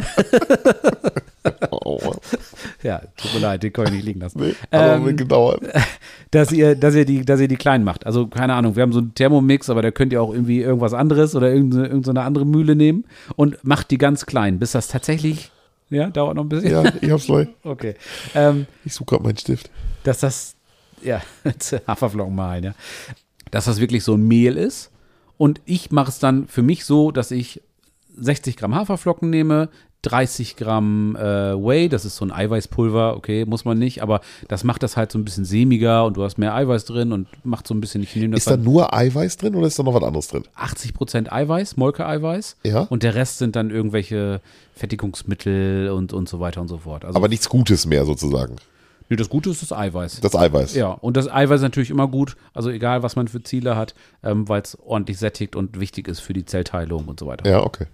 Oh, 1.71 1.99
ja, 2.83 3.01
tut 3.17 3.33
mir 3.35 3.39
leid, 3.39 3.63
den 3.63 3.71
kann 3.71 3.85
ich 3.85 3.91
nicht 3.91 4.05
liegen 4.05 4.19
lassen. 4.19 4.39
nee, 4.39 4.55
aber 4.71 4.95
Ähm, 5.07 5.15
gedauert. 5.17 5.61
dass 6.31 6.51
ihr, 6.51 6.75
dass 6.75 6.95
ihr 6.95 7.05
die, 7.05 7.23
dass 7.23 7.39
ihr 7.39 7.47
die 7.47 7.55
klein 7.55 7.83
macht. 7.83 8.05
Also 8.05 8.27
keine 8.27 8.53
Ahnung, 8.55 8.75
wir 8.75 8.83
haben 8.83 8.93
so 8.93 8.99
einen 8.99 9.13
Thermomix, 9.13 9.69
aber 9.69 9.81
da 9.81 9.91
könnt 9.91 10.11
ihr 10.11 10.21
auch 10.21 10.33
irgendwie 10.33 10.61
irgendwas 10.61 10.93
anderes 10.93 11.35
oder 11.35 11.51
irgendeine, 11.53 11.85
irgendeine 11.87 12.21
andere 12.21 12.45
Mühle 12.45 12.75
nehmen 12.75 13.05
und 13.35 13.63
macht 13.63 13.91
die 13.91 13.97
ganz 13.97 14.25
klein, 14.25 14.57
bis 14.59 14.71
das 14.71 14.87
tatsächlich, 14.87 15.51
ja, 15.91 16.09
dauert 16.09 16.35
noch 16.35 16.43
ein 16.45 16.49
bisschen. 16.49 16.71
Ja, 16.71 16.83
ich 16.99 17.11
hab's 17.11 17.25
gleich. 17.27 17.47
Okay. 17.63 17.95
Ähm, 18.33 18.65
Ich 18.83 18.93
suche 18.93 19.05
gerade 19.05 19.23
meinen 19.23 19.37
Stift. 19.37 19.69
dass 20.03 20.19
das, 20.21 20.55
ja, 21.03 21.21
Haferflocken 21.87 22.33
malen, 22.35 22.63
ja. 22.63 22.73
Dass 23.55 23.63
das 23.65 23.79
wirklich 23.79 24.03
so 24.03 24.15
ein 24.15 24.27
Mehl 24.27 24.57
ist. 24.57 24.91
Und 25.37 25.61
ich 25.63 25.89
mache 25.89 26.09
es 26.09 26.19
dann 26.19 26.45
für 26.45 26.61
mich 26.61 26.83
so, 26.83 27.11
dass 27.11 27.31
ich 27.31 27.61
60 28.17 28.57
Gramm 28.57 28.75
Haferflocken 28.75 29.29
nehme, 29.29 29.69
30 30.01 30.57
Gramm 30.57 31.15
äh, 31.15 31.55
Whey, 31.55 31.87
das 31.87 32.03
ist 32.03 32.17
so 32.17 32.25
ein 32.25 32.33
Eiweißpulver, 32.33 33.15
okay, 33.15 33.45
muss 33.45 33.63
man 33.63 33.79
nicht, 33.79 34.03
aber 34.03 34.19
das 34.49 34.65
macht 34.65 34.83
das 34.83 34.97
halt 34.97 35.09
so 35.09 35.17
ein 35.17 35.23
bisschen 35.23 35.45
sämiger 35.45 36.03
und 36.03 36.17
du 36.17 36.23
hast 36.23 36.37
mehr 36.37 36.53
Eiweiß 36.53 36.83
drin 36.83 37.13
und 37.13 37.27
macht 37.45 37.65
so 37.65 37.73
ein 37.73 37.79
bisschen, 37.79 38.03
ich 38.03 38.13
nehme 38.13 38.35
Ist 38.35 38.47
da 38.47 38.57
nur 38.57 38.93
Eiweiß 38.93 39.37
drin 39.37 39.55
oder 39.55 39.67
ist 39.67 39.79
da 39.79 39.83
noch 39.83 39.93
was 39.93 40.03
anderes 40.03 40.27
drin? 40.27 40.43
80% 40.57 41.31
Eiweiß, 41.31 41.77
Molke-Eiweiß 41.77 42.57
Ja. 42.65 42.81
und 42.81 43.03
der 43.03 43.15
Rest 43.15 43.37
sind 43.37 43.55
dann 43.55 43.71
irgendwelche 43.71 44.41
Fertigungsmittel 44.73 45.89
und, 45.91 46.11
und 46.11 46.27
so 46.27 46.41
weiter 46.41 46.59
und 46.59 46.67
so 46.67 46.79
fort. 46.79 47.05
Also, 47.05 47.15
Aber 47.15 47.29
nichts 47.29 47.47
Gutes 47.47 47.85
mehr 47.85 48.05
sozusagen. 48.05 48.57
Nee, 49.09 49.15
das 49.15 49.29
Gute 49.29 49.49
ist 49.49 49.61
das 49.61 49.71
Eiweiß. 49.73 50.21
Das 50.21 50.35
Eiweiß. 50.35 50.75
Ja, 50.75 50.89
und 50.91 51.17
das 51.17 51.31
Eiweiß 51.31 51.57
ist 51.59 51.63
natürlich 51.63 51.89
immer 51.89 52.07
gut, 52.07 52.35
also 52.53 52.69
egal, 52.69 53.03
was 53.03 53.15
man 53.15 53.27
für 53.27 53.41
Ziele 53.43 53.75
hat, 53.75 53.95
ähm, 54.23 54.47
weil 54.49 54.61
es 54.61 54.77
ordentlich 54.85 55.17
sättigt 55.17 55.55
und 55.55 55.79
wichtig 55.79 56.07
ist 56.07 56.19
für 56.19 56.33
die 56.33 56.45
Zellteilung 56.45 57.05
und 57.05 57.19
so 57.19 57.27
weiter. 57.27 57.49
Ja, 57.49 57.63
okay. 57.63 57.85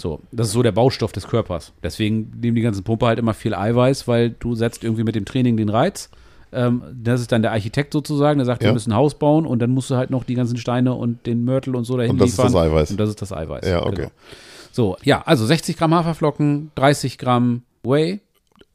So, 0.00 0.20
das 0.30 0.46
ist 0.48 0.52
so 0.52 0.62
der 0.62 0.70
Baustoff 0.72 1.10
des 1.12 1.26
Körpers. 1.26 1.72
Deswegen 1.82 2.32
nehmen 2.40 2.54
die 2.54 2.62
ganzen 2.62 2.84
Pumpe 2.84 3.06
halt 3.06 3.18
immer 3.18 3.34
viel 3.34 3.52
Eiweiß, 3.54 4.06
weil 4.06 4.30
du 4.30 4.54
setzt 4.54 4.84
irgendwie 4.84 5.02
mit 5.02 5.16
dem 5.16 5.24
Training 5.24 5.56
den 5.56 5.68
Reiz. 5.68 6.08
Ähm, 6.52 6.82
das 6.94 7.20
ist 7.20 7.32
dann 7.32 7.42
der 7.42 7.50
Architekt 7.52 7.92
sozusagen, 7.92 8.38
der 8.38 8.46
sagt, 8.46 8.62
Ja. 8.62 8.68
wir 8.68 8.74
müssen 8.74 8.92
ein 8.92 8.96
Haus 8.96 9.16
bauen 9.18 9.44
und 9.44 9.58
dann 9.58 9.70
musst 9.70 9.90
du 9.90 9.96
halt 9.96 10.10
noch 10.10 10.22
die 10.24 10.34
ganzen 10.34 10.56
Steine 10.56 10.94
und 10.94 11.26
den 11.26 11.44
Mörtel 11.44 11.74
und 11.74 11.82
so 11.84 11.96
dahin 11.96 12.12
Und 12.12 12.20
das 12.20 12.30
ist 12.30 12.36
liefern. 12.38 12.52
das 12.52 12.62
Eiweiß. 12.62 12.90
Und 12.92 13.00
das 13.00 13.08
ist 13.10 13.20
das 13.22 13.32
Eiweiß. 13.32 13.66
Ja, 13.68 13.84
okay. 13.84 13.96
Genau. 13.96 14.10
So, 14.70 14.96
ja, 15.02 15.22
also 15.26 15.44
60 15.44 15.76
Gramm 15.76 15.92
Haferflocken, 15.94 16.70
30 16.76 17.18
Gramm 17.18 17.62
Whey. 17.82 18.20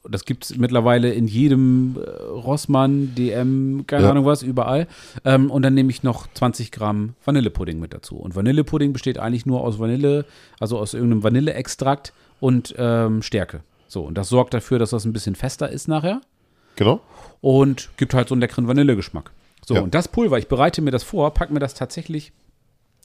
Das 0.09 0.25
gibt 0.25 0.43
es 0.45 0.57
mittlerweile 0.57 1.13
in 1.13 1.27
jedem 1.27 1.95
äh, 1.97 2.09
Rossmann, 2.23 3.15
DM, 3.15 3.85
keine 3.87 4.03
Ja. 4.03 4.11
Ahnung 4.11 4.25
was, 4.25 4.43
überall. 4.43 4.87
Ähm, 5.23 5.49
und 5.49 5.61
dann 5.61 5.73
nehme 5.73 5.89
ich 5.91 6.03
noch 6.03 6.27
20 6.33 6.71
Gramm 6.71 7.13
Vanillepudding 7.23 7.79
mit 7.79 7.93
dazu. 7.93 8.17
Und 8.17 8.35
Vanillepudding 8.35 8.91
besteht 8.91 9.17
eigentlich 9.17 9.45
nur 9.45 9.61
aus 9.61 9.79
Vanille, 9.79 10.25
also 10.59 10.77
aus 10.77 10.93
irgendeinem 10.93 11.23
Vanilleextrakt 11.23 12.11
und 12.41 12.75
ähm, 12.77 13.21
Stärke. 13.21 13.61
So, 13.87 14.01
und 14.01 14.17
das 14.17 14.27
sorgt 14.29 14.53
dafür, 14.53 14.77
dass 14.79 14.89
das 14.89 15.05
ein 15.05 15.13
bisschen 15.13 15.35
fester 15.35 15.69
ist 15.69 15.87
nachher 15.87 16.19
Genau. 16.75 16.99
und 17.39 17.89
gibt 17.97 18.13
halt 18.13 18.27
so 18.27 18.33
einen 18.35 18.41
leckeren 18.41 18.67
Vanillegeschmack. 18.67 19.31
So, 19.65 19.75
Ja. 19.75 19.81
und 19.81 19.93
das 19.95 20.07
Pulver, 20.09 20.37
ich 20.37 20.47
bereite 20.49 20.81
mir 20.81 20.91
das 20.91 21.03
vor, 21.03 21.33
pack 21.33 21.49
mir 21.51 21.59
das 21.59 21.75
tatsächlich. 21.75 22.33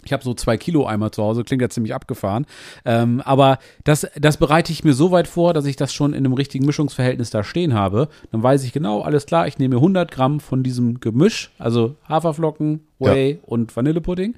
Ich 0.08 0.12
habe 0.14 0.24
so 0.24 0.32
zwei 0.32 0.56
Kilo 0.56 0.86
Eimer 0.86 1.12
zu 1.12 1.22
Hause, 1.22 1.44
klingt 1.44 1.60
ja 1.60 1.68
ziemlich 1.68 1.94
abgefahren. 1.94 2.46
Ähm, 2.86 3.20
aber 3.26 3.58
das, 3.84 4.06
das 4.18 4.38
bereite 4.38 4.72
ich 4.72 4.82
mir 4.82 4.94
so 4.94 5.10
weit 5.10 5.28
vor, 5.28 5.52
dass 5.52 5.66
ich 5.66 5.76
das 5.76 5.92
schon 5.92 6.14
in 6.14 6.24
einem 6.24 6.32
richtigen 6.32 6.64
Mischungsverhältnis 6.64 7.28
da 7.28 7.44
stehen 7.44 7.74
habe. 7.74 8.08
Dann 8.32 8.42
weiß 8.42 8.64
ich 8.64 8.72
genau, 8.72 9.02
alles 9.02 9.26
klar, 9.26 9.46
ich 9.46 9.58
nehme 9.58 9.74
mir 9.74 9.80
100 9.82 10.10
Gramm 10.10 10.40
von 10.40 10.62
diesem 10.62 11.00
Gemisch, 11.00 11.50
also 11.58 11.96
Haferflocken, 12.08 12.86
Whey 12.98 13.38
und 13.44 13.76
Vanillepudding. 13.76 14.34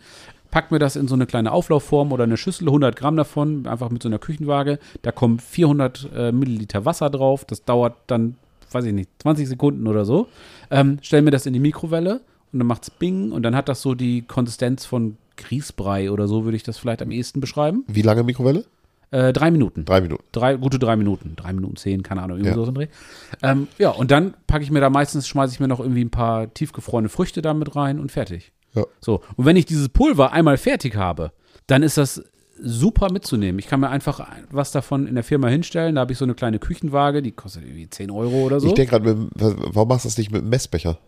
Pack 0.51 0.73
mir 0.73 0.81
das 0.81 0.97
in 0.97 1.07
so 1.07 1.15
eine 1.15 1.27
kleine 1.27 1.53
Auflaufform 1.53 2.11
oder 2.11 2.25
eine 2.25 2.37
Schüssel, 2.37 2.67
100 2.67 2.97
Gramm 2.97 3.17
davon, 3.17 3.69
einfach 3.69 3.91
mit 3.91 4.03
so 4.03 4.09
einer 4.09 4.19
Küchenwaage. 4.19 4.81
Da 5.03 5.13
kommen 5.13 5.39
400 5.39 6.09
äh, 6.13 6.33
Milliliter 6.33 6.85
Wasser 6.85 7.11
drauf. 7.11 7.45
Das 7.45 7.65
dauert 7.65 7.95
dann, 8.09 8.35
weiß 8.73 8.87
ich 8.87 8.93
nicht, 8.93 9.09
20 9.21 9.49
Sekunden 9.49 9.87
oder 9.87 10.05
so. 10.05 10.27
Ähm, 10.73 10.99
stell 11.03 11.23
mir 11.23 11.31
das 11.31 11.47
in 11.47 11.53
die 11.53 11.61
Mikrowelle 11.61 12.23
und 12.53 12.59
dann 12.59 12.67
macht's 12.67 12.91
Bing 12.91 13.33
und 13.33 13.43
dann 13.43 13.55
hat 13.55 13.69
das 13.69 13.83
so 13.83 13.95
die 13.95 14.23
Konsistenz 14.23 14.85
von 14.85 15.17
Grießbrei 15.41 16.11
oder 16.11 16.29
so, 16.29 16.45
würde 16.45 16.57
ich 16.57 16.63
das 16.63 16.79
vielleicht 16.79 17.03
am 17.03 17.11
ehesten 17.11 17.41
beschreiben. 17.41 17.85
Wie 17.89 18.03
lange 18.03 18.23
Mikrowelle? 18.23 18.65
Äh, 19.13 19.33
drei 19.33 19.51
Minuten. 19.51 19.85
Drei 19.85 20.01
Minuten. 20.01 20.23
Drei, 20.31 20.55
gute 20.57 20.79
drei 20.79 20.95
Minuten. 20.97 21.35
Drei 21.35 21.53
Minuten 21.53 21.77
zehn, 21.77 22.03
keine 22.05 22.23
Ahnung, 22.23 22.39
irgendwie 22.39 22.59
Ja. 22.59 22.65
so 22.65 22.71
Dreh. 22.71 22.87
Ähm, 23.43 23.67
ja, 23.79 23.91
und 23.91 24.11
dann 24.13 24.35
packe 24.47 24.63
ich 24.63 24.71
mir 24.71 24.81
da 24.81 24.89
meistens, 24.89 25.27
schmeiße 25.27 25.53
ich 25.53 25.61
mir 25.61 25.67
noch 25.69 25.81
irgendwie 25.81 26.05
ein 26.05 26.11
paar 26.11 26.55
tiefgefrorene 26.55 27.09
Früchte 27.09 27.43
da 27.43 27.53
mit 27.53 27.75
rein 27.75 27.99
und 27.99 28.13
fertig. 28.13 28.53
Ja. 28.75 28.85
So, 29.01 29.21
und 29.37 29.45
wenn 29.47 29.57
ich 29.57 29.67
dieses 29.67 29.89
Pulver 29.89 30.33
einmal 30.33 30.59
fertig 30.59 30.95
habe, 30.95 31.33
dann 31.67 31.83
ist 31.83 31.97
das 31.97 32.23
super 32.63 33.11
mitzunehmen. 33.11 33.59
Ich 33.59 33.67
kann 33.67 33.81
mir 33.81 33.89
einfach 33.89 34.25
was 34.51 34.71
davon 34.71 35.07
in 35.09 35.15
der 35.15 35.25
Firma 35.25 35.49
hinstellen. 35.49 35.95
Da 35.97 36.03
habe 36.03 36.13
ich 36.13 36.19
so 36.19 36.25
eine 36.25 36.35
kleine 36.35 36.59
Küchenwaage, 36.59 37.23
die 37.23 37.33
kostet 37.33 37.65
irgendwie 37.65 37.89
10 37.91 38.11
Euro 38.11 38.43
oder 38.45 38.61
so. 38.61 38.69
Ich 38.69 38.75
denke 38.75 38.91
gerade, 38.99 39.29
warum 39.35 39.89
machst 39.89 40.05
du 40.05 40.09
das 40.09 40.19
nicht 40.19 40.31
mit 40.31 40.43
einem 40.43 40.51
Messbecher? 40.51 40.99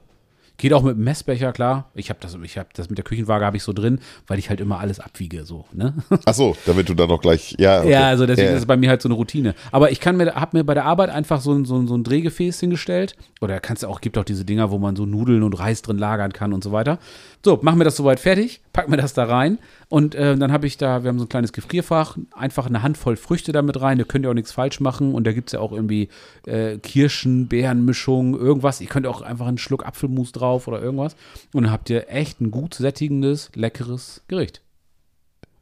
Geht 0.58 0.74
auch 0.74 0.82
mit 0.82 0.96
dem 0.96 1.02
Messbecher, 1.02 1.52
klar. 1.52 1.90
Ich 1.94 2.08
habe 2.08 2.20
das, 2.20 2.36
ich 2.42 2.56
habe 2.58 2.68
das 2.74 2.88
mit 2.88 2.96
der 2.98 3.04
Küchenwaage 3.04 3.44
habe 3.44 3.56
ich 3.56 3.62
so 3.64 3.72
drin, 3.72 3.98
weil 4.28 4.38
ich 4.38 4.48
halt 4.48 4.60
immer 4.60 4.78
alles 4.78 5.00
abwiege, 5.00 5.44
so, 5.44 5.64
ne? 5.72 5.94
Ach 6.24 6.34
so, 6.34 6.56
damit 6.66 6.88
du 6.88 6.94
dann 6.94 7.08
noch 7.08 7.20
gleich. 7.20 7.56
Ja, 7.58 7.80
okay. 7.80 7.90
Ja, 7.90 8.06
also 8.06 8.26
deswegen 8.26 8.48
Ja. 8.50 8.54
ist 8.54 8.60
es 8.60 8.66
bei 8.66 8.76
mir 8.76 8.90
halt 8.90 9.02
so 9.02 9.08
eine 9.08 9.14
Routine. 9.14 9.54
Aber 9.72 9.90
ich 9.90 9.98
kann 9.98 10.16
mir, 10.16 10.34
habe 10.34 10.56
mir 10.58 10.62
bei 10.64 10.74
der 10.74 10.84
Arbeit 10.84 11.10
einfach 11.10 11.40
so 11.40 11.52
ein, 11.52 11.64
so, 11.64 11.76
ein, 11.78 11.88
so 11.88 11.96
ein 11.96 12.04
Drehgefäß 12.04 12.60
hingestellt. 12.60 13.16
Oder 13.40 13.58
kannst 13.60 13.82
du 13.82 13.88
auch, 13.88 14.00
gibt 14.00 14.16
auch 14.18 14.24
diese 14.24 14.44
Dinger, 14.44 14.70
wo 14.70 14.78
man 14.78 14.94
so 14.94 15.04
Nudeln 15.04 15.42
und 15.42 15.58
Reis 15.58 15.82
drin 15.82 15.98
lagern 15.98 16.32
kann 16.32 16.52
und 16.52 16.62
so 16.62 16.70
weiter. 16.70 16.98
So, 17.44 17.58
mach 17.60 17.74
mir 17.74 17.82
das 17.82 17.96
soweit 17.96 18.20
fertig, 18.20 18.60
pack 18.72 18.88
mir 18.88 18.96
das 18.96 19.14
da 19.14 19.24
rein 19.24 19.58
und 19.88 20.14
äh, 20.14 20.36
dann 20.36 20.52
habe 20.52 20.68
ich 20.68 20.78
da, 20.78 21.02
wir 21.02 21.08
haben 21.08 21.18
so 21.18 21.24
ein 21.24 21.28
kleines 21.28 21.52
Gefrierfach, 21.52 22.16
einfach 22.30 22.66
eine 22.66 22.82
Handvoll 22.82 23.16
Früchte 23.16 23.50
damit 23.50 23.80
rein. 23.80 23.98
Da 23.98 24.04
könnt 24.04 24.24
ihr 24.24 24.30
auch 24.30 24.34
nichts 24.34 24.52
falsch 24.52 24.78
machen 24.78 25.12
und 25.12 25.26
da 25.26 25.32
gibt 25.32 25.48
es 25.48 25.54
ja 25.54 25.60
auch 25.60 25.72
irgendwie 25.72 26.08
äh, 26.46 26.78
Kirschen, 26.78 27.48
Beerenmischung, 27.48 28.38
irgendwas. 28.38 28.80
Ihr 28.80 28.86
könnt 28.86 29.08
auch 29.08 29.22
einfach 29.22 29.46
einen 29.46 29.58
Schluck 29.58 29.84
Apfelmus 29.84 30.30
drauf 30.30 30.68
oder 30.68 30.80
irgendwas. 30.80 31.16
Und 31.52 31.64
dann 31.64 31.72
habt 31.72 31.90
ihr 31.90 32.08
echt 32.08 32.40
ein 32.40 32.52
gut 32.52 32.74
sättigendes, 32.74 33.50
leckeres 33.54 34.22
Gericht. 34.28 34.62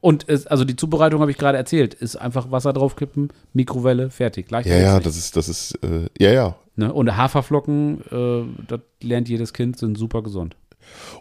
Und 0.03 0.29
es, 0.29 0.47
also 0.47 0.65
die 0.65 0.77
Zubereitung 0.77 1.23
habe 1.23 1.31
ich 1.31 1.39
gerade 1.39 1.57
erzählt, 1.57 1.95
ist 1.95 2.17
einfach 2.17 2.51
Wasser 2.51 2.75
draufkippen, 2.75 3.33
Mikrowelle, 3.55 4.11
fertig. 4.11 4.51
Leicht 4.51 4.69
Ja, 4.69 4.77
ja, 4.77 5.01
das 5.01 5.17
ist, 5.17 5.37
das 5.37 5.49
ist, 5.49 5.79
äh, 5.83 6.09
ja, 6.19 6.33
ja. 6.33 6.57
ne? 6.77 6.93
Und 6.93 7.17
Haferflocken, 7.17 8.03
äh, 8.11 8.65
das 8.69 8.81
lernt 9.03 9.29
jedes 9.31 9.53
Kind, 9.55 9.79
sind 9.79 9.97
super 9.97 10.23
gesund. 10.23 10.57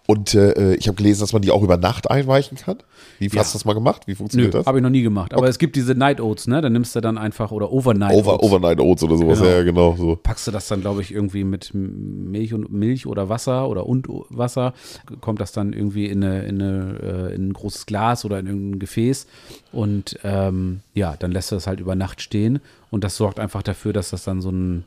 Und 0.07 0.33
äh, 0.33 0.73
ich 0.75 0.87
habe 0.87 0.95
gelesen, 0.95 1.19
dass 1.21 1.33
man 1.33 1.41
die 1.43 1.51
auch 1.51 1.61
über 1.61 1.77
Nacht 1.77 2.09
einweichen 2.09 2.57
kann. 2.57 2.77
Wie 3.19 3.27
Ja. 3.27 3.41
hast 3.41 3.53
du 3.53 3.57
das 3.57 3.65
mal 3.65 3.73
gemacht? 3.73 4.03
Wie 4.07 4.11
Nö, 4.11 4.15
funktioniert 4.17 4.53
das? 4.53 4.65
habe 4.65 4.79
ich 4.79 4.81
noch 4.83 4.89
nie 4.89 5.03
gemacht. 5.03 5.33
Aber 5.33 5.47
es 5.47 5.59
gibt 5.59 5.75
diese 5.75 5.93
Night 5.93 6.19
Oats, 6.19 6.47
ne? 6.47 6.61
Da 6.61 6.69
nimmst 6.69 6.95
du 6.95 7.01
dann 7.01 7.17
einfach, 7.17 7.51
oder 7.51 7.71
Overnight 7.71 8.13
Over, 8.15 8.33
Oats. 8.35 8.43
Overnight 8.43 8.79
Oats 8.79 9.03
oder 9.03 9.17
sowas. 9.17 9.37
Genau. 9.39 9.49
Ja, 9.51 9.57
ja, 9.57 9.63
genau. 9.63 9.95
So. 9.97 10.15
packst 10.15 10.47
du 10.47 10.51
das 10.51 10.67
dann, 10.67 10.81
glaube 10.81 11.01
ich, 11.01 11.13
irgendwie 11.13 11.43
mit 11.43 11.71
Milch 11.73 12.53
und 12.53 12.71
Milch 12.71 13.05
oder 13.05 13.29
Wasser 13.29 13.67
oder 13.69 13.85
und 13.85 14.07
Wasser, 14.29 14.73
kommt 15.21 15.39
das 15.41 15.51
dann 15.51 15.73
irgendwie 15.73 16.07
in, 16.07 16.23
eine, 16.23 16.43
in, 16.43 16.61
eine, 16.61 17.29
äh, 17.31 17.35
in 17.35 17.49
ein 17.49 17.53
großes 17.53 17.85
Glas 17.85 18.25
oder 18.25 18.39
in 18.39 18.47
irgendein 18.47 18.79
Gefäß 18.79 19.27
und 19.71 20.17
ähm, 20.23 20.79
ja, 20.93 21.15
dann 21.17 21.31
lässt 21.31 21.51
du 21.51 21.55
das 21.55 21.67
halt 21.67 21.79
über 21.79 21.95
Nacht 21.95 22.21
stehen 22.21 22.59
und 22.89 23.03
das 23.03 23.15
sorgt 23.15 23.39
einfach 23.39 23.61
dafür, 23.61 23.93
dass 23.93 24.09
das 24.09 24.23
dann 24.23 24.41
so 24.41 24.49
ein 24.49 24.85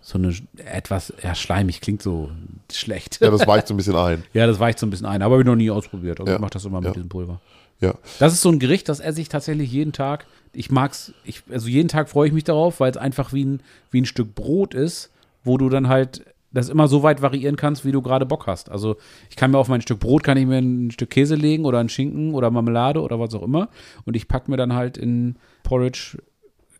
so 0.00 0.18
eine 0.18 0.34
etwas, 0.56 1.12
ja, 1.22 1.34
schleimig 1.34 1.80
klingt 1.80 2.02
so 2.02 2.30
schlecht. 2.72 3.20
Ja, 3.20 3.30
das 3.30 3.46
weicht 3.46 3.68
so 3.68 3.74
ein 3.74 3.76
bisschen 3.76 3.96
ein. 3.96 4.24
Ja, 4.32 4.46
das 4.46 4.58
weicht 4.58 4.78
so 4.78 4.86
ein 4.86 4.90
bisschen 4.90 5.06
ein, 5.06 5.22
aber 5.22 5.34
habe 5.34 5.42
ich 5.42 5.46
noch 5.46 5.56
nie 5.56 5.70
ausprobiert. 5.70 6.20
Also 6.20 6.30
Ja, 6.30 6.36
ich 6.36 6.40
mache 6.40 6.52
das 6.52 6.64
immer 6.64 6.80
mit 6.80 6.88
ja. 6.88 6.92
diesem 6.94 7.08
Pulver. 7.08 7.40
Ja. 7.80 7.94
Das 8.18 8.32
ist 8.32 8.40
so 8.40 8.50
ein 8.50 8.58
Gericht, 8.58 8.88
das 8.88 9.00
esse 9.00 9.20
ich 9.20 9.28
tatsächlich 9.28 9.70
jeden 9.70 9.92
Tag. 9.92 10.26
Ich 10.52 10.70
mag's, 10.70 11.12
ich, 11.24 11.42
also 11.50 11.68
jeden 11.68 11.88
Tag 11.88 12.08
freue 12.08 12.28
ich 12.28 12.34
mich 12.34 12.44
darauf, 12.44 12.80
weil 12.80 12.90
es 12.90 12.96
einfach 12.96 13.32
wie 13.32 13.44
ein, 13.44 13.60
wie 13.90 14.00
ein 14.00 14.06
Stück 14.06 14.34
Brot 14.34 14.74
ist, 14.74 15.10
wo 15.44 15.58
du 15.58 15.68
dann 15.68 15.88
halt 15.88 16.24
das 16.50 16.68
immer 16.70 16.88
so 16.88 17.02
weit 17.02 17.20
variieren 17.20 17.56
kannst, 17.56 17.84
wie 17.84 17.92
du 17.92 18.00
gerade 18.00 18.24
Bock 18.24 18.46
hast. 18.46 18.70
Also 18.70 18.96
ich 19.28 19.36
kann 19.36 19.50
mir 19.50 19.58
auf 19.58 19.68
mein 19.68 19.82
Stück 19.82 20.00
Brot, 20.00 20.24
kann 20.24 20.38
ich 20.38 20.46
mir 20.46 20.58
ein 20.58 20.90
Stück 20.90 21.10
Käse 21.10 21.34
legen 21.34 21.64
oder 21.64 21.78
einen 21.78 21.90
Schinken 21.90 22.34
oder 22.34 22.50
Marmelade 22.50 23.02
oder 23.02 23.20
was 23.20 23.34
auch 23.34 23.42
immer. 23.42 23.68
Und 24.04 24.16
ich 24.16 24.28
packe 24.28 24.50
mir 24.50 24.56
dann 24.56 24.72
halt 24.72 24.96
in 24.96 25.36
Porridge, 25.62 26.18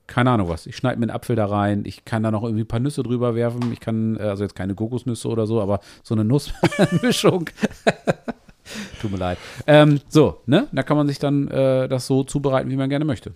keine 0.09 0.33
Ahnung 0.33 0.49
was. 0.49 0.67
Ich 0.67 0.75
schneide 0.77 0.99
mir 0.99 1.05
einen 1.05 1.11
Apfel 1.13 1.37
da 1.37 1.47
rein, 1.47 1.85
ich 1.87 2.05
kann 2.05 2.25
da 2.25 2.33
noch 2.33 2.43
irgendwie 2.43 2.65
ein 2.65 2.69
paar 2.69 2.81
Nüsse 2.81 3.05
drüber 3.05 3.37
werfen. 3.37 3.73
Ich 3.73 3.79
kann, 3.79 4.17
äh, 4.17 4.23
also 4.25 4.43
jetzt 4.43 4.57
keine 4.57 4.75
Kokosnüsse 4.75 5.29
oder 5.29 5.47
so, 5.47 5.61
aber 5.61 5.79
so 6.03 6.15
eine 6.17 6.25
Nussmischung. 6.25 7.49
Tut 9.01 9.11
mir 9.11 9.17
leid. 9.19 9.39
Ähm, 9.67 10.01
so, 10.09 10.41
ne? 10.47 10.67
Da 10.73 10.83
kann 10.83 10.97
man 10.97 11.07
sich 11.07 11.19
dann 11.19 11.49
äh, 11.49 11.89
das 11.89 12.07
so 12.07 12.25
zubereiten, 12.25 12.71
wie 12.71 12.77
man 12.77 12.91
gerne 12.91 13.05
möchte. 13.05 13.33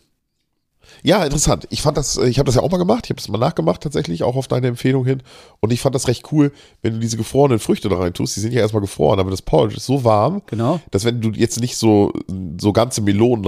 Ja, 1.03 1.25
interessant. 1.25 1.67
Ich 1.71 1.81
fand 1.81 1.97
das, 1.97 2.17
äh, 2.19 2.27
ich 2.27 2.39
habe 2.39 2.47
das 2.47 2.57
ja 2.57 2.63
auch 2.63 2.71
mal 2.71 2.77
gemacht, 2.79 3.05
ich 3.05 3.11
habe 3.11 3.17
das 3.21 3.29
mal 3.29 3.39
nachgemacht 3.39 3.81
tatsächlich, 3.83 4.25
auch 4.25 4.37
auf 4.37 4.49
deine 4.49 4.67
Empfehlung 4.67 5.05
hin. 5.07 5.23
Und 5.61 5.73
ich 5.73 5.81
fand 5.81 5.95
das 5.95 6.09
recht 6.09 6.31
cool, 6.33 6.53
wenn 6.83 6.95
du 6.95 6.99
diese 6.99 7.17
gefrorenen 7.17 7.61
Früchte 7.61 7.89
da 7.89 7.97
rein 7.99 8.13
tust. 8.13 8.37
Die 8.37 8.41
sind 8.41 8.53
ja 8.53 8.61
erstmal 8.61 8.81
gefroren, 8.83 9.21
aber 9.21 9.31
das 9.31 9.43
Porridge 9.43 9.77
ist 9.77 9.87
so 9.87 10.05
warm, 10.05 10.43
Genau. 10.47 10.81
dass 10.91 11.05
wenn 11.05 11.21
du 11.21 11.31
jetzt 11.31 11.61
nicht 11.61 11.77
so, 11.77 12.13
so 12.61 12.73
ganze 12.73 13.01
Melonen 13.01 13.45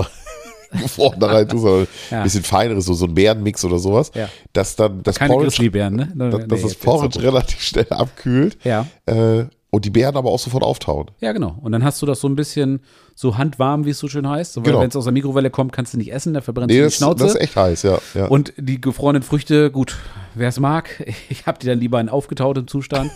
gefroren 0.82 1.18
da 1.20 1.26
rein 1.28 1.48
tust, 1.48 1.62
sondern 1.62 1.86
Ja. 2.10 2.18
ein 2.18 2.24
bisschen 2.24 2.44
feineres, 2.44 2.84
so, 2.86 2.94
so 2.94 3.06
ein 3.06 3.14
Bärenmix 3.14 3.64
oder 3.64 3.78
sowas, 3.78 4.10
Ja. 4.14 4.28
dass 4.52 4.76
dann 4.76 5.02
das 5.02 5.16
Keine 5.18 5.34
Porridge, 5.34 5.62
ne? 5.90 6.08
dass, 6.14 6.30
dass 6.46 6.48
Nee, 6.48 6.62
das 6.62 6.74
Porridge 6.76 7.22
relativ 7.22 7.60
schnell 7.60 7.86
abkühlt. 7.90 8.56
Ja. 8.64 8.86
Äh, 9.06 9.44
Und 9.70 9.84
die 9.84 9.90
Beeren 9.90 10.16
aber 10.16 10.30
auch 10.30 10.38
sofort 10.38 10.62
auftauen. 10.62 11.10
Ja, 11.20 11.32
genau. 11.32 11.56
Und 11.60 11.72
dann 11.72 11.82
hast 11.82 12.00
du 12.00 12.06
das 12.06 12.20
so 12.20 12.28
ein 12.28 12.36
bisschen 12.36 12.80
so 13.16 13.38
handwarm, 13.38 13.84
wie 13.86 13.90
es 13.90 13.98
so 13.98 14.06
schön 14.08 14.28
heißt. 14.28 14.54
Genau. 14.62 14.80
wenn 14.80 14.88
es 14.88 14.94
aus 14.96 15.04
der 15.04 15.12
Mikrowelle 15.12 15.50
kommt, 15.50 15.72
kannst 15.72 15.94
du 15.94 15.98
nicht 15.98 16.12
essen, 16.12 16.32
da 16.34 16.40
verbrennst 16.40 16.68
Nee, 16.70 16.76
du 16.76 16.80
die 16.82 16.86
das, 16.86 16.94
Schnauze. 16.96 17.24
das 17.24 17.34
ist 17.34 17.40
echt 17.40 17.56
heiß, 17.56 17.82
ja. 17.82 17.98
ja. 18.14 18.26
Und 18.26 18.52
die 18.56 18.80
gefrorenen 18.80 19.22
Früchte, 19.22 19.70
gut, 19.72 19.96
wer 20.34 20.48
es 20.48 20.60
mag, 20.60 20.88
ich 21.28 21.46
habe 21.46 21.58
die 21.60 21.66
dann 21.66 21.78
lieber 21.80 22.00
in 22.00 22.08
aufgetautem 22.08 22.66
Zustand. 22.68 23.10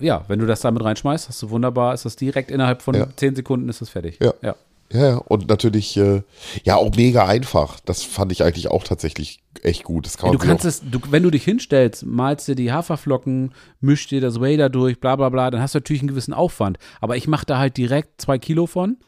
Ja, 0.00 0.24
wenn 0.28 0.40
du 0.40 0.46
das 0.46 0.60
da 0.60 0.70
mit 0.72 0.82
reinschmeißt, 0.82 1.28
hast 1.28 1.40
du 1.42 1.50
wunderbar, 1.50 1.94
ist 1.94 2.04
das 2.04 2.16
direkt 2.16 2.50
innerhalb 2.50 2.82
von 2.82 2.94
Ja. 2.94 3.06
10 3.16 3.36
Sekunden 3.36 3.68
ist 3.68 3.80
das 3.80 3.88
fertig. 3.90 4.18
Ja. 4.20 4.34
ja. 4.42 4.54
Ja, 4.92 5.08
ja, 5.08 5.16
und 5.16 5.48
natürlich, 5.48 5.96
äh, 5.96 6.22
ja, 6.62 6.76
auch 6.76 6.94
mega 6.94 7.26
einfach. 7.26 7.80
Das 7.80 8.02
fand 8.04 8.30
ich 8.32 8.42
eigentlich 8.44 8.68
auch 8.68 8.84
tatsächlich 8.84 9.42
echt 9.62 9.84
gut. 9.84 10.06
Das 10.06 10.18
kann 10.18 10.30
Du 10.30 10.38
man 10.38 10.40
sich 10.40 10.48
kannst 10.48 10.64
es, 10.64 10.82
du, 10.88 11.00
wenn 11.10 11.22
du 11.22 11.30
dich 11.30 11.44
hinstellst, 11.44 12.06
malst 12.06 12.46
dir 12.48 12.54
die 12.54 12.70
Haferflocken, 12.72 13.52
mischst 13.80 14.10
dir 14.10 14.20
das 14.20 14.40
Whey 14.40 14.56
da 14.56 14.68
durch, 14.68 15.00
bla 15.00 15.16
bla 15.16 15.28
bla, 15.30 15.50
dann 15.50 15.60
hast 15.60 15.74
du 15.74 15.78
natürlich 15.78 16.02
einen 16.02 16.08
gewissen 16.08 16.34
Aufwand. 16.34 16.78
Aber 17.00 17.16
ich 17.16 17.26
mache 17.26 17.46
da 17.46 17.58
halt 17.58 17.76
direkt 17.76 18.20
zwei 18.20 18.38
Kilo 18.38 18.66
von. 18.66 18.98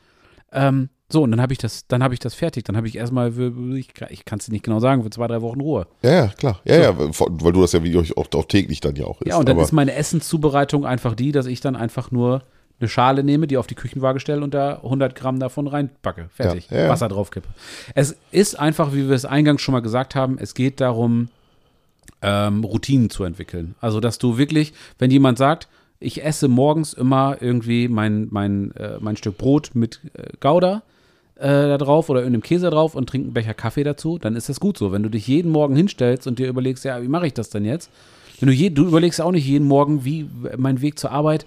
Ähm, 0.53 0.89
so, 1.09 1.23
und 1.23 1.31
dann 1.31 1.41
habe 1.41 1.53
ich 1.53 1.59
das, 1.59 1.87
dann 1.87 2.03
habe 2.03 2.15
ich 2.15 2.21
das 2.21 2.35
fertig. 2.35 2.65
Dann 2.65 2.77
habe 2.77 2.89
ich 2.89 2.97
erstmal, 2.97 3.33
für, 3.33 3.53
ich, 3.77 3.91
ich 4.11 4.25
kann 4.25 4.41
es 4.41 4.47
dir 4.47 4.53
nicht 4.53 4.65
genau 4.65 4.81
sagen, 4.81 5.05
für 5.05 5.11
zwei, 5.11 5.29
drei 5.29 5.41
Wochen 5.41 5.61
Ruhe. 5.61 5.87
ja, 6.03 6.11
ja, 6.11 6.27
klar. 6.29 6.61
Ja, 6.65 6.77
ja, 6.79 6.99
weil 6.99 7.53
du 7.53 7.61
das 7.61 7.73
ja 7.73 7.85
wie 7.85 7.97
auch, 8.17 8.27
auch 8.35 8.45
täglich 8.47 8.81
dann 8.81 8.97
ja 8.97 9.05
auch 9.05 9.21
isst. 9.21 9.29
Ja, 9.31 9.37
und 9.39 9.49
dann 9.49 9.57
aber, 9.57 9.65
ist 9.65 9.73
meine 9.73 9.95
Essenszubereitung 9.95 10.85
einfach 10.85 11.15
die, 11.15 11.31
dass 11.31 11.47
ich 11.47 11.61
dann 11.61 11.77
einfach 11.77 12.11
nur 12.11 12.43
eine 12.79 12.89
Schale 12.89 13.25
nehme, 13.25 13.47
die 13.47 13.57
auf 13.57 13.67
die 13.67 13.75
Küchenwaage 13.75 14.21
stelle 14.21 14.43
und 14.43 14.53
da 14.53 14.77
100 14.77 15.15
Gramm 15.15 15.41
davon 15.41 15.67
reinpacke. 15.67 16.29
Fertig. 16.35 16.69
Ja, 16.71 16.77
ja, 16.77 16.83
ja. 16.85 16.89
Wasser 16.91 17.09
draufkippe. 17.09 17.49
Es 17.95 18.17
ist 18.33 18.59
einfach, 18.59 18.93
wie 18.93 19.09
wir 19.09 19.15
es 19.15 19.25
eingangs 19.25 19.63
schon 19.63 19.73
mal 19.73 19.81
gesagt 19.81 20.15
haben, 20.15 20.37
es 20.39 20.55
geht 20.55 20.81
darum, 20.81 21.29
ähm, 22.23 22.65
Routinen 22.65 23.11
zu 23.11 23.25
entwickeln. 23.25 23.75
Also, 23.81 24.01
dass 24.01 24.19
du 24.19 24.37
wirklich, 24.39 24.75
wenn 24.99 25.11
jemand 25.11 25.39
sagt, 25.39 25.69
ich 26.01 26.25
esse 26.25 26.49
morgens 26.49 26.93
immer 26.93 27.39
irgendwie 27.41 27.89
mein, 27.89 28.29
mein, 28.31 28.73
äh, 28.77 28.99
mein 29.01 29.17
Stück 29.17 29.39
Brot 29.39 29.71
mit 29.75 30.01
äh, 30.15 30.29
Gouda 30.41 30.83
äh, 31.37 31.49
da 31.49 31.79
drauf 31.79 32.11
oder 32.11 32.21
irgendeinem 32.21 32.43
Käse 32.43 32.69
drauf 32.69 32.95
und 32.95 33.09
trinke 33.09 33.27
einen 33.27 33.35
Becher 33.35 33.55
Kaffee 33.55 33.85
dazu, 33.85 34.19
dann 34.19 34.37
ist 34.37 34.49
das 34.49 34.61
gut 34.61 34.77
so. 34.77 34.93
Wenn 34.93 35.03
du 35.03 35.09
dich 35.09 35.27
jeden 35.27 35.51
Morgen 35.51 35.77
hinstellst 35.77 36.27
und 36.27 36.39
dir 36.39 36.49
überlegst, 36.49 36.85
ja, 36.85 37.03
wie 37.03 37.09
mache 37.09 37.27
ich 37.27 37.35
das 37.35 37.49
denn 37.49 37.65
jetzt? 37.65 37.91
Wenn 38.41 38.49
du, 38.49 38.55
je, 38.55 38.69
du 38.69 38.85
überlegst 38.85 39.21
auch 39.21 39.33
nicht 39.33 39.47
jeden 39.47 39.67
Morgen, 39.67 40.05
wie 40.05 40.29
mein 40.59 40.83
Weg 40.83 40.99
zur 40.99 41.11
Arbeit, 41.11 41.47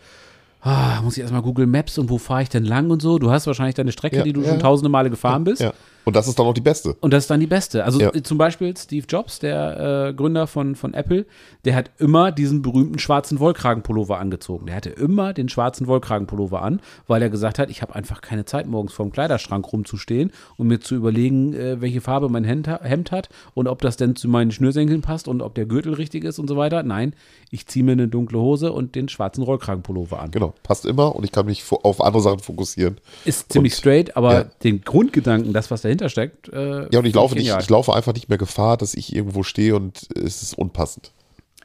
ah, 0.61 1.01
muss 1.01 1.15
ich 1.17 1.21
erstmal 1.21 1.41
Google 1.41 1.67
Maps 1.67 1.97
und 1.97 2.09
wo 2.09 2.17
fahre 2.17 2.43
ich 2.43 2.49
denn 2.49 2.65
lang 2.65 2.89
und 2.89 3.01
so. 3.01 3.19
Du 3.19 3.31
hast 3.31 3.47
wahrscheinlich 3.47 3.75
deine 3.75 3.91
Strecke, 3.91 4.17
Ja, 4.17 4.23
die 4.23 4.33
du 4.33 4.41
ja. 4.41 4.49
schon 4.49 4.59
tausende 4.59 4.89
Male 4.89 5.09
gefahren 5.09 5.43
bist. 5.43 5.61
ja. 5.61 5.73
Und 6.09 6.15
das 6.15 6.27
ist 6.27 6.39
dann 6.39 6.45
auch 6.47 6.53
die 6.53 6.61
beste. 6.61 6.95
Und 7.01 7.13
das 7.13 7.25
ist 7.25 7.29
dann 7.29 7.39
die 7.39 7.47
beste. 7.47 7.83
Also 7.85 7.99
Ja. 7.99 8.13
äh, 8.13 8.23
zum 8.23 8.37
Beispiel 8.37 8.75
Steve 8.75 9.05
Jobs, 9.07 9.39
der 9.39 10.07
äh, 10.09 10.13
Gründer 10.13 10.47
von, 10.47 10.75
von 10.75 10.93
Apple, 10.93 11.25
der 11.65 11.75
hat 11.75 11.91
immer 11.99 12.31
diesen 12.31 12.61
berühmten 12.61 12.97
schwarzen 12.99 13.39
Wollkragenpullover 13.39 14.17
angezogen. 14.19 14.65
Der 14.65 14.75
hatte 14.75 14.89
immer 14.89 15.33
den 15.33 15.49
schwarzen 15.49 15.87
Wollkragenpullover 15.87 16.61
an, 16.61 16.81
weil 17.07 17.21
er 17.21 17.29
gesagt 17.29 17.59
hat, 17.59 17.69
ich 17.69 17.81
habe 17.81 17.93
einfach 17.95 18.21
keine 18.21 18.45
Zeit, 18.45 18.65
morgens 18.67 18.91
vorm 18.93 19.11
Kleiderschrank 19.11 19.71
rumzustehen 19.71 20.31
und 20.57 20.67
mir 20.67 20.79
zu 20.79 20.95
überlegen, 20.95 21.53
äh, 21.53 21.79
welche 21.81 22.01
Farbe 22.01 22.27
mein 22.29 22.43
Hemd, 22.43 22.67
Hemd 22.67 23.11
hat 23.11 23.29
und 23.53 23.67
ob 23.67 23.81
das 23.81 23.97
denn 23.97 24.15
zu 24.15 24.27
meinen 24.27 24.51
Schnürsenkeln 24.51 25.01
passt 25.01 25.27
und 25.27 25.41
ob 25.41 25.53
der 25.53 25.65
Gürtel 25.65 25.93
richtig 25.93 26.23
ist 26.23 26.39
und 26.39 26.47
so 26.47 26.57
weiter. 26.57 26.81
Nein, 26.83 27.13
ich 27.51 27.67
ziehe 27.67 27.85
mir 27.85 27.91
eine 27.91 28.07
dunkle 28.07 28.39
Hose 28.39 28.71
und 28.71 28.95
den 28.95 29.09
schwarzen 29.09 29.45
Wollkragenpullover 29.45 30.19
an. 30.19 30.31
Genau, 30.31 30.53
passt 30.63 30.85
immer 30.85 31.15
und 31.15 31.23
ich 31.23 31.31
kann 31.31 31.45
mich 31.45 31.63
auf 31.69 32.01
andere 32.01 32.23
Sachen 32.23 32.39
fokussieren. 32.39 32.97
Ist 33.25 33.51
ziemlich 33.51 33.73
Und- 33.73 33.77
straight, 33.77 34.17
aber 34.17 34.33
ja. 34.33 34.43
den 34.63 34.81
Grundgedanken, 34.81 35.53
das, 35.53 35.69
was 35.71 35.81
dahinter 35.81 35.98
steckt, 36.07 36.47
äh, 36.49 36.87
Ja, 36.93 36.99
und 36.99 37.05
ich 37.05 37.13
laufe, 37.13 37.35
nicht, 37.35 37.53
ich 37.59 37.69
laufe 37.69 37.93
einfach 37.93 38.13
nicht 38.13 38.29
mehr 38.29 38.37
Gefahr, 38.37 38.77
dass 38.77 38.93
ich 38.93 39.13
irgendwo 39.13 39.43
stehe 39.43 39.75
und 39.75 40.07
es 40.15 40.41
ist 40.41 40.57
unpassend. 40.57 41.11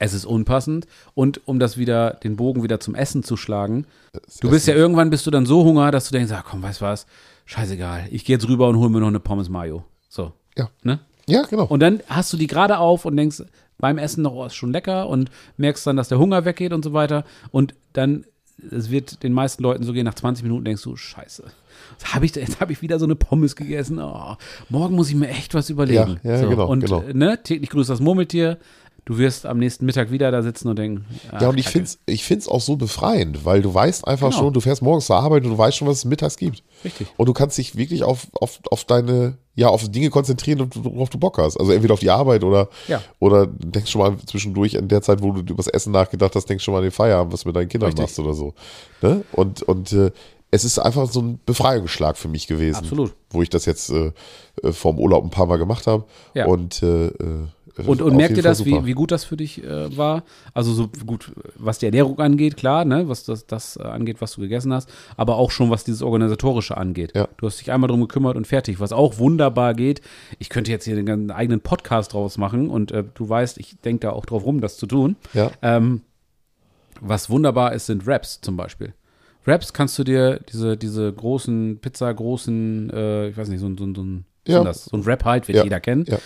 Es 0.00 0.12
ist 0.12 0.24
unpassend. 0.24 0.86
Und 1.14 1.40
um 1.46 1.60
das 1.60 1.76
wieder, 1.76 2.14
den 2.14 2.34
Bogen 2.34 2.64
wieder 2.64 2.80
zum 2.80 2.96
Essen 2.96 3.22
zu 3.22 3.36
schlagen, 3.36 3.86
Das 4.12 4.38
du 4.38 4.50
bist 4.50 4.66
ja 4.66 4.72
Essen- 4.74 4.80
irgendwann 4.80 5.10
bist 5.10 5.24
du 5.26 5.30
dann 5.30 5.46
so 5.46 5.62
Hunger, 5.62 5.92
dass 5.92 6.08
du 6.08 6.12
denkst, 6.16 6.32
ah, 6.32 6.42
komm, 6.44 6.62
weißt 6.64 6.80
du 6.80 6.86
was, 6.86 7.06
scheißegal, 7.44 8.08
ich 8.10 8.24
gehe 8.24 8.34
jetzt 8.36 8.48
rüber 8.48 8.66
und 8.68 8.78
hole 8.78 8.90
mir 8.90 8.98
noch 9.00 9.06
eine 9.08 9.20
Pommes 9.20 9.48
Mayo. 9.48 9.84
So, 10.08 10.32
Ja, 10.56 10.68
ne? 10.82 10.98
ja 11.28 11.42
genau. 11.42 11.66
Und 11.66 11.78
dann 11.80 12.00
hast 12.08 12.32
du 12.32 12.36
die 12.36 12.48
gerade 12.48 12.78
auf 12.78 13.04
und 13.04 13.16
denkst 13.16 13.42
beim 13.78 13.98
Essen 13.98 14.22
noch, 14.22 14.32
oh, 14.34 14.44
ist 14.46 14.54
schon 14.54 14.72
lecker 14.72 15.08
und 15.08 15.30
merkst 15.58 15.86
dann, 15.86 15.96
dass 15.96 16.08
der 16.08 16.18
Hunger 16.18 16.44
weggeht 16.44 16.72
und 16.72 16.82
so 16.84 16.92
weiter. 16.92 17.24
Und 17.50 17.74
dann, 17.92 18.24
es 18.70 18.90
wird 18.90 19.22
den 19.22 19.32
meisten 19.32 19.62
Leuten 19.62 19.84
so 19.84 19.92
gehen, 19.92 20.04
nach 20.04 20.14
20 20.14 20.42
Minuten 20.44 20.64
denkst 20.64 20.82
du, 20.82 20.96
scheiße. 20.96 21.44
Jetzt 21.92 22.14
habe 22.14 22.24
ich, 22.24 22.34
jetzt 22.34 22.60
hab 22.60 22.70
ich 22.70 22.82
wieder 22.82 22.98
so 22.98 23.04
eine 23.04 23.14
Pommes 23.14 23.56
gegessen. 23.56 23.98
Oh, 23.98 24.36
morgen 24.68 24.94
muss 24.94 25.08
ich 25.08 25.14
mir 25.14 25.28
echt 25.28 25.54
was 25.54 25.70
überlegen. 25.70 26.20
Ja, 26.22 26.32
ja, 26.32 26.38
so, 26.38 26.48
genau, 26.48 26.68
Und 26.68 26.80
genau. 26.80 27.02
ne, 27.12 27.42
täglich 27.42 27.70
grüßt 27.70 27.90
das 27.90 28.00
Murmeltier. 28.00 28.58
Du 29.06 29.18
wirst 29.18 29.44
am 29.44 29.58
nächsten 29.58 29.84
Mittag 29.84 30.10
wieder 30.10 30.30
da 30.30 30.42
sitzen 30.42 30.66
und 30.68 30.78
denken, 30.78 31.04
ja, 31.38 31.48
und 31.50 31.54
ach, 31.56 31.58
ich 31.58 31.68
finde 31.68 31.84
es 31.84 31.98
ich 32.06 32.24
find's 32.24 32.48
auch 32.48 32.62
so 32.62 32.76
befreiend, 32.76 33.44
weil 33.44 33.60
du 33.60 33.74
weißt 33.74 34.08
einfach 34.08 34.30
Genau. 34.30 34.40
schon, 34.44 34.52
du 34.54 34.60
fährst 34.60 34.80
morgens 34.80 35.04
zur 35.06 35.16
Arbeit 35.16 35.44
und 35.44 35.50
du 35.50 35.58
weißt 35.58 35.76
schon, 35.76 35.86
was 35.88 35.98
es 35.98 36.04
mittags 36.06 36.38
gibt. 36.38 36.62
Richtig. 36.84 37.08
Und 37.18 37.26
du 37.28 37.34
kannst 37.34 37.58
dich 37.58 37.76
wirklich 37.76 38.02
auf, 38.02 38.26
auf, 38.32 38.60
auf 38.70 38.84
deine, 38.84 39.36
ja, 39.56 39.68
auf 39.68 39.86
Dinge 39.90 40.08
konzentrieren, 40.08 40.70
worauf 40.74 41.10
du 41.10 41.18
Bock 41.18 41.36
hast. 41.36 41.58
Also 41.58 41.72
entweder 41.72 41.92
auf 41.92 42.00
die 42.00 42.08
Arbeit 42.10 42.44
oder, 42.44 42.68
Ja. 42.88 43.02
oder 43.18 43.46
denkst 43.46 43.90
schon 43.90 44.00
mal 44.00 44.16
zwischendurch 44.26 44.72
in 44.72 44.88
der 44.88 45.02
Zeit, 45.02 45.20
wo 45.22 45.32
du 45.32 45.40
über 45.40 45.56
das 45.56 45.66
Essen 45.68 45.92
nachgedacht 45.92 46.34
hast, 46.34 46.46
denkst 46.48 46.64
schon 46.64 46.72
mal 46.72 46.78
an 46.78 46.84
den 46.84 46.90
Feierabend, 46.90 47.30
was 47.32 47.42
du 47.42 47.48
mit 47.50 47.56
deinen 47.56 47.68
Kindern 47.68 47.88
Richtig. 47.88 48.02
machst 48.04 48.18
oder 48.18 48.32
so. 48.32 48.54
Ne? 49.02 49.22
Und, 49.32 49.62
und 49.64 49.92
äh, 49.92 50.12
es 50.50 50.64
ist 50.64 50.78
einfach 50.78 51.10
so 51.10 51.20
ein 51.20 51.40
Befreiungsschlag 51.44 52.16
für 52.16 52.28
mich 52.28 52.46
gewesen. 52.46 52.76
Absolut. 52.78 53.12
Wo 53.30 53.42
ich 53.42 53.50
das 53.50 53.66
jetzt 53.66 53.90
äh, 53.90 54.12
äh, 54.62 54.72
vorm 54.72 54.98
Urlaub 54.98 55.24
ein 55.24 55.30
paar 55.30 55.46
Mal 55.46 55.58
gemacht 55.58 55.86
habe. 55.86 56.04
Ja. 56.32 56.46
Und, 56.46 56.82
äh, 56.82 57.10
äh, 57.78 57.82
Und, 57.82 58.02
und 58.02 58.16
merkt 58.16 58.36
ihr 58.36 58.42
das, 58.42 58.64
wie, 58.64 58.84
wie 58.84 58.92
gut 58.92 59.10
das 59.10 59.24
für 59.24 59.36
dich 59.36 59.62
äh, 59.64 59.96
war? 59.96 60.22
Also 60.52 60.72
so 60.72 60.88
gut, 61.06 61.32
was 61.56 61.78
die 61.78 61.86
Ernährung 61.86 62.18
angeht, 62.18 62.56
klar, 62.56 62.84
ne, 62.84 63.08
was 63.08 63.24
das, 63.24 63.46
das 63.46 63.76
äh, 63.76 63.82
angeht, 63.82 64.20
was 64.20 64.32
du 64.32 64.40
gegessen 64.40 64.72
hast, 64.72 64.88
aber 65.16 65.36
auch 65.36 65.50
schon, 65.50 65.70
was 65.70 65.84
dieses 65.84 66.02
Organisatorische 66.02 66.76
angeht. 66.76 67.12
Ja. 67.14 67.28
Du 67.36 67.46
hast 67.46 67.60
dich 67.60 67.70
einmal 67.72 67.88
drum 67.88 68.00
gekümmert 68.00 68.36
und 68.36 68.46
fertig, 68.46 68.80
was 68.80 68.92
auch 68.92 69.18
wunderbar 69.18 69.74
geht. 69.74 70.00
Ich 70.38 70.48
könnte 70.48 70.70
jetzt 70.70 70.84
hier 70.84 70.96
einen 70.96 71.30
eigenen 71.30 71.60
Podcast 71.60 72.12
draus 72.12 72.38
machen 72.38 72.70
und 72.70 72.90
äh, 72.92 73.04
du 73.14 73.28
weißt, 73.28 73.58
ich 73.58 73.76
denke 73.84 74.06
da 74.06 74.10
auch 74.12 74.26
drauf 74.26 74.44
rum, 74.44 74.60
das 74.60 74.76
zu 74.76 74.86
tun. 74.86 75.16
Ja. 75.32 75.50
Ähm, 75.62 76.02
was 77.00 77.28
wunderbar 77.28 77.72
ist, 77.72 77.86
sind 77.86 78.06
Wraps 78.06 78.40
zum 78.40 78.56
Beispiel. 78.56 78.94
Wraps 79.44 79.72
kannst 79.72 79.98
du 79.98 80.04
dir 80.04 80.40
diese, 80.50 80.76
diese 80.76 81.12
großen, 81.12 81.78
Pizza, 81.80 82.12
großen, 82.14 82.88
äh, 82.90 83.28
ich 83.28 83.36
weiß 83.36 83.48
nicht, 83.48 83.60
so, 83.60 83.66
ein- 83.66 83.76
so, 83.76 83.84
so 83.92 84.02
was 84.46 84.54
Ja. 84.54 84.64
das? 84.64 84.84
so 84.86 84.96
ein 84.96 85.04
Wrap 85.04 85.24
halt, 85.24 85.48
wird 85.48 85.62
jeder 85.64 85.80
kennen. 85.80 86.04
Ja. 86.08 86.18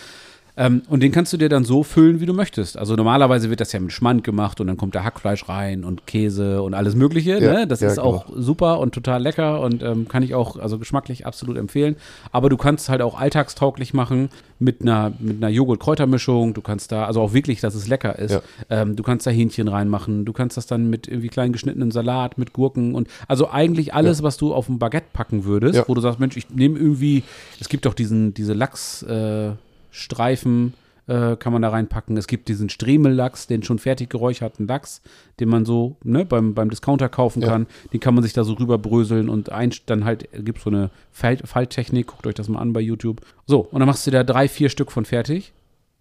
Ähm, 0.59 0.81
und 0.89 1.01
den 1.01 1.13
kannst 1.13 1.31
du 1.31 1.37
dir 1.37 1.47
dann 1.47 1.63
so 1.63 1.83
füllen, 1.83 2.19
wie 2.19 2.25
du 2.25 2.33
möchtest. 2.33 2.77
Also 2.77 2.97
normalerweise 2.97 3.49
wird 3.49 3.61
das 3.61 3.71
ja 3.71 3.79
mit 3.79 3.93
Schmand 3.93 4.25
gemacht 4.25 4.59
und 4.59 4.67
dann 4.67 4.75
kommt 4.75 4.93
da 4.93 5.05
Hackfleisch 5.05 5.47
rein 5.47 5.85
und 5.85 6.05
Käse 6.05 6.61
und 6.61 6.73
alles 6.73 6.95
Mögliche. 6.95 7.39
Ja, 7.41 7.53
ne? 7.53 7.67
Das 7.67 7.79
ja, 7.79 7.87
ist 7.87 7.95
genau. 7.95 8.07
auch 8.07 8.25
super 8.35 8.79
und 8.81 8.93
total 8.93 9.23
lecker 9.23 9.61
und 9.61 9.81
ähm, 9.81 10.09
kann 10.09 10.21
ich 10.21 10.35
auch, 10.35 10.57
also 10.57 10.77
geschmacklich 10.77 11.25
absolut 11.25 11.55
empfehlen. 11.55 11.95
Aber 12.33 12.49
du 12.49 12.57
kannst 12.57 12.89
halt 12.89 13.01
auch 13.01 13.17
alltagstauglich 13.17 13.93
machen 13.93 14.29
mit 14.59 14.81
einer, 14.81 15.13
mit 15.19 15.37
einer 15.37 15.47
Joghurt-Kräutermischung. 15.47 16.53
Du 16.53 16.59
kannst 16.61 16.91
da, 16.91 17.05
also 17.05 17.21
auch 17.21 17.33
wirklich, 17.33 17.61
dass 17.61 17.73
es 17.73 17.87
lecker 17.87 18.19
ist. 18.19 18.33
Ja. 18.33 18.41
Ähm, 18.69 18.97
du 18.97 19.03
kannst 19.03 19.25
da 19.25 19.31
Hähnchen 19.31 19.69
reinmachen. 19.69 20.25
Du 20.25 20.33
kannst 20.33 20.57
das 20.57 20.67
dann 20.67 20.89
mit 20.89 21.07
irgendwie 21.07 21.29
klein 21.29 21.53
geschnittenen 21.53 21.91
Salat, 21.91 22.37
mit 22.37 22.51
Gurken 22.51 22.95
und 22.95 23.07
also 23.29 23.49
eigentlich 23.49 23.93
alles, 23.93 24.23
was 24.23 24.35
du 24.35 24.53
auf 24.53 24.67
ein 24.67 24.77
Baguette 24.77 25.07
packen 25.13 25.45
würdest, 25.45 25.87
wo 25.87 25.93
du 25.93 26.01
sagst, 26.01 26.19
Mensch, 26.19 26.35
ich 26.35 26.49
nehme 26.49 26.77
irgendwie, 26.77 27.23
es 27.61 27.69
gibt 27.69 27.85
doch 27.85 27.93
diesen, 27.93 28.33
diese 28.33 28.51
Lachs, 28.51 29.03
äh, 29.03 29.51
Streifen 29.91 30.73
äh, 31.07 31.35
kann 31.37 31.51
man 31.53 31.61
da 31.63 31.69
reinpacken. 31.69 32.15
Es 32.17 32.27
gibt 32.27 32.47
diesen 32.49 32.69
Stremellachs, 32.69 33.47
den 33.47 33.63
schon 33.63 33.79
fertig 33.79 34.09
geräucherten 34.09 34.67
Lachs, 34.67 35.01
den 35.39 35.49
man 35.49 35.65
so 35.65 35.95
ne, 36.03 36.23
beim, 36.25 36.53
beim 36.53 36.69
Discounter 36.69 37.09
kaufen 37.09 37.41
Ja. 37.41 37.47
kann. 37.47 37.67
Den 37.91 37.99
kann 37.99 38.13
man 38.13 38.23
sich 38.23 38.33
da 38.33 38.43
so 38.43 38.53
rüberbröseln 38.53 39.27
und 39.29 39.51
ein, 39.51 39.71
dann 39.87 40.05
halt 40.05 40.29
gibt 40.45 40.59
es 40.59 40.63
so 40.65 40.69
eine 40.69 40.91
Falt, 41.11 41.41
Falttechnik. 41.47 42.07
Guckt 42.07 42.27
euch 42.27 42.35
das 42.35 42.47
mal 42.47 42.59
an 42.59 42.73
bei 42.73 42.81
YouTube. 42.81 43.21
So, 43.47 43.61
und 43.61 43.79
dann 43.79 43.87
machst 43.87 44.05
du 44.05 44.11
da 44.11 44.23
drei, 44.23 44.47
vier 44.47 44.69
Stück 44.69 44.91
von 44.91 45.05
fertig 45.05 45.51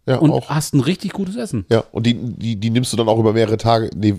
ja, 0.07 0.17
und 0.19 0.31
auch. 0.31 0.51
hast 0.51 0.75
ein 0.75 0.81
richtig 0.81 1.13
gutes 1.13 1.37
Essen. 1.37 1.65
Ja, 1.71 1.85
und 1.93 2.05
die, 2.07 2.15
die, 2.15 2.57
die 2.57 2.71
nimmst 2.71 2.93
du 2.93 2.97
dann 2.99 3.09
auch 3.09 3.19
über 3.19 3.33
mehrere 3.33 3.57
Tage. 3.57 3.91
Nee, 3.97 4.15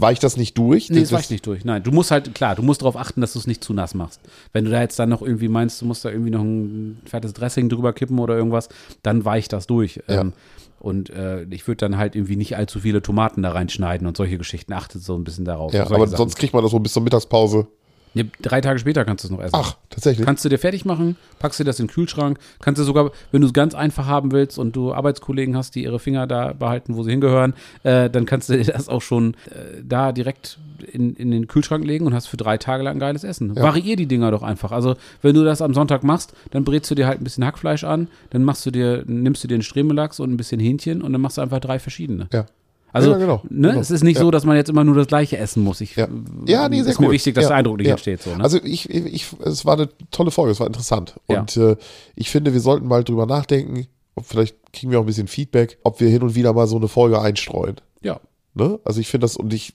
weicht 0.00 0.22
das 0.22 0.36
nicht 0.36 0.56
durch? 0.58 0.90
Nee, 0.90 1.00
das 1.00 1.12
weicht 1.12 1.30
nicht 1.30 1.46
durch. 1.46 1.64
Nein, 1.64 1.82
du 1.82 1.90
musst 1.90 2.10
halt, 2.10 2.34
klar, 2.34 2.54
du 2.54 2.62
musst 2.62 2.82
darauf 2.82 2.96
achten, 2.96 3.20
dass 3.20 3.32
du 3.32 3.38
es 3.38 3.46
nicht 3.46 3.62
zu 3.62 3.72
nass 3.72 3.94
machst. 3.94 4.20
Wenn 4.52 4.64
du 4.64 4.70
da 4.70 4.80
jetzt 4.80 4.98
dann 4.98 5.08
noch 5.08 5.22
irgendwie 5.22 5.48
meinst, 5.48 5.80
du 5.80 5.86
musst 5.86 6.04
da 6.04 6.10
irgendwie 6.10 6.30
noch 6.30 6.42
ein 6.42 7.00
fettes 7.04 7.32
Dressing 7.32 7.68
drüber 7.68 7.92
kippen 7.92 8.18
oder 8.18 8.36
irgendwas, 8.36 8.68
dann 9.02 9.24
weicht 9.24 9.52
das 9.52 9.66
durch. 9.66 10.00
Ja. 10.08 10.20
Ähm, 10.20 10.32
und 10.80 11.10
äh, 11.10 11.42
ich 11.50 11.66
würde 11.66 11.78
dann 11.78 11.96
halt 11.96 12.14
irgendwie 12.14 12.36
nicht 12.36 12.56
allzu 12.56 12.80
viele 12.80 13.02
Tomaten 13.02 13.42
da 13.42 13.50
reinschneiden 13.50 14.06
und 14.06 14.16
solche 14.16 14.38
Geschichten. 14.38 14.72
Achtet 14.72 15.02
so 15.02 15.16
ein 15.16 15.24
bisschen 15.24 15.44
darauf. 15.44 15.72
Ja, 15.72 15.86
aber 15.86 16.06
Sachen. 16.06 16.16
sonst 16.16 16.36
kriegt 16.36 16.52
man 16.52 16.62
das 16.62 16.70
so 16.70 16.78
bis 16.78 16.92
zur 16.92 17.02
Mittagspause. 17.02 17.66
Ja, 18.14 18.24
drei 18.40 18.60
Tage 18.60 18.78
später 18.78 19.04
kannst 19.04 19.24
du 19.24 19.28
es 19.28 19.32
noch 19.32 19.40
essen. 19.40 19.54
Ach, 19.56 19.76
tatsächlich. 19.90 20.26
Kannst 20.26 20.44
du 20.44 20.48
dir 20.48 20.58
fertig 20.58 20.84
machen, 20.84 21.16
packst 21.38 21.60
dir 21.60 21.64
das 21.64 21.78
in 21.80 21.86
den 21.86 21.92
Kühlschrank, 21.92 22.38
kannst 22.60 22.80
du 22.80 22.84
sogar, 22.84 23.10
wenn 23.32 23.40
du 23.40 23.46
es 23.46 23.52
ganz 23.52 23.74
einfach 23.74 24.06
haben 24.06 24.32
willst 24.32 24.58
und 24.58 24.74
du 24.74 24.92
Arbeitskollegen 24.92 25.56
hast, 25.56 25.74
die 25.74 25.84
ihre 25.84 25.98
Finger 25.98 26.26
da 26.26 26.52
behalten, 26.52 26.96
wo 26.96 27.02
sie 27.02 27.10
hingehören, 27.10 27.54
äh, 27.82 28.08
dann 28.10 28.26
kannst 28.26 28.48
du 28.48 28.56
dir 28.56 28.64
das 28.72 28.88
auch 28.88 29.02
schon 29.02 29.34
äh, 29.50 29.82
da 29.82 30.12
direkt 30.12 30.58
in, 30.92 31.14
in 31.14 31.30
den 31.30 31.48
Kühlschrank 31.48 31.84
legen 31.84 32.06
und 32.06 32.14
hast 32.14 32.26
für 32.26 32.36
drei 32.36 32.56
Tage 32.56 32.82
lang 32.82 32.98
geiles 32.98 33.24
Essen. 33.24 33.54
Variier 33.56 33.96
die 33.96 34.06
Dinger 34.06 34.30
doch 34.30 34.42
einfach. 34.42 34.72
Also, 34.72 34.96
wenn 35.22 35.34
du 35.34 35.44
das 35.44 35.60
am 35.60 35.74
Sonntag 35.74 36.02
machst, 36.04 36.32
dann 36.50 36.64
brätst 36.64 36.90
du 36.90 36.94
dir 36.94 37.06
halt 37.06 37.20
ein 37.20 37.24
bisschen 37.24 37.44
Hackfleisch 37.44 37.84
an, 37.84 38.08
dann 38.30 38.44
machst 38.44 38.64
du 38.66 38.70
dir, 38.70 39.02
nimmst 39.06 39.42
du 39.44 39.48
dir 39.48 39.54
einen 39.54 39.62
Stremellachs 39.62 40.20
und 40.20 40.32
ein 40.32 40.36
bisschen 40.36 40.60
Hähnchen 40.60 41.02
und 41.02 41.12
dann 41.12 41.20
machst 41.20 41.38
du 41.38 41.42
einfach 41.42 41.60
drei 41.60 41.78
verschiedene. 41.78 42.28
Ja. 42.32 42.46
Also, 42.92 43.10
Ja, 43.12 43.18
genau, 43.18 43.42
ne, 43.50 43.68
genau. 43.68 43.80
es 43.80 43.90
ist 43.90 44.02
nicht 44.02 44.16
Ja. 44.16 44.22
so, 44.22 44.30
dass 44.30 44.44
man 44.44 44.56
jetzt 44.56 44.70
immer 44.70 44.82
nur 44.84 44.94
das 44.94 45.06
Gleiche 45.06 45.36
essen 45.36 45.62
muss. 45.62 45.80
Ich, 45.80 45.96
Ja. 45.96 46.08
Ja, 46.46 46.68
nee, 46.68 46.80
sehr 46.82 46.92
ist 46.92 47.00
mir 47.00 47.06
cool. 47.08 47.12
wichtig, 47.12 47.34
dass 47.34 47.48
der 47.48 47.56
Eindruck 47.56 47.78
nicht 47.78 47.88
entsteht. 47.88 48.22
So, 48.22 48.34
ne? 48.34 48.42
Also 48.42 48.58
ich, 48.62 48.88
ich, 48.90 49.26
es 49.44 49.64
war 49.66 49.74
eine 49.74 49.88
tolle 50.10 50.30
Folge, 50.30 50.52
es 50.52 50.60
war 50.60 50.66
interessant. 50.66 51.16
Und 51.26 51.56
äh, 51.56 51.76
ich 52.16 52.30
finde, 52.30 52.52
wir 52.52 52.60
sollten 52.60 52.86
mal 52.88 53.04
drüber 53.04 53.26
nachdenken, 53.26 53.86
ob 54.14 54.24
vielleicht 54.26 54.56
kriegen 54.72 54.90
wir 54.90 54.98
auch 54.98 55.04
ein 55.04 55.06
bisschen 55.06 55.28
Feedback, 55.28 55.78
ob 55.84 56.00
wir 56.00 56.08
hin 56.08 56.22
und 56.22 56.34
wieder 56.34 56.52
mal 56.52 56.66
so 56.66 56.76
eine 56.76 56.88
Folge 56.88 57.20
einstreuen. 57.20 57.76
ja. 58.00 58.20
Ne? 58.54 58.80
Also 58.84 59.00
ich 59.00 59.06
finde 59.08 59.24
das 59.26 59.36
und 59.36 59.52
ich, 59.52 59.72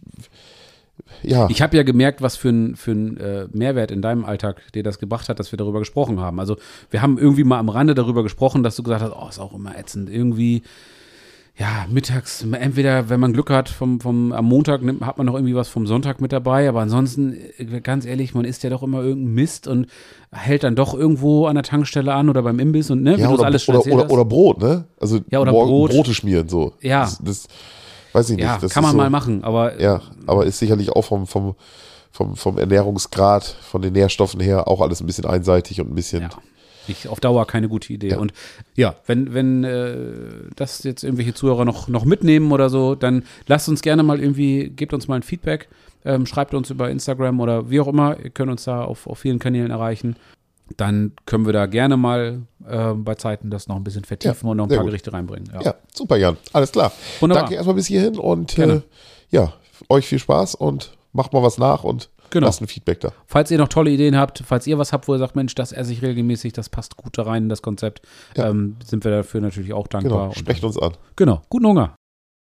ja, 1.21 1.47
Ich 1.49 1.61
habe 1.61 1.77
ja 1.77 1.83
gemerkt, 1.83 2.21
was 2.21 2.35
für 2.35 2.49
ein, 2.49 2.75
für 2.75 2.91
ein 2.91 3.17
äh, 3.17 3.47
Mehrwert 3.51 3.91
in 3.91 4.01
deinem 4.01 4.25
Alltag 4.25 4.61
dir 4.73 4.83
das 4.83 4.99
gebracht 4.99 5.29
hat, 5.29 5.39
dass 5.39 5.51
wir 5.53 5.57
darüber 5.57 5.79
gesprochen 5.79 6.19
haben. 6.19 6.39
Also 6.39 6.57
wir 6.89 7.01
haben 7.01 7.17
irgendwie 7.17 7.43
mal 7.45 7.59
am 7.59 7.69
Rande 7.69 7.95
darüber 7.95 8.23
gesprochen, 8.23 8.61
dass 8.61 8.75
du 8.75 8.83
gesagt 8.83 9.01
hast, 9.01 9.13
oh, 9.15 9.27
ist 9.29 9.39
auch 9.39 9.53
immer 9.53 9.77
ätzend. 9.77 10.09
Irgendwie, 10.09 10.63
ja, 11.55 11.85
mittags, 11.87 12.41
entweder, 12.41 13.09
wenn 13.09 13.19
man 13.19 13.31
Glück 13.31 13.51
hat, 13.51 13.69
vom, 13.69 13.99
vom, 13.99 14.31
am 14.31 14.45
Montag 14.45 14.81
nimmt, 14.81 15.05
hat 15.05 15.19
man 15.19 15.27
noch 15.27 15.35
irgendwie 15.35 15.53
was 15.53 15.69
vom 15.69 15.85
Sonntag 15.85 16.19
mit 16.19 16.31
dabei, 16.31 16.67
aber 16.67 16.81
ansonsten, 16.81 17.37
äh, 17.57 17.79
ganz 17.81 18.05
ehrlich, 18.05 18.33
man 18.33 18.43
isst 18.43 18.63
ja 18.63 18.71
doch 18.71 18.81
immer 18.81 19.03
irgendeinen 19.03 19.35
Mist 19.35 19.67
und 19.67 19.85
hält 20.31 20.63
dann 20.63 20.75
doch 20.75 20.95
irgendwo 20.95 21.45
an 21.45 21.53
der 21.53 21.63
Tankstelle 21.63 22.11
an 22.11 22.27
oder 22.29 22.41
beim 22.41 22.57
Imbiss 22.57 22.89
und 22.89 23.03
ne, 23.03 23.17
ja 23.17 23.29
oder, 23.29 23.45
alles 23.45 23.69
oder, 23.69 23.85
oder, 23.85 24.09
oder 24.09 24.25
Brot, 24.25 24.61
ne? 24.61 24.85
Also 24.99 25.19
Ja, 25.29 25.41
oder 25.41 25.51
Brot. 25.51 25.91
Brote 25.91 26.15
schmieren 26.15 26.49
so. 26.49 26.73
Ja. 26.81 27.01
Das, 27.01 27.19
das 27.19 27.47
weiß 28.13 28.31
ich 28.31 28.37
nicht. 28.37 28.45
ja, 28.45 28.57
das 28.59 28.73
kann 28.73 28.81
man 28.81 28.93
so, 28.93 28.97
mal 28.97 29.11
machen, 29.11 29.43
aber 29.43 29.79
Ja, 29.79 30.01
aber 30.25 30.47
ist 30.47 30.57
sicherlich 30.57 30.89
auch 30.89 31.03
vom, 31.03 31.27
vom, 31.27 31.53
vom, 32.09 32.35
vom 32.35 32.57
Ernährungsgrad, 32.57 33.43
von 33.43 33.83
den 33.83 33.93
Nährstoffen 33.93 34.39
her 34.39 34.67
auch 34.67 34.81
alles 34.81 35.01
ein 35.01 35.05
bisschen 35.05 35.25
einseitig 35.25 35.79
und 35.81 35.91
ein 35.91 35.95
bisschen. 35.95 36.23
Ja. 36.23 36.29
Ich, 36.87 37.07
auf 37.07 37.19
Dauer 37.19 37.47
keine 37.47 37.69
gute 37.69 37.93
Idee. 37.93 38.09
Ja. 38.09 38.17
Und 38.17 38.33
ja, 38.75 38.95
wenn, 39.05 39.33
wenn 39.33 39.63
äh, 39.63 39.95
das 40.55 40.83
jetzt 40.83 41.03
irgendwelche 41.03 41.33
Zuhörer 41.33 41.65
noch, 41.65 41.87
noch 41.87 42.05
mitnehmen 42.05 42.51
oder 42.51 42.69
so, 42.69 42.95
dann 42.95 43.23
lasst 43.47 43.69
uns 43.69 43.81
gerne 43.81 44.03
mal 44.03 44.19
irgendwie, 44.19 44.69
gebt 44.69 44.93
uns 44.93 45.07
mal 45.07 45.15
ein 45.15 45.23
Feedback, 45.23 45.69
ähm, 46.05 46.25
schreibt 46.25 46.53
uns 46.53 46.69
über 46.69 46.89
Instagram 46.89 47.39
oder 47.39 47.69
wie 47.69 47.79
auch 47.79 47.87
immer. 47.87 48.17
Ihr 48.19 48.29
könnt 48.29 48.51
uns 48.51 48.65
da 48.65 48.83
auf, 48.83 49.07
auf 49.07 49.19
vielen 49.19 49.39
Kanälen 49.39 49.71
erreichen. 49.71 50.15
Dann 50.77 51.11
können 51.25 51.45
wir 51.45 51.53
da 51.53 51.65
gerne 51.65 51.97
mal 51.97 52.41
äh, 52.67 52.93
bei 52.93 53.15
Zeiten 53.15 53.49
das 53.49 53.67
noch 53.67 53.75
ein 53.75 53.83
bisschen 53.83 54.05
vertiefen 54.05 54.45
Ja, 54.47 54.51
und 54.51 54.57
noch 54.57 54.65
ein 54.65 54.69
paar 54.69 54.79
gut. 54.79 54.87
Gerichte 54.87 55.13
reinbringen. 55.13 55.49
Ja. 55.53 55.61
Ja, 55.61 55.75
super, 55.93 56.17
Jan. 56.17 56.37
Alles 56.51 56.71
klar. 56.71 56.91
Wunderbar. 57.19 57.43
Danke 57.43 57.55
erstmal 57.55 57.75
bis 57.75 57.87
hierhin 57.87 58.17
und 58.17 58.57
äh, 58.57 58.81
ja, 59.29 59.53
euch 59.89 60.07
viel 60.07 60.19
Spaß 60.19 60.55
und 60.55 60.97
macht 61.11 61.33
mal 61.33 61.43
was 61.43 61.57
nach 61.57 61.83
und 61.83 62.09
Genau. 62.33 62.47
lasst 62.47 62.61
ein 62.61 62.67
Feedback 62.67 62.99
da. 62.99 63.13
Falls 63.27 63.49
ihr 63.51 63.57
noch 63.57 63.67
tolle 63.69 63.89
Ideen 63.91 64.17
habt, 64.17 64.43
falls 64.45 64.67
ihr 64.67 64.77
was 64.77 64.91
habt, 64.91 65.07
wo 65.07 65.13
ihr 65.15 65.19
sagt, 65.19 65.35
Mensch, 65.35 65.55
das 65.55 65.71
esse 65.71 65.93
ich 65.93 66.01
regelmäßig, 66.01 66.51
das 66.53 66.67
passt 66.69 66.97
gut 66.97 67.17
da 67.17 67.23
rein 67.23 67.43
in 67.43 67.49
das 67.49 67.61
Konzept, 67.61 68.01
Ja. 68.35 68.49
ähm, 68.49 68.75
sind 68.83 69.03
wir 69.05 69.11
dafür 69.11 69.39
natürlich 69.41 69.71
auch 69.73 69.87
dankbar. 69.87 70.11
Genau, 70.11 70.25
Und- 70.25 70.37
sprecht 70.37 70.63
uns 70.63 70.77
an. 70.77 70.93
genau. 71.15 71.41
Guten 71.49 71.67
Hunger. 71.67 71.95